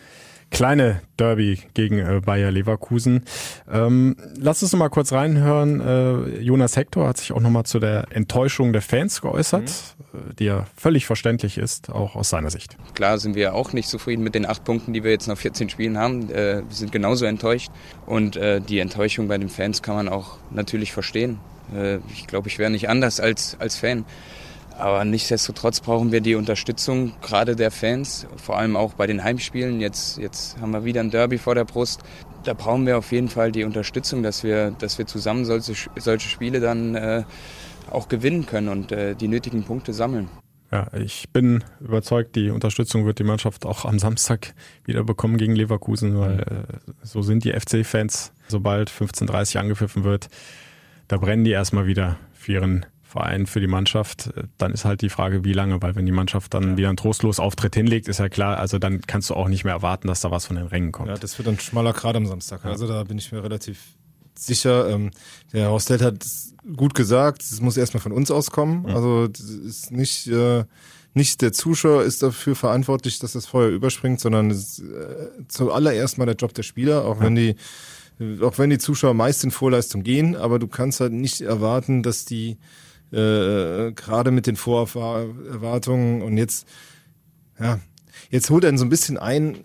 kleine 0.54 1.00
Derby 1.18 1.58
gegen 1.74 1.98
äh, 1.98 2.20
Bayer 2.24 2.50
Leverkusen. 2.50 3.24
Ähm, 3.70 4.16
lass 4.38 4.62
uns 4.62 4.72
noch 4.72 4.78
mal 4.78 4.88
kurz 4.88 5.12
reinhören. 5.12 5.80
Äh, 5.80 6.40
Jonas 6.40 6.76
Hector 6.76 7.08
hat 7.08 7.18
sich 7.18 7.32
auch 7.32 7.40
noch 7.40 7.50
mal 7.50 7.64
zu 7.64 7.80
der 7.80 8.06
Enttäuschung 8.10 8.72
der 8.72 8.80
Fans 8.80 9.20
geäußert, 9.20 9.64
mhm. 9.64 10.36
Die 10.38 10.44
ja 10.44 10.66
völlig 10.76 11.06
verständlich 11.06 11.58
ist, 11.58 11.90
auch 11.90 12.14
aus 12.14 12.30
seiner 12.30 12.50
Sicht. 12.50 12.76
Klar 12.94 13.18
sind 13.18 13.34
wir 13.34 13.54
auch 13.54 13.72
nicht 13.72 13.88
zufrieden 13.88 14.22
mit 14.22 14.36
den 14.36 14.46
acht 14.46 14.64
Punkten, 14.64 14.92
die 14.92 15.02
wir 15.02 15.10
jetzt 15.10 15.26
nach 15.26 15.36
14 15.36 15.68
Spielen 15.68 15.98
haben. 15.98 16.30
Äh, 16.30 16.58
wir 16.58 16.64
sind 16.70 16.92
genauso 16.92 17.24
enttäuscht 17.24 17.70
und 18.06 18.36
äh, 18.36 18.60
die 18.60 18.78
Enttäuschung 18.78 19.26
bei 19.26 19.38
den 19.38 19.48
Fans 19.48 19.82
kann 19.82 19.96
man 19.96 20.08
auch 20.08 20.38
natürlich 20.50 20.92
verstehen. 20.92 21.40
Äh, 21.74 21.96
ich 22.12 22.28
glaube, 22.28 22.48
ich 22.48 22.60
wäre 22.60 22.70
nicht 22.70 22.88
anders 22.88 23.18
als, 23.18 23.56
als 23.58 23.76
Fan. 23.76 24.04
Aber 24.78 25.04
nichtsdestotrotz 25.04 25.80
brauchen 25.80 26.10
wir 26.10 26.20
die 26.20 26.34
Unterstützung 26.34 27.12
gerade 27.22 27.54
der 27.54 27.70
Fans, 27.70 28.26
vor 28.36 28.58
allem 28.58 28.76
auch 28.76 28.94
bei 28.94 29.06
den 29.06 29.22
Heimspielen. 29.22 29.80
Jetzt, 29.80 30.18
jetzt 30.18 30.58
haben 30.60 30.72
wir 30.72 30.84
wieder 30.84 31.00
ein 31.00 31.10
Derby 31.10 31.38
vor 31.38 31.54
der 31.54 31.64
Brust. 31.64 32.02
Da 32.42 32.54
brauchen 32.54 32.84
wir 32.86 32.98
auf 32.98 33.12
jeden 33.12 33.28
Fall 33.28 33.52
die 33.52 33.64
Unterstützung, 33.64 34.22
dass 34.22 34.42
wir, 34.42 34.72
dass 34.72 34.98
wir 34.98 35.06
zusammen 35.06 35.44
solche, 35.44 35.74
solche 35.96 36.28
Spiele 36.28 36.60
dann 36.60 36.94
äh, 36.94 37.22
auch 37.90 38.08
gewinnen 38.08 38.46
können 38.46 38.68
und 38.68 38.92
äh, 38.92 39.14
die 39.14 39.28
nötigen 39.28 39.62
Punkte 39.62 39.92
sammeln. 39.92 40.28
Ja, 40.72 40.88
ich 40.92 41.28
bin 41.32 41.62
überzeugt, 41.80 42.34
die 42.34 42.50
Unterstützung 42.50 43.06
wird 43.06 43.20
die 43.20 43.24
Mannschaft 43.24 43.64
auch 43.64 43.84
am 43.84 44.00
Samstag 44.00 44.54
wieder 44.84 45.04
bekommen 45.04 45.36
gegen 45.36 45.54
Leverkusen, 45.54 46.18
weil 46.18 46.40
äh, 46.40 46.92
so 47.02 47.22
sind 47.22 47.44
die 47.44 47.52
FC-Fans, 47.52 48.32
sobald 48.48 48.90
15.30 48.90 49.58
angepfiffen 49.58 50.02
wird, 50.02 50.28
da 51.06 51.16
brennen 51.16 51.44
die 51.44 51.52
erstmal 51.52 51.86
wieder 51.86 52.16
für 52.32 52.52
ihren 52.54 52.86
Verein, 53.14 53.46
für 53.46 53.60
die 53.60 53.68
Mannschaft, 53.68 54.30
dann 54.58 54.72
ist 54.72 54.84
halt 54.84 55.00
die 55.00 55.08
Frage, 55.08 55.44
wie 55.44 55.52
lange, 55.52 55.80
weil 55.80 55.94
wenn 55.94 56.04
die 56.04 56.12
Mannschaft 56.12 56.52
dann 56.52 56.70
ja. 56.70 56.76
wieder 56.76 56.88
einen 56.88 56.96
trostlos 56.96 57.38
Auftritt 57.38 57.76
hinlegt, 57.76 58.08
ist 58.08 58.18
ja 58.18 58.28
klar, 58.28 58.58
also 58.58 58.80
dann 58.80 59.02
kannst 59.02 59.30
du 59.30 59.34
auch 59.34 59.46
nicht 59.46 59.62
mehr 59.62 59.72
erwarten, 59.72 60.08
dass 60.08 60.20
da 60.20 60.32
was 60.32 60.46
von 60.46 60.56
den 60.56 60.66
Rängen 60.66 60.90
kommt. 60.90 61.10
Ja, 61.10 61.14
das 61.14 61.38
wird 61.38 61.46
ein 61.46 61.60
schmaler 61.60 61.92
Grad 61.92 62.16
am 62.16 62.26
Samstag. 62.26 62.64
Ja. 62.64 62.70
Also 62.70 62.88
da 62.88 63.04
bin 63.04 63.16
ich 63.16 63.30
mir 63.30 63.44
relativ 63.44 63.78
sicher. 64.34 64.88
Ähm, 64.90 65.12
der 65.52 65.70
Hostel 65.70 66.00
hat 66.00 66.26
gut 66.76 66.94
gesagt, 66.94 67.42
es 67.42 67.60
muss 67.60 67.76
erstmal 67.76 68.00
von 68.00 68.10
uns 68.10 68.32
auskommen. 68.32 68.80
Mhm. 68.80 68.86
Also 68.86 69.28
ist 69.64 69.92
nicht, 69.92 70.26
äh, 70.26 70.64
nicht 71.12 71.40
der 71.40 71.52
Zuschauer 71.52 72.02
ist 72.02 72.20
dafür 72.20 72.56
verantwortlich, 72.56 73.20
dass 73.20 73.34
das 73.34 73.46
Feuer 73.46 73.68
überspringt, 73.68 74.18
sondern 74.18 74.50
es 74.50 74.80
ist 74.80 74.88
äh, 74.88 75.28
zuallererst 75.46 76.18
mal 76.18 76.26
der 76.26 76.34
Job 76.34 76.52
der 76.52 76.64
Spieler, 76.64 77.04
auch 77.04 77.18
ja. 77.18 77.22
wenn 77.22 77.36
die 77.36 77.54
auch 78.42 78.58
wenn 78.58 78.70
die 78.70 78.78
Zuschauer 78.78 79.14
meist 79.14 79.42
in 79.42 79.50
Vorleistung 79.50 80.02
gehen, 80.02 80.36
aber 80.36 80.58
du 80.58 80.68
kannst 80.68 81.00
halt 81.00 81.12
nicht 81.12 81.40
erwarten, 81.40 82.02
dass 82.04 82.24
die 82.24 82.58
äh, 83.14 83.92
gerade 83.92 84.30
mit 84.30 84.46
den 84.46 84.56
Vorerwartungen 84.56 86.22
und 86.22 86.36
jetzt, 86.36 86.66
ja, 87.60 87.78
jetzt 88.30 88.50
holt 88.50 88.64
er 88.64 88.76
so 88.76 88.84
ein 88.84 88.90
bisschen 88.90 89.18
ein, 89.18 89.64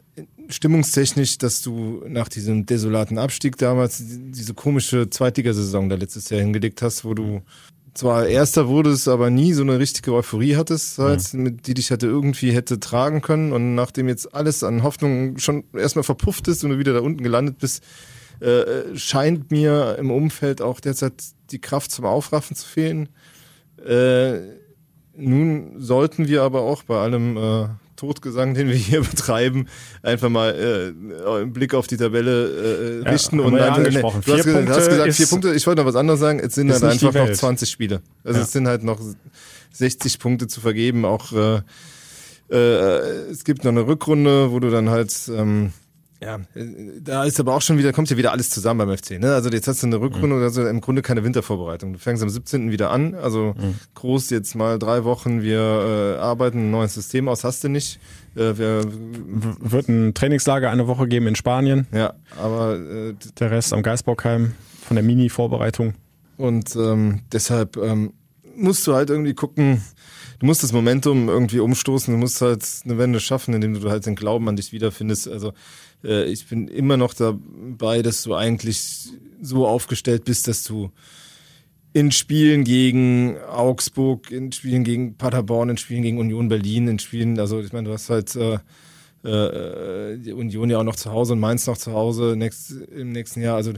stimmungstechnisch, 0.49 1.37
dass 1.37 1.61
du 1.61 2.03
nach 2.07 2.27
diesem 2.27 2.65
desolaten 2.65 3.17
Abstieg 3.17 3.57
damals 3.57 4.01
diese 4.01 4.53
komische 4.53 5.09
Zweitligasaison 5.09 5.89
da 5.89 5.95
letztes 5.95 6.29
Jahr 6.29 6.41
hingelegt 6.41 6.81
hast, 6.81 7.05
wo 7.05 7.13
du 7.13 7.41
zwar 7.93 8.27
Erster 8.27 8.67
wurdest, 8.67 9.07
aber 9.07 9.29
nie 9.29 9.53
so 9.53 9.61
eine 9.61 9.79
richtige 9.79 10.13
Euphorie 10.13 10.55
hattest, 10.55 10.97
halt, 10.97 11.33
mhm. 11.33 11.43
mit, 11.43 11.67
die 11.67 11.73
dich 11.73 11.89
hätte 11.89 12.07
irgendwie 12.07 12.51
hätte 12.51 12.79
tragen 12.79 13.21
können. 13.21 13.51
Und 13.51 13.75
nachdem 13.75 14.07
jetzt 14.07 14.33
alles 14.33 14.63
an 14.63 14.83
Hoffnung 14.83 15.37
schon 15.37 15.65
erstmal 15.73 16.03
verpufft 16.03 16.47
ist 16.47 16.63
und 16.63 16.71
du 16.71 16.79
wieder 16.79 16.93
da 16.93 16.99
unten 16.99 17.23
gelandet 17.23 17.57
bist, 17.59 17.83
äh, 18.39 18.95
scheint 18.95 19.51
mir 19.51 19.97
im 19.99 20.11
Umfeld 20.11 20.61
auch 20.61 20.79
derzeit 20.79 21.13
die 21.51 21.59
Kraft 21.59 21.91
zum 21.91 22.05
Aufraffen 22.05 22.55
zu 22.55 22.65
fehlen. 22.65 23.09
Äh, 23.85 24.59
nun 25.15 25.75
sollten 25.77 26.27
wir 26.27 26.43
aber 26.43 26.61
auch 26.61 26.83
bei 26.83 26.97
allem 26.97 27.37
äh, 27.37 27.67
Totgesang, 27.99 28.53
den 28.53 28.67
wir 28.69 28.75
hier 28.75 29.01
betreiben, 29.09 29.67
einfach 30.01 30.29
mal 30.29 30.55
äh, 30.55 31.29
einen 31.29 31.53
Blick 31.53 31.73
auf 31.73 31.87
die 31.87 31.97
Tabelle 31.97 33.03
äh, 33.03 33.09
richten. 33.09 33.39
Ja, 33.39 33.45
und 33.45 33.53
ja 33.57 33.65
dann, 33.65 33.85
angesprochen. 33.85 34.21
Du 34.25 34.33
hast, 34.33 34.43
vier 34.43 34.53
Punkte 34.53 34.73
hast 34.73 34.89
gesagt, 34.89 35.13
vier 35.13 35.27
Punkte. 35.27 35.53
Ich 35.53 35.67
wollte 35.67 35.81
noch 35.81 35.87
was 35.87 35.95
anderes 35.95 36.19
sagen. 36.19 36.39
Es 36.39 36.55
sind 36.55 36.71
halt 36.71 36.83
einfach 36.83 37.13
noch 37.13 37.31
20 37.31 37.69
Spiele. 37.69 38.01
Also 38.23 38.39
ja. 38.39 38.45
es 38.45 38.51
sind 38.51 38.67
halt 38.67 38.83
noch 38.83 38.99
60 39.73 40.19
Punkte 40.19 40.47
zu 40.47 40.61
vergeben. 40.61 41.03
Auch 41.03 41.33
äh, 41.33 41.61
äh, 42.49 42.57
es 43.29 43.43
gibt 43.43 43.65
noch 43.65 43.71
eine 43.71 43.85
Rückrunde, 43.85 44.51
wo 44.51 44.59
du 44.59 44.71
dann 44.71 44.89
halt 44.89 45.13
ähm, 45.29 45.73
ja, 46.21 46.39
da 47.01 47.23
ist 47.23 47.39
aber 47.39 47.55
auch 47.55 47.61
schon 47.61 47.77
wieder, 47.77 47.93
kommt 47.93 48.09
ja 48.09 48.17
wieder 48.17 48.33
alles 48.33 48.49
zusammen 48.49 48.85
beim 48.85 48.97
FC. 48.97 49.19
Ne? 49.19 49.33
Also 49.33 49.49
jetzt 49.49 49.69
hast 49.69 49.83
du 49.83 49.87
eine 49.87 50.01
Rückrunde 50.01 50.35
mhm. 50.35 50.43
also 50.43 50.67
im 50.67 50.81
Grunde 50.81 51.01
keine 51.01 51.23
Wintervorbereitung. 51.23 51.93
Du 51.93 51.99
fängst 51.99 52.21
am 52.21 52.29
17. 52.29 52.71
wieder 52.71 52.91
an, 52.91 53.15
also 53.15 53.55
mhm. 53.57 53.75
groß 53.95 54.29
jetzt 54.31 54.53
mal 54.53 54.79
drei 54.79 55.05
Wochen, 55.05 55.41
wir 55.41 56.17
äh, 56.17 56.19
arbeiten 56.19 56.67
ein 56.67 56.71
neues 56.71 56.93
System 56.93 57.29
aus, 57.29 57.45
hast 57.45 57.63
du 57.63 57.69
nicht. 57.69 57.99
Äh, 58.35 58.57
wir, 58.57 58.83
Wird 59.61 59.87
ein 59.87 60.13
Trainingslager 60.13 60.69
eine 60.69 60.87
Woche 60.87 61.07
geben 61.07 61.27
in 61.27 61.35
Spanien. 61.35 61.87
Ja, 61.93 62.13
aber 62.37 62.77
äh, 62.77 63.13
der 63.39 63.51
Rest 63.51 63.71
am 63.71 63.81
Geisbockheim 63.81 64.55
von 64.81 64.95
der 64.95 65.03
Mini-Vorbereitung. 65.03 65.93
Und 66.35 66.75
ähm, 66.75 67.21
deshalb 67.31 67.77
ähm, 67.77 68.11
musst 68.57 68.85
du 68.87 68.93
halt 68.93 69.09
irgendwie 69.09 69.33
gucken, 69.33 69.81
du 70.39 70.45
musst 70.45 70.63
das 70.63 70.73
Momentum 70.73 71.29
irgendwie 71.29 71.59
umstoßen, 71.59 72.13
du 72.13 72.19
musst 72.19 72.41
halt 72.41 72.65
eine 72.83 72.97
Wende 72.97 73.19
schaffen, 73.19 73.53
indem 73.53 73.79
du 73.79 73.89
halt 73.89 74.05
den 74.05 74.15
Glauben 74.15 74.47
an 74.49 74.55
dich 74.55 74.71
wiederfindest. 74.71 75.27
Also 75.27 75.53
äh, 76.03 76.25
ich 76.25 76.47
bin 76.47 76.67
immer 76.67 76.97
noch 76.97 77.13
dabei, 77.13 78.01
dass 78.01 78.23
du 78.23 78.35
eigentlich 78.35 79.09
so 79.41 79.67
aufgestellt 79.67 80.25
bist, 80.25 80.47
dass 80.47 80.63
du 80.63 80.91
in 81.93 82.11
Spielen 82.11 82.63
gegen 82.63 83.37
Augsburg, 83.49 84.31
in 84.31 84.51
Spielen 84.51 84.83
gegen 84.83 85.15
Paderborn, 85.15 85.69
in 85.69 85.77
Spielen 85.77 86.03
gegen 86.03 86.19
Union 86.19 86.47
Berlin, 86.47 86.87
in 86.87 86.99
Spielen, 86.99 87.39
also 87.39 87.59
ich 87.61 87.73
meine, 87.73 87.87
du 87.87 87.93
hast 87.93 88.09
halt 88.09 88.35
äh, 88.35 88.59
äh, 89.23 90.17
die 90.17 90.33
Union 90.33 90.69
ja 90.69 90.79
auch 90.79 90.83
noch 90.83 90.95
zu 90.95 91.11
Hause 91.11 91.33
und 91.33 91.39
Mainz 91.39 91.67
noch 91.67 91.77
zu 91.77 91.93
Hause 91.93 92.35
nächst, 92.37 92.71
im 92.71 93.11
nächsten 93.11 93.41
Jahr. 93.41 93.55
Also 93.55 93.73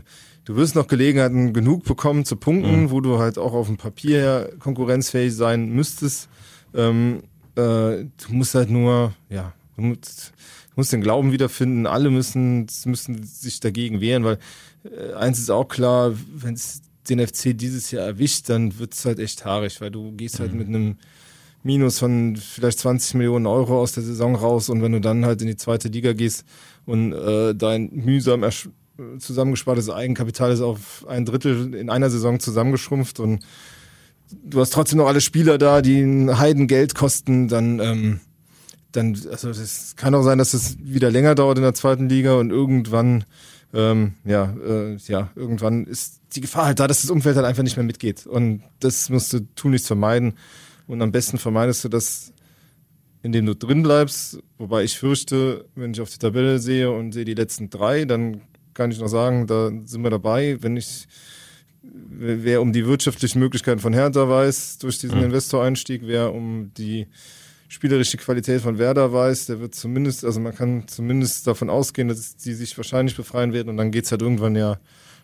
du 0.45 0.55
wirst 0.55 0.76
noch 0.76 0.88
Gelegenheiten 0.88 1.53
genug 1.53 1.84
bekommen 1.84 2.26
zu 2.26 2.36
punkten, 2.36 2.84
mhm. 2.84 2.91
wo 2.91 3.01
du 3.01 3.17
halt 3.17 3.38
auch 3.38 3.53
auf 3.53 3.67
dem 3.67 3.78
Papier 3.78 4.53
konkurrenzfähig 4.59 5.34
sein 5.34 5.69
müsstest. 5.69 6.30
Ähm, 6.76 7.24
äh, 7.55 8.05
du 8.05 8.07
musst 8.30 8.55
halt 8.55 8.69
nur, 8.69 9.13
ja, 9.30 9.53
du 9.82 9.88
musst, 9.88 10.34
muss 10.76 10.90
den 10.90 11.02
Glauben 11.02 11.32
wiederfinden. 11.32 11.86
Alle 11.86 12.10
müssen, 12.10 12.68
müssen 12.86 13.24
sich 13.24 13.60
dagegen 13.60 14.02
wehren, 14.02 14.24
weil 14.24 14.40
äh, 14.84 15.14
eins 15.14 15.40
ist 15.40 15.50
auch 15.50 15.68
klar, 15.68 16.14
wenn 16.34 16.54
es 16.54 16.82
den 17.10 17.26
FC 17.26 17.58
dieses 17.58 17.92
Jahr 17.92 18.06
erwischt, 18.06 18.50
dann 18.50 18.78
wird 18.80 18.94
es 18.94 19.06
halt 19.06 19.20
echt 19.20 19.46
haarig, 19.46 19.82
weil 19.82 19.92
du 19.92 20.12
gehst 20.14 20.40
halt 20.40 20.54
mhm. 20.54 20.58
mit 20.58 20.68
einem 20.68 20.98
Minus 21.64 22.00
von 22.00 22.38
vielleicht 22.38 22.80
20 22.80 23.16
Millionen 23.16 23.46
Euro 23.46 23.80
aus 23.80 23.92
der 23.92 24.02
Saison 24.02 24.36
raus 24.36 24.70
und 24.70 24.82
wenn 24.82 24.94
du 24.94 25.02
dann 25.02 25.26
halt 25.26 25.42
in 25.42 25.48
die 25.48 25.58
zweite 25.58 25.90
Liga 25.90 26.14
gehst 26.14 26.44
und 26.86 27.14
äh, 27.14 27.54
dein 27.54 27.92
mühsam 27.94 28.44
zusammengespartes 29.20 29.90
Eigenkapital 29.90 30.52
ist 30.52 30.62
auf 30.62 31.06
ein 31.08 31.26
Drittel 31.26 31.76
in 31.76 31.90
einer 31.90 32.10
Saison 32.10 32.40
zusammengeschrumpft 32.40 33.20
und 33.20 33.44
du 34.44 34.60
hast 34.60 34.74
trotzdem 34.74 34.98
noch 34.98 35.08
alle 35.08 35.22
Spieler 35.22 35.58
da, 35.58 35.82
die 35.82 36.02
ein 36.02 36.40
Heidengeld 36.40 36.96
kosten, 36.96 37.48
dann 37.48 37.80
ähm, 37.80 38.20
dann, 38.92 39.18
also 39.30 39.50
es 39.50 39.96
kann 39.96 40.16
auch 40.16 40.24
sein, 40.24 40.38
dass 40.38 40.54
es 40.54 40.78
wieder 40.80 41.12
länger 41.12 41.36
dauert 41.36 41.58
in 41.58 41.64
der 41.64 41.74
zweiten 41.74 42.10
Liga 42.10 42.36
und 42.36 42.52
irgendwann, 42.52 43.26
ähm, 43.74 44.14
ja, 44.26 44.54
äh, 44.66 44.98
ja, 45.08 45.30
irgendwann 45.36 45.86
ist 45.86 46.22
die 46.36 46.42
Gefahr 46.42 46.66
halt 46.66 46.80
da, 46.80 46.88
dass 46.88 47.02
das 47.02 47.10
Umfeld 47.10 47.36
halt 47.36 47.46
einfach 47.46 47.64
nicht 47.64 47.78
mehr 47.78 47.86
mitgeht. 47.86 48.26
Und 48.26 48.64
das 48.80 49.10
musst 49.10 49.34
du 49.34 49.39
tunlichst 49.56 49.88
vermeiden. 49.88 50.34
Und 50.88 51.02
am 51.02 51.12
besten 51.12 51.38
vermeidest 51.38 51.84
du 51.84 51.89
das, 51.89 52.34
indem 53.24 53.46
du 53.46 53.56
drin 53.56 53.84
bleibst. 53.84 54.39
Wobei 54.58 54.84
ich 54.84 54.98
fürchte, 54.98 55.66
wenn 55.76 55.94
ich 55.94 56.02
auf 56.02 56.10
die 56.10 56.18
Tabelle 56.18 56.60
sehe 56.60 56.92
und 56.92 57.14
sehe 57.14 57.26
die 57.26 57.34
letzten 57.34 57.70
drei, 57.70 58.06
dann 58.06 58.42
kann 58.74 58.92
ich 58.92 59.00
noch 59.00 59.08
sagen, 59.08 59.48
da 59.48 59.72
sind 59.86 60.02
wir 60.04 60.10
dabei. 60.10 60.58
Wenn 60.62 60.78
ich, 60.78 61.08
wer 61.82 62.62
um 62.62 62.74
die 62.74 62.86
wirtschaftlichen 62.86 63.39
Möglichkeiten 63.39 63.80
von 63.80 63.94
Hertha 63.94 64.28
weiß, 64.28 64.80
durch 64.80 65.00
diesen 65.00 65.20
mhm. 65.20 65.26
Investoreinstieg, 65.26 66.02
wer 66.04 66.34
um 66.34 66.74
die 66.78 67.08
spielerische 67.72 68.17
Qualität 68.17 68.61
von 68.61 68.78
Werder 68.78 69.13
weiß, 69.13 69.45
der 69.45 69.61
wird 69.61 69.74
zumindest, 69.74 70.26
also 70.26 70.41
man 70.41 70.53
kann 70.53 70.84
zumindest 70.88 71.47
davon 71.47 71.69
ausgehen, 71.69 72.09
dass 72.09 72.36
die 72.36 72.53
sich 72.53 72.76
wahrscheinlich 72.78 73.15
befreien 73.15 73.53
werden 73.53 73.69
und 73.69 73.78
dann 73.78 73.91
geht's 73.91 74.11
halt 74.11 74.22
irgendwann 74.22 74.57
ja 74.57 74.78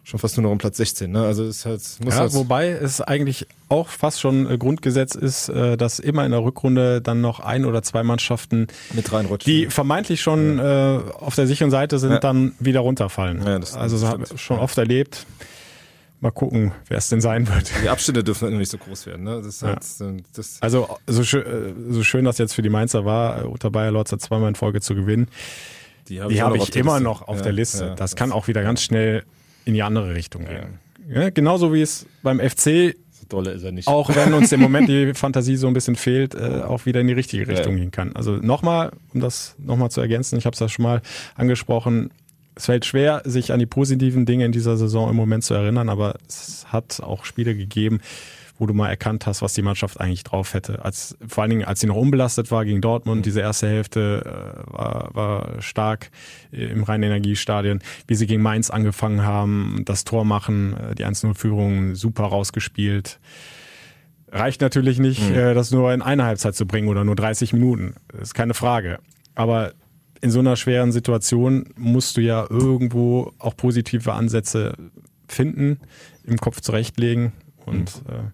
schon 0.05 0.17
fast 0.17 0.37
nur 0.37 0.43
noch 0.43 0.51
um 0.51 0.57
Platz 0.57 0.77
16. 0.77 1.11
Ne? 1.11 1.25
Also 1.25 1.43
es 1.43 1.65
halt, 1.65 1.81
muss 2.01 2.13
ja, 2.13 2.21
halt 2.21 2.33
wobei 2.33 2.69
es 2.69 3.01
eigentlich 3.01 3.47
auch 3.67 3.89
fast 3.89 4.21
schon 4.21 4.49
äh, 4.49 4.57
Grundgesetz 4.57 5.15
ist, 5.15 5.49
äh, 5.49 5.75
dass 5.75 5.99
immer 5.99 6.25
in 6.25 6.31
der 6.31 6.41
Rückrunde 6.41 7.01
dann 7.01 7.19
noch 7.19 7.41
ein 7.41 7.65
oder 7.65 7.83
zwei 7.83 8.03
Mannschaften, 8.03 8.67
mit 8.93 9.11
reinrutschen. 9.11 9.51
die 9.51 9.65
vermeintlich 9.65 10.21
schon 10.21 10.57
ja. 10.57 10.99
äh, 10.99 11.01
auf 11.19 11.35
der 11.35 11.47
sicheren 11.47 11.69
Seite 11.69 11.99
sind, 11.99 12.11
ja. 12.11 12.19
dann 12.19 12.53
wieder 12.61 12.79
runterfallen. 12.79 13.45
Ja, 13.45 13.59
das, 13.59 13.73
also 13.73 13.99
das 13.99 14.09
habe 14.09 14.23
ich 14.23 14.41
schon 14.41 14.57
oft 14.57 14.77
erlebt. 14.77 15.25
Mal 16.19 16.31
gucken, 16.31 16.71
wer 16.87 16.97
es 16.97 17.09
denn 17.09 17.21
sein 17.21 17.47
wird. 17.47 17.71
Die 17.83 17.89
Abstände 17.89 18.23
dürfen 18.23 18.49
halt 18.49 18.57
nicht 18.57 18.71
so 18.71 18.79
groß 18.79 19.05
werden. 19.05 19.23
Ne? 19.23 19.41
Das 19.43 19.61
halt, 19.61 19.81
das 20.35 20.61
also 20.61 20.89
so 21.05 21.23
schön, 21.23 21.45
äh, 21.45 21.93
so 21.93 22.03
schön 22.03 22.25
das 22.25 22.39
jetzt 22.39 22.53
für 22.53 22.63
die 22.63 22.69
Mainzer 22.69 23.05
war, 23.05 23.43
äh, 23.43 23.45
Uta 23.45 23.69
Bayer 23.69 23.91
Lorz 23.91 24.11
hat 24.11 24.21
zweimal 24.21 24.49
in 24.49 24.55
Folge 24.55 24.81
zu 24.81 24.95
gewinnen. 24.95 25.27
Die 26.09 26.21
habe 26.21 26.33
ich, 26.33 26.41
hab 26.41 26.55
ich 26.55 26.75
immer 26.75 26.93
Liste. 26.93 27.03
noch 27.03 27.27
auf 27.27 27.37
ja, 27.37 27.43
der 27.43 27.51
Liste. 27.53 27.83
Ja, 27.83 27.89
das, 27.89 27.97
das 27.97 28.15
kann 28.15 28.31
auch 28.31 28.47
wieder 28.47 28.63
ganz 28.63 28.81
schnell 28.81 29.23
in 29.65 29.75
die 29.75 29.83
andere 29.83 30.15
Richtung 30.15 30.45
gehen. 30.45 30.79
Ja, 31.07 31.29
genauso 31.29 31.73
wie 31.73 31.81
es 31.81 32.07
beim 32.23 32.39
FC 32.39 32.95
so 33.11 33.25
dolle 33.29 33.51
ist 33.51 33.63
er 33.63 33.71
nicht. 33.71 33.87
Auch 33.87 34.15
wenn 34.15 34.33
uns 34.33 34.51
im 34.51 34.59
Moment 34.61 34.89
die 34.89 35.13
Fantasie 35.13 35.55
so 35.55 35.67
ein 35.67 35.73
bisschen 35.73 35.95
fehlt, 35.95 36.35
äh, 36.35 36.61
auch 36.63 36.85
wieder 36.85 37.01
in 37.01 37.07
die 37.07 37.13
richtige 37.13 37.47
Richtung 37.47 37.75
gehen 37.75 37.91
kann. 37.91 38.15
Also 38.15 38.33
nochmal, 38.33 38.91
um 39.13 39.19
das 39.21 39.55
nochmal 39.57 39.91
zu 39.91 40.01
ergänzen, 40.01 40.37
ich 40.37 40.45
habe 40.45 40.53
es 40.53 40.59
ja 40.59 40.69
schon 40.69 40.83
mal 40.83 41.01
angesprochen, 41.35 42.11
es 42.57 42.65
fällt 42.65 42.85
schwer, 42.85 43.21
sich 43.23 43.53
an 43.53 43.59
die 43.59 43.65
positiven 43.65 44.25
Dinge 44.25 44.45
in 44.45 44.51
dieser 44.51 44.77
Saison 44.77 45.09
im 45.09 45.15
Moment 45.15 45.43
zu 45.43 45.53
erinnern, 45.53 45.89
aber 45.89 46.15
es 46.27 46.65
hat 46.67 47.01
auch 47.01 47.23
Spiele 47.23 47.55
gegeben, 47.55 47.99
wo 48.59 48.65
du 48.65 48.73
mal 48.73 48.89
erkannt 48.89 49.27
hast, 49.27 49.41
was 49.41 49.53
die 49.53 49.61
Mannschaft 49.61 50.01
eigentlich 50.01 50.23
drauf 50.23 50.53
hätte. 50.53 50.83
Als, 50.83 51.15
vor 51.27 51.43
allen 51.43 51.51
Dingen, 51.51 51.65
als 51.65 51.79
sie 51.79 51.87
noch 51.87 51.95
unbelastet 51.95 52.49
war 52.49 52.65
gegen 52.65 52.81
Dortmund, 52.81 53.19
mhm. 53.19 53.23
diese 53.23 53.41
erste 53.41 53.67
Hälfte 53.67 54.23
äh, 54.25 54.73
war, 54.73 55.09
war 55.13 55.61
stark 55.61 56.09
im 56.51 56.83
Rhein-Energiestadion, 56.83 57.79
wie 58.07 58.15
sie 58.15 58.25
gegen 58.25 58.41
Mainz 58.41 58.69
angefangen 58.69 59.21
haben, 59.21 59.83
das 59.85 60.03
Tor 60.03 60.25
machen, 60.25 60.75
äh, 60.75 60.95
die 60.95 61.05
1-0-Führung 61.05 61.93
super 61.93 62.23
rausgespielt. 62.23 63.19
Reicht 64.31 64.61
natürlich 64.61 64.97
nicht, 64.97 65.29
mhm. 65.29 65.35
äh, 65.35 65.53
das 65.53 65.71
nur 65.71 65.93
in 65.93 66.01
einer 66.01 66.25
Halbzeit 66.25 66.55
zu 66.55 66.65
bringen 66.65 66.87
oder 66.87 67.03
nur 67.03 67.15
30 67.15 67.53
Minuten. 67.53 67.93
Das 68.11 68.29
ist 68.29 68.33
keine 68.33 68.55
Frage. 68.55 68.97
Aber 69.35 69.73
in 70.21 70.31
so 70.31 70.39
einer 70.39 70.55
schweren 70.55 70.91
Situation 70.91 71.69
musst 71.75 72.17
du 72.17 72.21
ja 72.21 72.45
irgendwo 72.49 73.33
auch 73.39 73.55
positive 73.55 74.13
Ansätze 74.13 74.73
finden, 75.27 75.79
im 76.23 76.37
Kopf 76.37 76.61
zurechtlegen. 76.61 77.33
Und 77.65 78.05
mhm. 78.07 78.13
äh, 78.13 78.31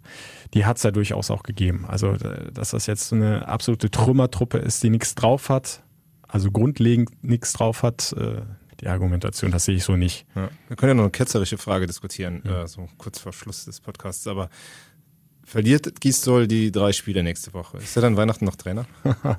die 0.54 0.66
hat 0.66 0.78
es 0.78 0.84
ja 0.84 0.92
durchaus 0.92 1.32
auch 1.32 1.44
gegeben. 1.44 1.86
Also, 1.88 2.16
dass 2.54 2.72
das 2.72 2.86
jetzt 2.86 3.10
so 3.10 3.16
eine 3.16 3.48
absolute 3.48 3.90
Trümmertruppe 3.90 4.60
ist, 4.60 4.84
die 4.84 4.90
nichts 4.90 5.16
drauf 5.16 5.50
hat, 5.50 5.82
also 6.28 6.52
grundlegend 6.52 7.24
nichts 7.24 7.54
drauf 7.54 7.84
hat, 7.84 8.14
äh, 8.14 8.42
die 8.80 8.88
Argumentation, 8.88 9.52
das 9.52 9.66
sehe 9.66 9.76
ich 9.76 9.84
so 9.84 9.96
nicht. 9.96 10.26
Ja. 10.36 10.50
Wir 10.68 10.76
können 10.76 10.90
ja 10.92 10.94
noch 10.96 11.04
eine 11.04 11.12
ketzerische 11.12 11.58
Frage 11.58 11.88
diskutieren, 11.88 12.44
ja. 12.46 12.64
äh, 12.64 12.68
so 12.68 12.88
kurz 12.98 13.20
vor 13.20 13.34
Schluss 13.34 13.66
des 13.66 13.80
Podcasts, 13.80 14.28
aber 14.28 14.50
verliert 15.44 16.00
Gisdol 16.02 16.48
die 16.48 16.72
drei 16.72 16.92
Spiele 16.92 17.24
nächste 17.24 17.54
Woche? 17.54 17.78
Ist 17.78 17.96
er 17.96 18.02
dann 18.02 18.18
Weihnachten 18.18 18.46
noch 18.46 18.56
Trainer? 18.56 18.86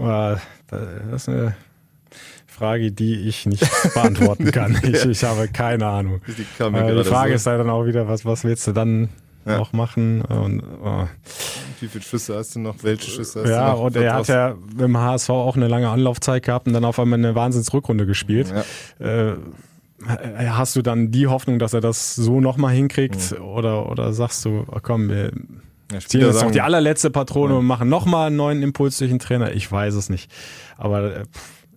Das 0.00 1.22
ist 1.22 1.28
eine 1.28 1.54
Frage, 2.46 2.92
die 2.92 3.28
ich 3.28 3.46
nicht 3.46 3.66
beantworten 3.94 4.50
kann. 4.50 4.78
Ich, 4.82 5.04
ich 5.04 5.24
habe 5.24 5.48
keine 5.48 5.86
Ahnung. 5.86 6.20
Die, 6.26 6.34
die 6.34 7.04
Frage 7.04 7.30
so. 7.30 7.34
ist 7.36 7.46
halt 7.46 7.60
dann 7.60 7.70
auch 7.70 7.86
wieder, 7.86 8.06
was, 8.06 8.24
was 8.24 8.44
willst 8.44 8.66
du 8.66 8.72
dann 8.72 9.08
ja. 9.46 9.58
noch 9.58 9.72
machen? 9.72 10.22
Und, 10.22 10.62
oh. 10.82 11.06
Wie 11.80 11.88
viele 11.88 12.04
Schüsse 12.04 12.36
hast 12.36 12.56
du 12.56 12.60
noch? 12.60 12.76
Welche 12.82 13.10
Schüsse 13.10 13.40
hast 13.40 13.48
ja, 13.48 13.70
du 13.70 13.76
noch? 13.78 13.84
und 13.86 13.96
er 13.96 14.14
hat 14.14 14.28
ja 14.28 14.54
dem 14.78 14.96
HSV 14.96 15.30
auch 15.30 15.56
eine 15.56 15.68
lange 15.68 15.88
Anlaufzeit 15.88 16.42
gehabt 16.42 16.66
und 16.66 16.74
dann 16.74 16.84
auf 16.84 16.98
einmal 16.98 17.18
eine 17.18 17.34
Wahnsinnsrückrunde 17.34 18.06
gespielt. 18.06 18.52
Ja. 18.98 19.30
Äh, 19.30 19.36
hast 20.50 20.76
du 20.76 20.82
dann 20.82 21.10
die 21.10 21.26
Hoffnung, 21.26 21.58
dass 21.58 21.74
er 21.74 21.80
das 21.80 22.14
so 22.14 22.40
nochmal 22.40 22.74
hinkriegt? 22.74 23.32
Mhm. 23.32 23.44
Oder, 23.44 23.90
oder 23.90 24.12
sagst 24.12 24.44
du, 24.44 24.64
oh 24.70 24.78
komm, 24.82 25.08
wir 25.08 25.32
ja, 25.92 26.00
ziehen 26.00 26.20
jetzt 26.20 26.42
noch 26.42 26.50
die 26.50 26.60
allerletzte 26.60 27.10
Patrone 27.10 27.54
ja. 27.54 27.58
und 27.58 27.66
machen 27.66 27.88
nochmal 27.88 28.28
einen 28.28 28.36
neuen 28.36 28.62
Impuls 28.62 28.98
durch 28.98 29.10
den 29.10 29.18
Trainer. 29.18 29.52
Ich 29.52 29.70
weiß 29.70 29.94
es 29.94 30.08
nicht. 30.08 30.30
Aber 30.76 31.16
äh, 31.16 31.24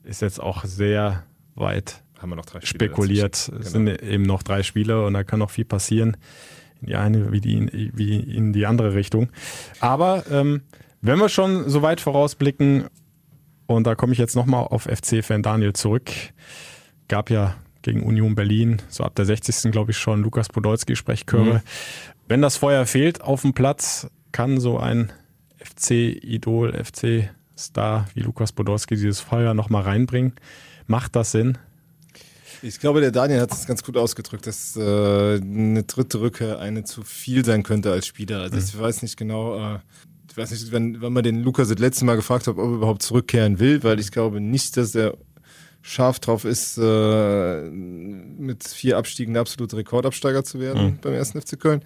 ist 0.04 0.22
jetzt 0.22 0.42
auch 0.42 0.66
sehr 0.66 1.24
weit 1.56 2.04
haben 2.24 2.30
wir 2.30 2.36
noch 2.38 2.46
drei 2.46 2.62
Spiele 2.62 2.86
spekuliert. 2.86 3.36
Es 3.36 3.48
genau. 3.48 3.70
sind 3.70 4.02
eben 4.02 4.24
noch 4.24 4.44
drei 4.44 4.64
Spiele 4.64 5.06
und 5.06 5.14
da 5.14 5.26
kann 5.26 5.40
noch 5.40 5.50
viel 5.50 5.66
passieren. 5.66 6.16
In 6.80 6.88
die 6.88 6.96
eine 6.96 7.32
wie, 7.34 7.42
die, 7.42 7.92
wie 7.94 8.18
in 8.18 8.54
die 8.54 8.66
andere 8.66 8.94
Richtung. 8.94 9.30
Aber 9.82 10.24
ähm, 10.32 10.62
wenn 11.02 11.20
wir 11.20 11.28
schon 11.28 11.70
so 11.70 11.82
weit 11.82 12.00
vorausblicken, 12.00 12.86
und 13.68 13.86
da 13.86 13.96
komme 13.96 14.14
ich 14.14 14.20
jetzt 14.20 14.36
nochmal 14.36 14.66
auf 14.66 14.84
FC-Fan 14.84 15.44
Daniel 15.44 15.74
zurück, 15.74 16.12
gab 17.10 17.30
ja 17.30 17.56
gegen 17.82 18.04
Union 18.04 18.36
Berlin, 18.36 18.82
so 18.88 19.04
ab 19.04 19.16
der 19.16 19.26
60. 19.26 19.72
glaube 19.72 19.92
ich 19.92 19.98
schon, 19.98 20.24
Lukas 20.24 20.48
Podolski 20.48 20.96
Sprechchöre. 20.96 21.56
Mhm. 21.56 21.62
Wenn 22.28 22.42
das 22.42 22.58
Feuer 22.58 22.86
fehlt 22.86 23.22
auf 23.22 23.42
dem 23.42 23.54
Platz, 23.54 24.08
kann 24.32 24.60
so 24.60 24.78
ein 24.78 25.12
FC-Idol, 25.58 26.74
FC-Star 26.74 28.08
wie 28.14 28.22
Lukas 28.22 28.52
Podolski 28.52 28.96
dieses 28.96 29.20
Feuer 29.20 29.54
nochmal 29.54 29.84
reinbringen. 29.84 30.34
Macht 30.88 31.16
das 31.16 31.32
Sinn? 31.32 31.58
Ich 32.62 32.80
glaube, 32.80 33.02
der 33.02 33.12
Daniel 33.12 33.42
hat 33.42 33.52
es 33.52 33.68
ganz 33.68 33.84
gut 33.84 33.98
ausgedrückt, 33.98 34.48
dass 34.48 34.78
äh, 34.78 35.36
eine 35.36 35.84
dritte 35.84 36.22
Rücke 36.22 36.60
eine 36.60 36.86
zu 36.86 37.04
viel 37.04 37.44
sein 37.44 37.64
könnte 37.64 37.92
als 37.92 38.08
Spieler. 38.08 38.40
Also 38.40 38.58
ich 38.58 38.74
mhm. 38.74 38.80
weiß 38.80 39.02
nicht 39.02 39.18
genau, 39.18 39.76
äh, 39.76 39.80
ich 40.30 40.38
weiß 40.38 40.52
nicht, 40.52 40.72
wenn, 40.72 41.02
wenn 41.02 41.12
man 41.12 41.24
den 41.24 41.44
Lukas 41.44 41.68
das 41.68 41.80
letzte 41.80 42.06
Mal 42.06 42.16
gefragt 42.16 42.48
hat, 42.48 42.54
ob 42.54 42.60
er 42.60 42.74
überhaupt 42.76 43.04
zurückkehren 43.04 43.60
will, 43.60 43.84
weil 43.84 44.00
ich 44.00 44.12
glaube 44.12 44.40
nicht, 44.40 44.78
dass 44.78 44.96
er 44.96 45.18
scharf 45.84 46.20
drauf 46.20 46.46
ist, 46.46 46.78
äh, 46.80 47.62
mit 47.70 48.64
vier 48.64 48.98
Abstiegen 48.98 49.34
der 49.34 49.42
absolute 49.42 49.78
Rekordabsteiger 49.78 50.44
zu 50.44 50.60
werden 50.60 50.84
mhm. 50.84 50.98
beim 51.02 51.14
ersten 51.14 51.40
FC 51.40 51.60
Köln. 51.60 51.84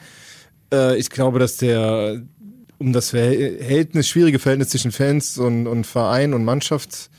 Äh, 0.71 0.97
ich 0.97 1.09
glaube, 1.09 1.39
dass 1.39 1.57
der 1.57 2.21
um 2.79 2.93
das 2.93 3.09
Verhältnis, 3.09 4.07
schwierige 4.07 4.37
Verhältnis 4.37 4.69
zwischen 4.69 4.91
Fans 4.91 5.39
und, 5.39 5.65
und 5.65 5.85
Verein 5.85 6.35
und 6.35 6.45
Mannschaft 6.45 7.09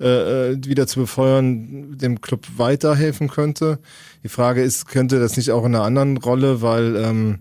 äh, 0.00 0.52
äh, 0.52 0.64
wieder 0.64 0.86
zu 0.86 1.00
befeuern, 1.00 1.98
dem 1.98 2.20
Club 2.20 2.46
weiterhelfen 2.56 3.28
könnte. 3.28 3.80
Die 4.22 4.28
Frage 4.28 4.62
ist, 4.62 4.86
könnte 4.86 5.18
das 5.18 5.36
nicht 5.36 5.50
auch 5.50 5.64
in 5.64 5.74
einer 5.74 5.82
anderen 5.82 6.18
Rolle, 6.18 6.62
weil 6.62 6.94
ähm, 6.94 7.40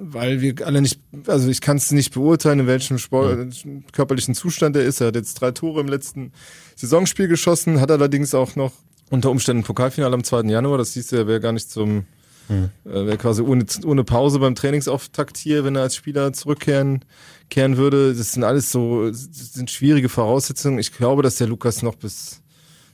weil 0.00 0.40
wir 0.40 0.66
alle 0.66 0.80
nicht, 0.80 1.00
also 1.26 1.48
ich 1.48 1.60
kann 1.60 1.76
es 1.76 1.90
nicht 1.90 2.14
beurteilen, 2.14 2.60
in 2.60 2.66
welchem 2.66 2.98
Sport, 2.98 3.54
körperlichen 3.92 4.34
Zustand 4.34 4.76
er 4.76 4.84
ist. 4.84 5.00
Er 5.00 5.08
hat 5.08 5.16
jetzt 5.16 5.34
drei 5.34 5.50
Tore 5.50 5.80
im 5.80 5.88
letzten 5.88 6.32
Saisonspiel 6.76 7.28
geschossen, 7.28 7.80
hat 7.80 7.90
allerdings 7.90 8.34
auch 8.34 8.56
noch 8.56 8.72
unter 9.10 9.30
Umständen 9.30 9.62
ein 9.62 9.66
Pokalfinale 9.66 10.14
am 10.14 10.24
2. 10.24 10.42
Januar. 10.42 10.78
Das 10.78 10.92
hieß, 10.94 11.12
er 11.12 11.26
wäre 11.26 11.40
gar 11.40 11.52
nicht 11.52 11.70
zum, 11.70 12.06
mhm. 12.48 12.70
äh, 12.84 13.06
wäre 13.06 13.18
quasi 13.18 13.42
ohne, 13.42 13.64
ohne 13.84 14.04
Pause 14.04 14.38
beim 14.38 14.54
Trainingsauftakt 14.54 15.36
hier, 15.36 15.64
wenn 15.64 15.76
er 15.76 15.82
als 15.82 15.96
Spieler 15.96 16.32
zurückkehren 16.32 17.04
kehren 17.50 17.76
würde. 17.76 18.14
Das 18.14 18.32
sind 18.32 18.44
alles 18.44 18.70
so, 18.70 19.08
das 19.08 19.52
sind 19.52 19.70
schwierige 19.70 20.08
Voraussetzungen. 20.08 20.78
Ich 20.78 20.92
glaube, 20.92 21.22
dass 21.22 21.36
der 21.36 21.46
Lukas 21.46 21.82
noch 21.82 21.94
bis, 21.94 22.42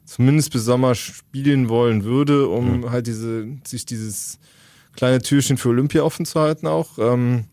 zumindest 0.05 0.53
bis 0.53 0.65
Sommer 0.65 0.95
spielen 0.95 1.69
wollen 1.69 2.05
würde, 2.05 2.49
um 2.49 2.81
mhm. 2.81 2.91
halt 2.91 3.07
diese, 3.07 3.47
sich 3.67 3.87
dieses 3.87 4.39
kleine 4.95 5.21
Türchen 5.21 5.57
für 5.57 5.71
Olympia 5.71 6.03
offen 6.03 6.27
zu 6.27 6.41
halten 6.41 6.67
auch. 6.67 6.99
Ähm, 6.99 7.45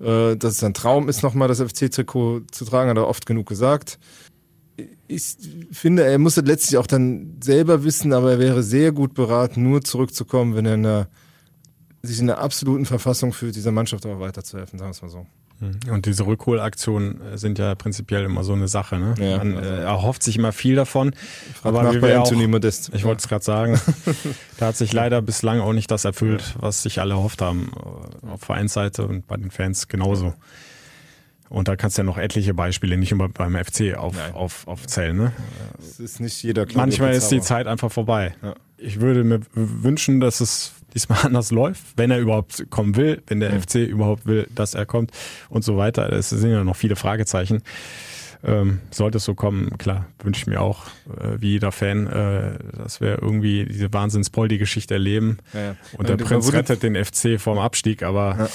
äh, 0.00 0.36
dass 0.36 0.54
es 0.54 0.64
ein 0.64 0.74
Traum 0.74 1.08
ist, 1.08 1.22
nochmal 1.22 1.48
das 1.48 1.60
FC-Trikot 1.60 2.42
zu 2.50 2.64
tragen, 2.64 2.90
hat 2.90 2.96
er 2.96 3.06
oft 3.06 3.26
genug 3.26 3.46
gesagt. 3.46 3.98
Ich 5.08 5.36
finde, 5.72 6.04
er 6.04 6.18
muss 6.18 6.38
es 6.38 6.44
letztlich 6.44 6.78
auch 6.78 6.86
dann 6.86 7.38
selber 7.42 7.84
wissen, 7.84 8.14
aber 8.14 8.32
er 8.32 8.38
wäre 8.38 8.62
sehr 8.62 8.92
gut 8.92 9.12
beraten, 9.12 9.62
nur 9.62 9.82
zurückzukommen, 9.82 10.54
wenn 10.54 10.64
er 10.64 10.74
in 10.74 10.86
einer, 10.86 11.08
sich 12.02 12.18
in 12.18 12.30
einer 12.30 12.40
absoluten 12.40 12.86
Verfassung 12.86 13.34
fühlt, 13.34 13.56
dieser 13.56 13.72
Mannschaft 13.72 14.06
auch 14.06 14.20
weiterzuhelfen, 14.20 14.78
sagen 14.78 14.90
wir 14.90 14.94
es 14.94 15.02
mal 15.02 15.10
so. 15.10 15.26
Mhm. 15.60 15.92
Und 15.92 16.06
diese 16.06 16.26
Rückholaktionen 16.26 17.20
äh, 17.20 17.38
sind 17.38 17.58
ja 17.58 17.74
prinzipiell 17.74 18.24
immer 18.24 18.44
so 18.44 18.54
eine 18.54 18.66
Sache. 18.66 18.98
Ne? 18.98 19.14
Ja, 19.18 19.38
Man 19.38 19.56
also. 19.56 19.70
äh, 19.70 19.82
erhofft 19.82 20.22
sich 20.22 20.36
immer 20.36 20.52
viel 20.52 20.74
davon. 20.74 21.14
aber 21.62 21.94
wie 21.94 21.98
bei 21.98 22.18
auch, 22.18 22.30
Modest. 22.32 22.90
Ich 22.94 23.04
wollte 23.04 23.20
es 23.20 23.28
gerade 23.28 23.44
sagen, 23.44 23.80
da 24.58 24.68
hat 24.68 24.76
sich 24.76 24.92
leider 24.92 25.20
bislang 25.20 25.60
auch 25.60 25.74
nicht 25.74 25.90
das 25.90 26.04
erfüllt, 26.04 26.54
was 26.58 26.82
sich 26.82 27.00
alle 27.00 27.14
erhofft 27.14 27.42
haben. 27.42 27.70
Äh, 27.76 28.30
auf 28.30 28.40
Vereinsseite 28.40 29.06
und 29.06 29.26
bei 29.26 29.36
den 29.36 29.50
Fans 29.50 29.88
genauso. 29.88 30.34
Und 31.50 31.66
da 31.66 31.74
kannst 31.74 31.98
du 31.98 32.02
ja 32.02 32.06
noch 32.06 32.16
etliche 32.16 32.54
Beispiele 32.54 32.96
nicht 32.96 33.10
immer 33.10 33.28
beim 33.28 33.56
FC 33.56 33.96
auf, 33.96 34.14
auf, 34.34 34.68
aufzählen. 34.68 35.16
Ne? 35.16 35.32
Es 35.80 35.98
ist 35.98 36.20
nicht 36.20 36.42
jeder 36.44 36.64
Manchmal 36.74 37.12
ist 37.12 37.28
die 37.28 37.40
Zeit 37.40 37.66
einfach 37.66 37.90
vorbei. 37.90 38.36
Ja. 38.40 38.54
Ich 38.78 39.00
würde 39.00 39.24
mir 39.24 39.40
wünschen, 39.52 40.20
dass 40.20 40.40
es 40.40 40.72
diesmal 40.94 41.18
anders 41.24 41.50
läuft, 41.50 41.82
wenn 41.96 42.10
er 42.10 42.18
überhaupt 42.18 42.66
kommen 42.70 42.96
will, 42.96 43.22
wenn 43.26 43.40
der 43.40 43.52
mhm. 43.52 43.62
FC 43.62 43.74
überhaupt 43.76 44.26
will, 44.26 44.46
dass 44.54 44.74
er 44.74 44.86
kommt 44.86 45.12
und 45.48 45.64
so 45.64 45.76
weiter. 45.76 46.12
Es 46.12 46.30
sind 46.30 46.50
ja 46.50 46.64
noch 46.64 46.76
viele 46.76 46.96
Fragezeichen. 46.96 47.62
Ähm, 48.42 48.80
sollte 48.90 49.18
es 49.18 49.24
so 49.24 49.34
kommen, 49.34 49.76
klar, 49.76 50.06
wünsche 50.22 50.40
ich 50.40 50.46
mir 50.46 50.62
auch, 50.62 50.86
äh, 51.08 51.40
wie 51.40 51.50
jeder 51.50 51.72
Fan, 51.72 52.06
äh, 52.06 52.58
dass 52.74 53.02
wir 53.02 53.20
irgendwie 53.20 53.66
diese 53.66 53.92
Wahnsinns-Poldi-Geschichte 53.92 54.94
erleben. 54.94 55.38
Ja, 55.52 55.60
ja. 55.60 55.76
Und 55.98 56.08
der 56.08 56.16
Prinz 56.16 56.50
rettet 56.50 56.82
den 56.82 56.96
FC 56.96 57.38
vom 57.38 57.58
Abstieg, 57.58 58.02
aber 58.02 58.36
ja. 58.38 58.48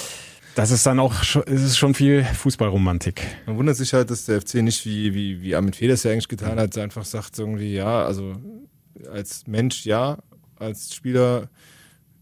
das 0.56 0.72
ist 0.72 0.84
dann 0.86 0.98
auch 0.98 1.22
schon, 1.22 1.44
ist 1.44 1.62
es 1.62 1.78
schon 1.78 1.94
viel 1.94 2.24
Fußballromantik. 2.24 3.22
Man 3.46 3.58
wundert 3.58 3.76
sich 3.76 3.92
halt, 3.92 4.10
dass 4.10 4.24
der 4.24 4.40
FC 4.40 4.54
nicht 4.54 4.84
wie, 4.86 5.14
wie, 5.14 5.40
wie 5.40 5.54
Armin 5.54 5.72
Feders 5.72 6.02
ja 6.02 6.10
eigentlich 6.10 6.26
getan 6.26 6.58
hat, 6.58 6.76
einfach 6.78 7.04
sagt 7.04 7.38
irgendwie, 7.38 7.72
ja, 7.72 8.04
also 8.04 8.34
als 9.12 9.46
Mensch 9.46 9.84
ja, 9.84 10.18
als 10.58 10.96
Spieler 10.96 11.48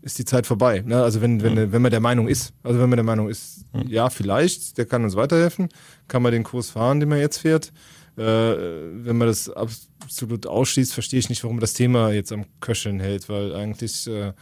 ist 0.05 0.19
die 0.19 0.25
Zeit 0.27 0.47
vorbei. 0.47 0.83
Ne? 0.87 1.03
Also 1.03 1.23
wenn, 1.23 1.43
wenn, 1.43 1.73
wenn 1.73 1.83
man 1.83 1.91
der 1.91 2.01
Meinung 2.01 2.29
ist, 2.29 2.53
also 2.63 2.79
wenn 2.79 2.91
man 2.91 2.99
der 2.99 3.05
Meinung 3.05 3.29
ist, 3.29 3.65
ja, 3.89 4.11
vielleicht, 4.11 4.77
der 4.77 4.85
kann 4.85 5.03
uns 5.03 5.17
weiterhelfen, 5.17 5.71
kann 6.09 6.23
man 6.23 6.31
den 6.31 6.45
Kurs 6.45 6.71
fahren, 6.71 7.01
den 7.01 7.09
man 7.09 7.19
jetzt 7.19 7.39
fährt. 7.39 7.73
Äh, 8.17 8.23
wenn 8.23 9.17
man 9.17 9.27
das 9.27 9.49
absolut 9.49 10.47
ausschließt, 10.47 10.93
verstehe 10.93 11.19
ich 11.19 11.31
nicht, 11.31 11.43
warum 11.43 11.57
man 11.57 11.63
das 11.63 11.73
Thema 11.73 12.11
jetzt 12.11 12.33
am 12.33 12.45
Köcheln 12.61 13.01
hält, 13.01 13.31
weil 13.31 13.55
eigentlich 13.55 14.07
äh, 14.07 14.35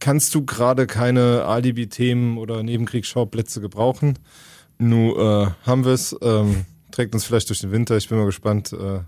kannst 0.00 0.34
du 0.34 0.44
gerade 0.44 0.86
keine 0.86 1.44
Alibi-Themen 1.44 2.38
oder 2.38 2.62
Nebenkriegsschauplätze 2.62 3.60
gebrauchen. 3.60 4.18
Nun 4.78 5.10
äh, 5.10 5.50
haben 5.66 5.84
wir 5.84 5.92
es, 5.92 6.16
ähm, 6.22 6.64
trägt 6.92 7.14
uns 7.14 7.24
vielleicht 7.24 7.50
durch 7.50 7.60
den 7.60 7.72
Winter. 7.72 7.96
Ich 7.98 8.08
bin 8.08 8.16
mal 8.16 8.24
gespannt, 8.24 8.72
äh, 8.72 9.00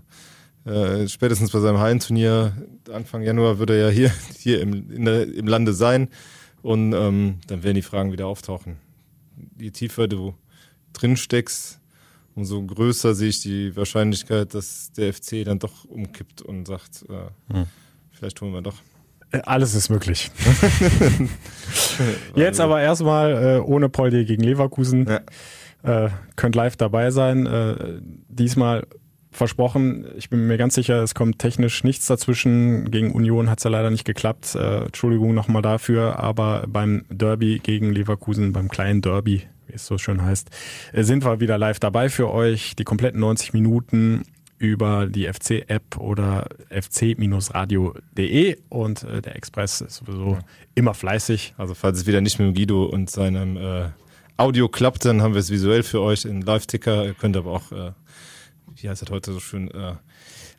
äh, 0.65 1.07
spätestens 1.07 1.51
bei 1.51 1.59
seinem 1.59 1.79
Hallenturnier 1.79 2.53
Anfang 2.93 3.23
Januar 3.23 3.59
wird 3.59 3.71
er 3.71 3.77
ja 3.77 3.89
hier, 3.89 4.11
hier 4.37 4.61
im, 4.61 5.05
der, 5.05 5.33
im 5.33 5.47
Lande 5.47 5.73
sein. 5.73 6.09
Und 6.61 6.93
ähm, 6.93 7.39
dann 7.47 7.63
werden 7.63 7.75
die 7.75 7.81
Fragen 7.81 8.11
wieder 8.11 8.27
auftauchen. 8.27 8.77
Je 9.57 9.71
tiefer 9.71 10.07
du 10.07 10.35
drin 10.93 11.17
steckst, 11.17 11.79
umso 12.35 12.61
größer 12.61 13.15
sehe 13.15 13.29
ich 13.29 13.41
die 13.41 13.75
Wahrscheinlichkeit, 13.75 14.53
dass 14.53 14.91
der 14.91 15.13
FC 15.13 15.43
dann 15.43 15.57
doch 15.57 15.85
umkippt 15.85 16.43
und 16.43 16.67
sagt, 16.67 17.05
äh, 17.09 17.53
hm. 17.53 17.65
vielleicht 18.11 18.37
tun 18.37 18.53
wir 18.53 18.61
doch. 18.61 18.75
Äh, 19.31 19.41
alles 19.45 19.73
ist 19.73 19.89
möglich. 19.89 20.29
Jetzt 22.35 22.59
aber 22.59 22.81
erstmal 22.81 23.57
äh, 23.57 23.59
ohne 23.59 23.89
Poldi 23.89 24.25
gegen 24.25 24.43
Leverkusen. 24.43 25.07
Ja. 25.07 26.05
Äh, 26.05 26.09
könnt 26.35 26.55
live 26.55 26.75
dabei 26.75 27.09
sein. 27.09 27.47
Äh, 27.47 28.01
diesmal 28.27 28.85
versprochen. 29.31 30.05
Ich 30.17 30.29
bin 30.29 30.47
mir 30.47 30.57
ganz 30.57 30.75
sicher, 30.75 31.01
es 31.01 31.15
kommt 31.15 31.39
technisch 31.39 31.83
nichts 31.83 32.05
dazwischen. 32.05 32.91
Gegen 32.91 33.11
Union 33.11 33.49
hat 33.49 33.59
es 33.59 33.63
ja 33.63 33.69
leider 33.69 33.89
nicht 33.89 34.05
geklappt. 34.05 34.55
Äh, 34.55 34.85
Entschuldigung 34.85 35.33
nochmal 35.33 35.61
dafür. 35.61 36.19
Aber 36.19 36.65
beim 36.67 37.05
Derby 37.09 37.59
gegen 37.63 37.91
Leverkusen, 37.93 38.51
beim 38.51 38.67
kleinen 38.67 39.01
Derby, 39.01 39.43
wie 39.67 39.73
es 39.73 39.85
so 39.85 39.97
schön 39.97 40.21
heißt, 40.23 40.49
äh, 40.91 41.03
sind 41.03 41.23
wir 41.23 41.39
wieder 41.39 41.57
live 41.57 41.79
dabei 41.79 42.09
für 42.09 42.29
euch. 42.31 42.75
Die 42.75 42.83
kompletten 42.83 43.21
90 43.21 43.53
Minuten 43.53 44.23
über 44.57 45.07
die 45.07 45.25
FC-App 45.25 45.97
oder 45.97 46.47
fc-radio.de 46.69 48.57
und 48.69 49.03
äh, 49.03 49.21
der 49.21 49.35
Express 49.35 49.81
ist 49.81 49.95
sowieso 49.95 50.37
immer 50.75 50.93
fleißig. 50.93 51.55
Also 51.57 51.73
falls 51.73 51.97
es 51.97 52.05
wieder 52.05 52.21
nicht 52.21 52.37
mit 52.37 52.55
Guido 52.55 52.85
und 52.85 53.09
seinem 53.09 53.57
äh, 53.57 53.89
Audio 54.37 54.69
klappt, 54.69 55.05
dann 55.05 55.23
haben 55.23 55.33
wir 55.33 55.39
es 55.39 55.49
visuell 55.49 55.81
für 55.81 56.01
euch 56.01 56.25
in 56.25 56.41
Live-Ticker. 56.41 57.05
Ihr 57.05 57.15
könnt 57.15 57.37
aber 57.37 57.51
auch 57.51 57.71
äh, 57.71 57.91
wie 58.75 58.89
heißt 58.89 59.01
das 59.01 59.09
heute 59.09 59.33
so 59.33 59.39
schön, 59.39 59.69
äh, 59.71 59.95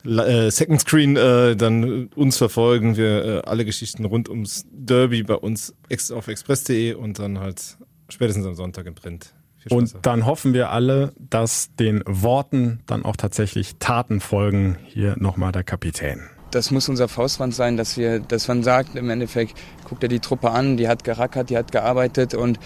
äh, 0.05 0.51
Second 0.51 0.81
Screen 0.81 1.17
äh, 1.17 1.57
dann 1.57 2.09
uns 2.15 2.39
verfolgen. 2.39 2.97
Wir 2.97 3.25
äh, 3.25 3.43
alle 3.43 3.65
Geschichten 3.65 4.05
rund 4.05 4.29
ums 4.29 4.67
Derby 4.71 5.23
bei 5.23 5.35
uns 5.35 5.75
ex 5.89 6.11
auf 6.11 6.29
express.de 6.29 6.95
und 6.95 7.19
dann 7.19 7.39
halt 7.39 7.77
spätestens 8.09 8.47
am 8.47 8.55
Sonntag 8.55 8.87
im 8.87 8.95
Print. 8.95 9.35
Und 9.71 9.95
dann 10.03 10.27
hoffen 10.27 10.55
wir 10.55 10.71
alle, 10.71 11.13
dass 11.19 11.75
den 11.77 12.03
Worten 12.05 12.81
dann 12.87 13.05
auch 13.05 13.17
tatsächlich 13.17 13.77
Taten 13.79 14.21
folgen. 14.21 14.77
Hier 14.85 15.15
nochmal 15.19 15.53
der 15.53 15.63
Kapitän. 15.63 16.21
Das 16.51 16.71
muss 16.71 16.89
unser 16.89 17.09
Faustwand 17.09 17.55
sein, 17.55 17.77
dass 17.77 17.97
wir, 17.97 18.21
dass 18.21 18.49
man 18.49 18.63
sagt, 18.63 18.97
im 18.97 19.09
Endeffekt, 19.09 19.57
guckt 19.89 20.03
er 20.03 20.09
die 20.09 20.21
Truppe 20.21 20.51
an, 20.51 20.77
die 20.77 20.89
hat 20.89 21.05
gerackert, 21.05 21.49
die 21.49 21.57
hat 21.57 21.73
gearbeitet 21.73 22.35
und 22.35 22.59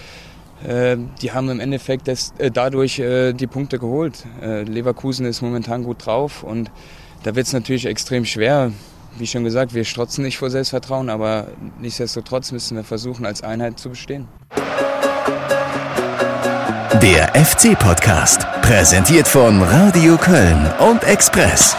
die 0.62 1.32
haben 1.32 1.48
im 1.50 1.60
Endeffekt 1.60 2.08
das, 2.08 2.32
äh, 2.38 2.50
dadurch 2.50 2.98
äh, 2.98 3.32
die 3.32 3.46
Punkte 3.46 3.78
geholt. 3.78 4.24
Leverkusen 4.40 5.26
ist 5.26 5.42
momentan 5.42 5.84
gut 5.84 6.06
drauf 6.06 6.42
und 6.42 6.70
da 7.22 7.34
wird 7.34 7.46
es 7.46 7.52
natürlich 7.52 7.86
extrem 7.86 8.24
schwer. 8.24 8.72
Wie 9.18 9.26
schon 9.26 9.44
gesagt, 9.44 9.74
wir 9.74 9.84
strotzen 9.84 10.24
nicht 10.24 10.38
vor 10.38 10.50
Selbstvertrauen, 10.50 11.08
aber 11.08 11.48
nichtsdestotrotz 11.80 12.52
müssen 12.52 12.76
wir 12.76 12.84
versuchen, 12.84 13.24
als 13.24 13.42
Einheit 13.42 13.78
zu 13.78 13.90
bestehen. 13.90 14.28
Der 17.02 17.34
FC-Podcast, 17.34 18.46
präsentiert 18.62 19.28
von 19.28 19.62
Radio 19.62 20.16
Köln 20.16 20.70
und 20.78 21.04
Express. 21.04 21.76